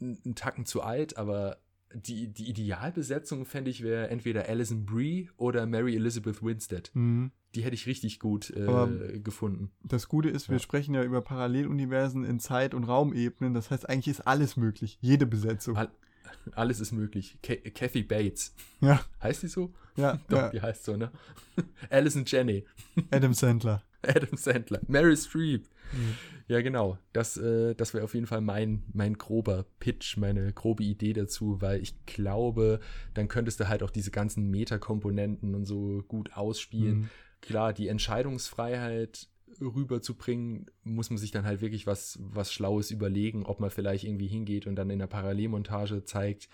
einen 0.00 0.34
Tacken 0.34 0.66
zu 0.66 0.82
alt, 0.82 1.16
aber 1.16 1.58
die, 1.94 2.28
die 2.28 2.48
Idealbesetzung, 2.48 3.44
fände 3.44 3.70
ich, 3.70 3.82
wäre 3.82 4.08
entweder 4.08 4.48
Alison 4.48 4.84
Brie 4.84 5.30
oder 5.36 5.66
Mary 5.66 5.96
Elizabeth 5.96 6.42
Winstead. 6.42 6.90
Mhm. 6.94 7.32
Die 7.54 7.62
hätte 7.62 7.74
ich 7.74 7.86
richtig 7.86 8.18
gut 8.18 8.50
äh, 8.50 9.18
gefunden. 9.18 9.70
Das 9.82 10.08
Gute 10.08 10.30
ist, 10.30 10.48
wir 10.48 10.56
ja. 10.56 10.62
sprechen 10.62 10.94
ja 10.94 11.02
über 11.02 11.20
Paralleluniversen 11.20 12.24
in 12.24 12.40
Zeit- 12.40 12.72
und 12.72 12.84
Raumebenen. 12.84 13.52
Das 13.52 13.70
heißt, 13.70 13.88
eigentlich 13.88 14.08
ist 14.08 14.20
alles 14.26 14.56
möglich. 14.56 14.98
Jede 15.00 15.26
Besetzung. 15.26 15.76
All, 15.76 15.90
alles 16.52 16.80
ist 16.80 16.92
möglich. 16.92 17.38
Kathy 17.42 18.02
Bates. 18.02 18.54
Ja. 18.80 19.04
Heißt 19.22 19.42
die 19.42 19.48
so? 19.48 19.72
Ja. 19.96 20.18
Doch, 20.28 20.38
ja. 20.38 20.48
die 20.50 20.62
heißt 20.62 20.84
so, 20.84 20.96
ne? 20.96 21.10
Alison 21.90 22.24
Jenny. 22.26 22.64
Adam 23.10 23.34
Sandler. 23.34 23.82
Adam 24.06 24.36
Sandler. 24.36 24.80
Mary 24.86 25.16
Streep. 25.16 25.68
Mhm. 25.92 26.14
Ja, 26.48 26.60
genau. 26.60 26.98
Das, 27.12 27.36
äh, 27.36 27.74
das 27.74 27.94
wäre 27.94 28.04
auf 28.04 28.14
jeden 28.14 28.26
Fall 28.26 28.40
mein, 28.40 28.82
mein 28.92 29.14
grober 29.14 29.64
Pitch, 29.80 30.16
meine 30.16 30.52
grobe 30.52 30.84
Idee 30.84 31.12
dazu, 31.12 31.60
weil 31.60 31.80
ich 31.80 32.04
glaube, 32.06 32.80
dann 33.14 33.28
könntest 33.28 33.60
du 33.60 33.68
halt 33.68 33.82
auch 33.82 33.90
diese 33.90 34.10
ganzen 34.10 34.50
Metakomponenten 34.50 35.54
und 35.54 35.64
so 35.64 36.02
gut 36.08 36.34
ausspielen. 36.34 36.98
Mhm. 36.98 37.08
Klar, 37.40 37.72
die 37.72 37.88
Entscheidungsfreiheit 37.88 39.28
rüberzubringen, 39.60 40.66
muss 40.82 41.10
man 41.10 41.18
sich 41.18 41.30
dann 41.30 41.44
halt 41.44 41.60
wirklich 41.60 41.86
was, 41.86 42.18
was 42.22 42.52
Schlaues 42.52 42.90
überlegen, 42.90 43.44
ob 43.44 43.60
man 43.60 43.70
vielleicht 43.70 44.04
irgendwie 44.04 44.26
hingeht 44.26 44.66
und 44.66 44.76
dann 44.76 44.90
in 44.90 44.98
der 44.98 45.06
Parallelmontage 45.06 46.04
zeigt, 46.04 46.48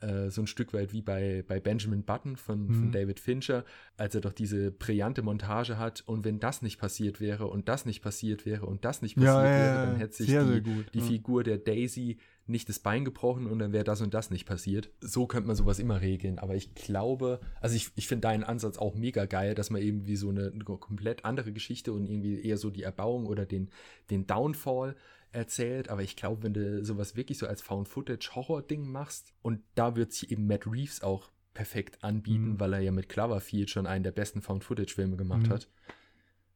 äh, 0.00 0.30
so 0.30 0.42
ein 0.42 0.46
Stück 0.46 0.72
weit 0.72 0.92
wie 0.92 1.02
bei, 1.02 1.44
bei 1.46 1.60
Benjamin 1.60 2.02
Button 2.02 2.36
von, 2.36 2.66
mhm. 2.66 2.74
von 2.74 2.92
David 2.92 3.20
Fincher, 3.20 3.64
als 3.96 4.14
er 4.14 4.20
doch 4.20 4.32
diese 4.32 4.70
brillante 4.70 5.22
Montage 5.22 5.78
hat 5.78 6.02
und 6.06 6.24
wenn 6.24 6.40
das 6.40 6.62
nicht 6.62 6.78
passiert 6.78 7.20
wäre 7.20 7.46
und 7.46 7.68
das 7.68 7.86
nicht 7.86 8.02
passiert 8.02 8.46
wäre 8.46 8.66
und 8.66 8.84
das 8.84 9.02
nicht 9.02 9.16
passiert 9.16 9.34
ja, 9.34 9.42
wäre, 9.42 9.74
ja, 9.74 9.86
dann 9.86 9.96
hätte 9.96 10.14
sich 10.14 10.26
sehr, 10.28 10.44
die, 10.44 10.70
sehr 10.70 10.84
die 10.92 11.00
Figur 11.00 11.44
der 11.44 11.58
Daisy 11.58 12.18
nicht 12.46 12.68
das 12.68 12.78
Bein 12.78 13.04
gebrochen 13.04 13.46
und 13.46 13.58
dann 13.58 13.72
wäre 13.72 13.84
das 13.84 14.02
und 14.02 14.12
das 14.12 14.30
nicht 14.30 14.44
passiert. 14.44 14.90
So 15.00 15.26
könnte 15.26 15.46
man 15.46 15.56
sowas 15.56 15.78
immer 15.78 16.00
regeln. 16.00 16.38
Aber 16.38 16.54
ich 16.54 16.74
glaube, 16.74 17.40
also 17.60 17.74
ich, 17.74 17.90
ich 17.96 18.06
finde 18.06 18.22
deinen 18.22 18.44
Ansatz 18.44 18.76
auch 18.76 18.94
mega 18.94 19.24
geil, 19.24 19.54
dass 19.54 19.70
man 19.70 19.80
eben 19.80 20.06
wie 20.06 20.16
so 20.16 20.28
eine, 20.28 20.48
eine, 20.52 20.64
komplett 20.64 21.24
andere 21.24 21.52
Geschichte 21.52 21.92
und 21.92 22.06
irgendwie 22.06 22.42
eher 22.42 22.58
so 22.58 22.70
die 22.70 22.82
Erbauung 22.82 23.26
oder 23.26 23.46
den, 23.46 23.70
den 24.10 24.26
Downfall 24.26 24.94
erzählt. 25.34 25.88
Aber 25.88 26.02
ich 26.02 26.16
glaube, 26.16 26.42
wenn 26.42 26.54
du 26.54 26.84
sowas 26.84 27.16
wirklich 27.16 27.38
so 27.38 27.46
als 27.46 27.62
Found-Footage-Horror-Ding 27.62 28.90
machst 28.90 29.34
und 29.42 29.62
da 29.74 29.96
wird 29.96 30.12
sich 30.12 30.30
eben 30.30 30.46
Matt 30.46 30.66
Reeves 30.66 31.02
auch 31.02 31.30
perfekt 31.52 32.02
anbieten, 32.02 32.52
mhm. 32.52 32.60
weil 32.60 32.72
er 32.72 32.80
ja 32.80 32.92
mit 32.92 33.08
Cloverfield 33.08 33.70
schon 33.70 33.86
einen 33.86 34.04
der 34.04 34.12
besten 34.12 34.42
Found-Footage-Filme 34.42 35.16
gemacht 35.16 35.46
mhm. 35.46 35.50
hat. 35.50 35.68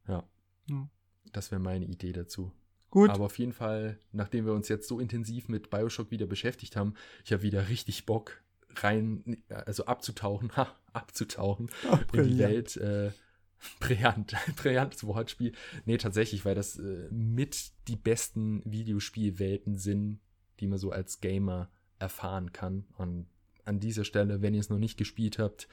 Ja. 0.08 0.24
Mhm. 0.68 0.88
Das 1.32 1.50
wäre 1.50 1.60
meine 1.60 1.84
Idee 1.84 2.12
dazu. 2.12 2.52
Gut. 2.90 3.10
Aber 3.10 3.26
auf 3.26 3.38
jeden 3.38 3.52
Fall, 3.52 3.98
nachdem 4.12 4.46
wir 4.46 4.54
uns 4.54 4.68
jetzt 4.68 4.88
so 4.88 4.98
intensiv 4.98 5.48
mit 5.48 5.70
Bioshock 5.70 6.10
wieder 6.10 6.26
beschäftigt 6.26 6.74
haben, 6.74 6.94
ich 7.24 7.32
habe 7.32 7.42
wieder 7.42 7.68
richtig 7.68 8.06
Bock 8.06 8.42
rein, 8.76 9.42
also 9.48 9.84
abzutauchen, 9.84 10.50
ha, 10.56 10.74
abzutauchen 10.92 11.70
oh, 11.90 11.98
in 12.14 12.24
die 12.24 12.38
Welt. 12.38 12.76
Äh, 12.76 13.12
brillant, 13.80 14.34
brillantes 14.56 15.04
Wortspiel. 15.04 15.52
Nee, 15.84 15.98
tatsächlich, 15.98 16.44
weil 16.44 16.54
das 16.54 16.78
äh, 16.78 17.08
mit 17.10 17.72
die 17.88 17.96
besten 17.96 18.62
Videospielwelten 18.64 19.76
sind, 19.76 20.20
die 20.60 20.66
man 20.66 20.78
so 20.78 20.90
als 20.90 21.20
Gamer 21.20 21.70
erfahren 21.98 22.52
kann. 22.52 22.86
Und 22.96 23.26
an 23.64 23.80
dieser 23.80 24.04
Stelle, 24.04 24.42
wenn 24.42 24.54
ihr 24.54 24.60
es 24.60 24.70
noch 24.70 24.78
nicht 24.78 24.96
gespielt 24.96 25.38
habt, 25.38 25.68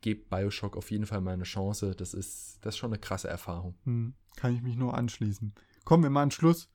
gebt 0.00 0.28
Bioshock 0.28 0.76
auf 0.76 0.90
jeden 0.90 1.06
Fall 1.06 1.20
mal 1.20 1.32
eine 1.32 1.44
Chance. 1.44 1.94
Das 1.94 2.14
ist, 2.14 2.58
das 2.62 2.74
ist 2.74 2.78
schon 2.78 2.90
eine 2.90 2.98
krasse 2.98 3.28
Erfahrung. 3.28 3.74
Hm, 3.84 4.14
kann 4.36 4.54
ich 4.54 4.62
mich 4.62 4.76
nur 4.76 4.94
anschließen. 4.94 5.54
Kommen 5.84 6.02
wir 6.02 6.10
mal 6.10 6.24
an 6.24 6.30
Schluss. 6.30 6.68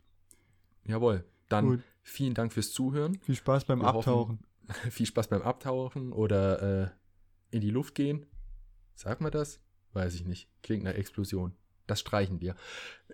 Jawohl. 0.85 1.25
Dann 1.49 1.65
Gut. 1.65 1.83
vielen 2.01 2.33
Dank 2.33 2.53
fürs 2.53 2.71
Zuhören. 2.71 3.19
Viel 3.21 3.35
Spaß 3.35 3.65
beim 3.65 3.81
wir 3.81 3.87
Abtauchen. 3.87 4.39
Hoffen, 4.69 4.91
viel 4.91 5.05
Spaß 5.05 5.27
beim 5.27 5.41
Abtauchen 5.41 6.11
oder 6.11 6.83
äh, 6.83 6.89
in 7.51 7.61
die 7.61 7.69
Luft 7.69 7.95
gehen. 7.95 8.25
Sag 8.95 9.21
mal 9.21 9.29
das? 9.29 9.61
Weiß 9.97 10.13
ich 10.13 10.25
nicht. 10.25 10.47
Klingt 10.61 10.83
nach 10.83 10.93
Explosion. 10.93 11.53
Das 11.87 12.01
streichen 12.01 12.39
wir. 12.39 12.55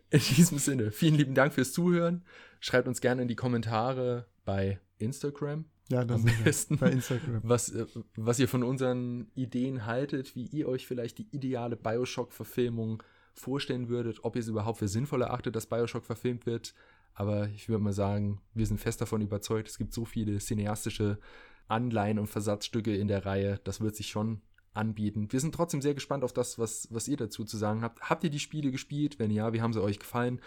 In 0.09 0.19
diesem 0.19 0.57
Sinne, 0.57 0.91
vielen 0.91 1.15
lieben 1.15 1.33
Dank 1.33 1.53
fürs 1.53 1.71
Zuhören. 1.71 2.25
Schreibt 2.59 2.89
uns 2.89 2.99
gerne 2.99 3.21
in 3.21 3.29
die 3.29 3.37
Kommentare 3.37 4.27
bei 4.43 4.81
Instagram. 4.97 5.63
Ja, 5.89 6.03
das 6.03 6.25
am 6.25 6.43
besten, 6.43 6.77
bei 6.77 6.91
Instagram. 6.91 7.39
Was, 7.43 7.69
äh, 7.69 7.85
was 8.17 8.37
ihr 8.39 8.49
von 8.49 8.63
unseren 8.63 9.31
Ideen 9.33 9.85
haltet, 9.85 10.35
wie 10.35 10.45
ihr 10.47 10.67
euch 10.67 10.85
vielleicht 10.85 11.19
die 11.19 11.27
ideale 11.31 11.77
Bioshock-Verfilmung 11.77 13.01
vorstellen 13.33 13.87
würdet, 13.87 14.25
ob 14.25 14.35
ihr 14.35 14.41
es 14.41 14.49
überhaupt 14.49 14.79
für 14.79 14.89
sinnvoll 14.89 15.21
erachtet, 15.21 15.55
dass 15.55 15.67
Bioshock 15.67 16.03
verfilmt 16.03 16.45
wird. 16.45 16.73
Aber 17.13 17.47
ich 17.49 17.69
würde 17.69 17.81
mal 17.81 17.93
sagen, 17.93 18.41
wir 18.53 18.67
sind 18.67 18.81
fest 18.81 18.99
davon 18.99 19.21
überzeugt, 19.21 19.69
es 19.69 19.77
gibt 19.77 19.93
so 19.93 20.03
viele 20.03 20.37
cineastische 20.37 21.17
Anleihen 21.69 22.19
und 22.19 22.27
Versatzstücke 22.27 22.93
in 22.93 23.07
der 23.07 23.25
Reihe, 23.25 23.61
das 23.63 23.79
wird 23.79 23.95
sich 23.95 24.07
schon 24.07 24.41
anbieten. 24.73 25.31
Wir 25.31 25.39
sind 25.39 25.53
trotzdem 25.55 25.81
sehr 25.81 25.93
gespannt 25.93 26.23
auf 26.23 26.33
das, 26.33 26.57
was, 26.59 26.87
was 26.91 27.07
ihr 27.07 27.17
dazu 27.17 27.43
zu 27.45 27.57
sagen 27.57 27.81
habt. 27.81 28.01
Habt 28.01 28.23
ihr 28.23 28.29
die 28.29 28.39
Spiele 28.39 28.71
gespielt? 28.71 29.19
Wenn 29.19 29.31
ja, 29.31 29.53
wie 29.53 29.61
haben 29.61 29.73
sie 29.73 29.81
euch 29.81 29.99
gefallen? 29.99 30.39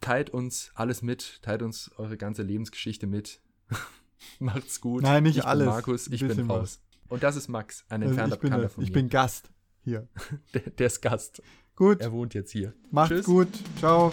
teilt 0.00 0.30
uns 0.30 0.70
alles 0.74 1.02
mit, 1.02 1.42
teilt 1.42 1.62
uns 1.62 1.90
eure 1.96 2.16
ganze 2.16 2.42
Lebensgeschichte 2.42 3.06
mit. 3.06 3.40
Macht's 4.38 4.80
gut. 4.80 5.02
Nein, 5.02 5.22
nicht 5.24 5.38
ich 5.38 5.44
alles. 5.44 5.66
Bin 5.66 5.74
Markus, 5.74 6.06
ich 6.08 6.26
bin 6.26 6.50
raus. 6.50 6.80
Und 7.08 7.22
das 7.22 7.36
ist 7.36 7.48
Max, 7.48 7.84
ein 7.88 8.02
Also 8.02 8.10
entfernter 8.12 8.36
ich, 8.36 8.40
bin, 8.40 8.50
Bekannter 8.50 8.68
von 8.68 8.84
ich 8.84 8.90
mir. 8.90 8.94
bin 8.94 9.08
Gast 9.08 9.50
hier. 9.82 10.08
der, 10.54 10.62
der 10.70 10.86
ist 10.86 11.00
Gast. 11.00 11.42
Gut, 11.74 12.00
Er 12.00 12.12
wohnt 12.12 12.34
jetzt 12.34 12.50
hier. 12.52 12.74
macht's 12.90 13.08
Tschüss. 13.16 13.26
gut. 13.26 13.48
Ciao. 13.78 14.12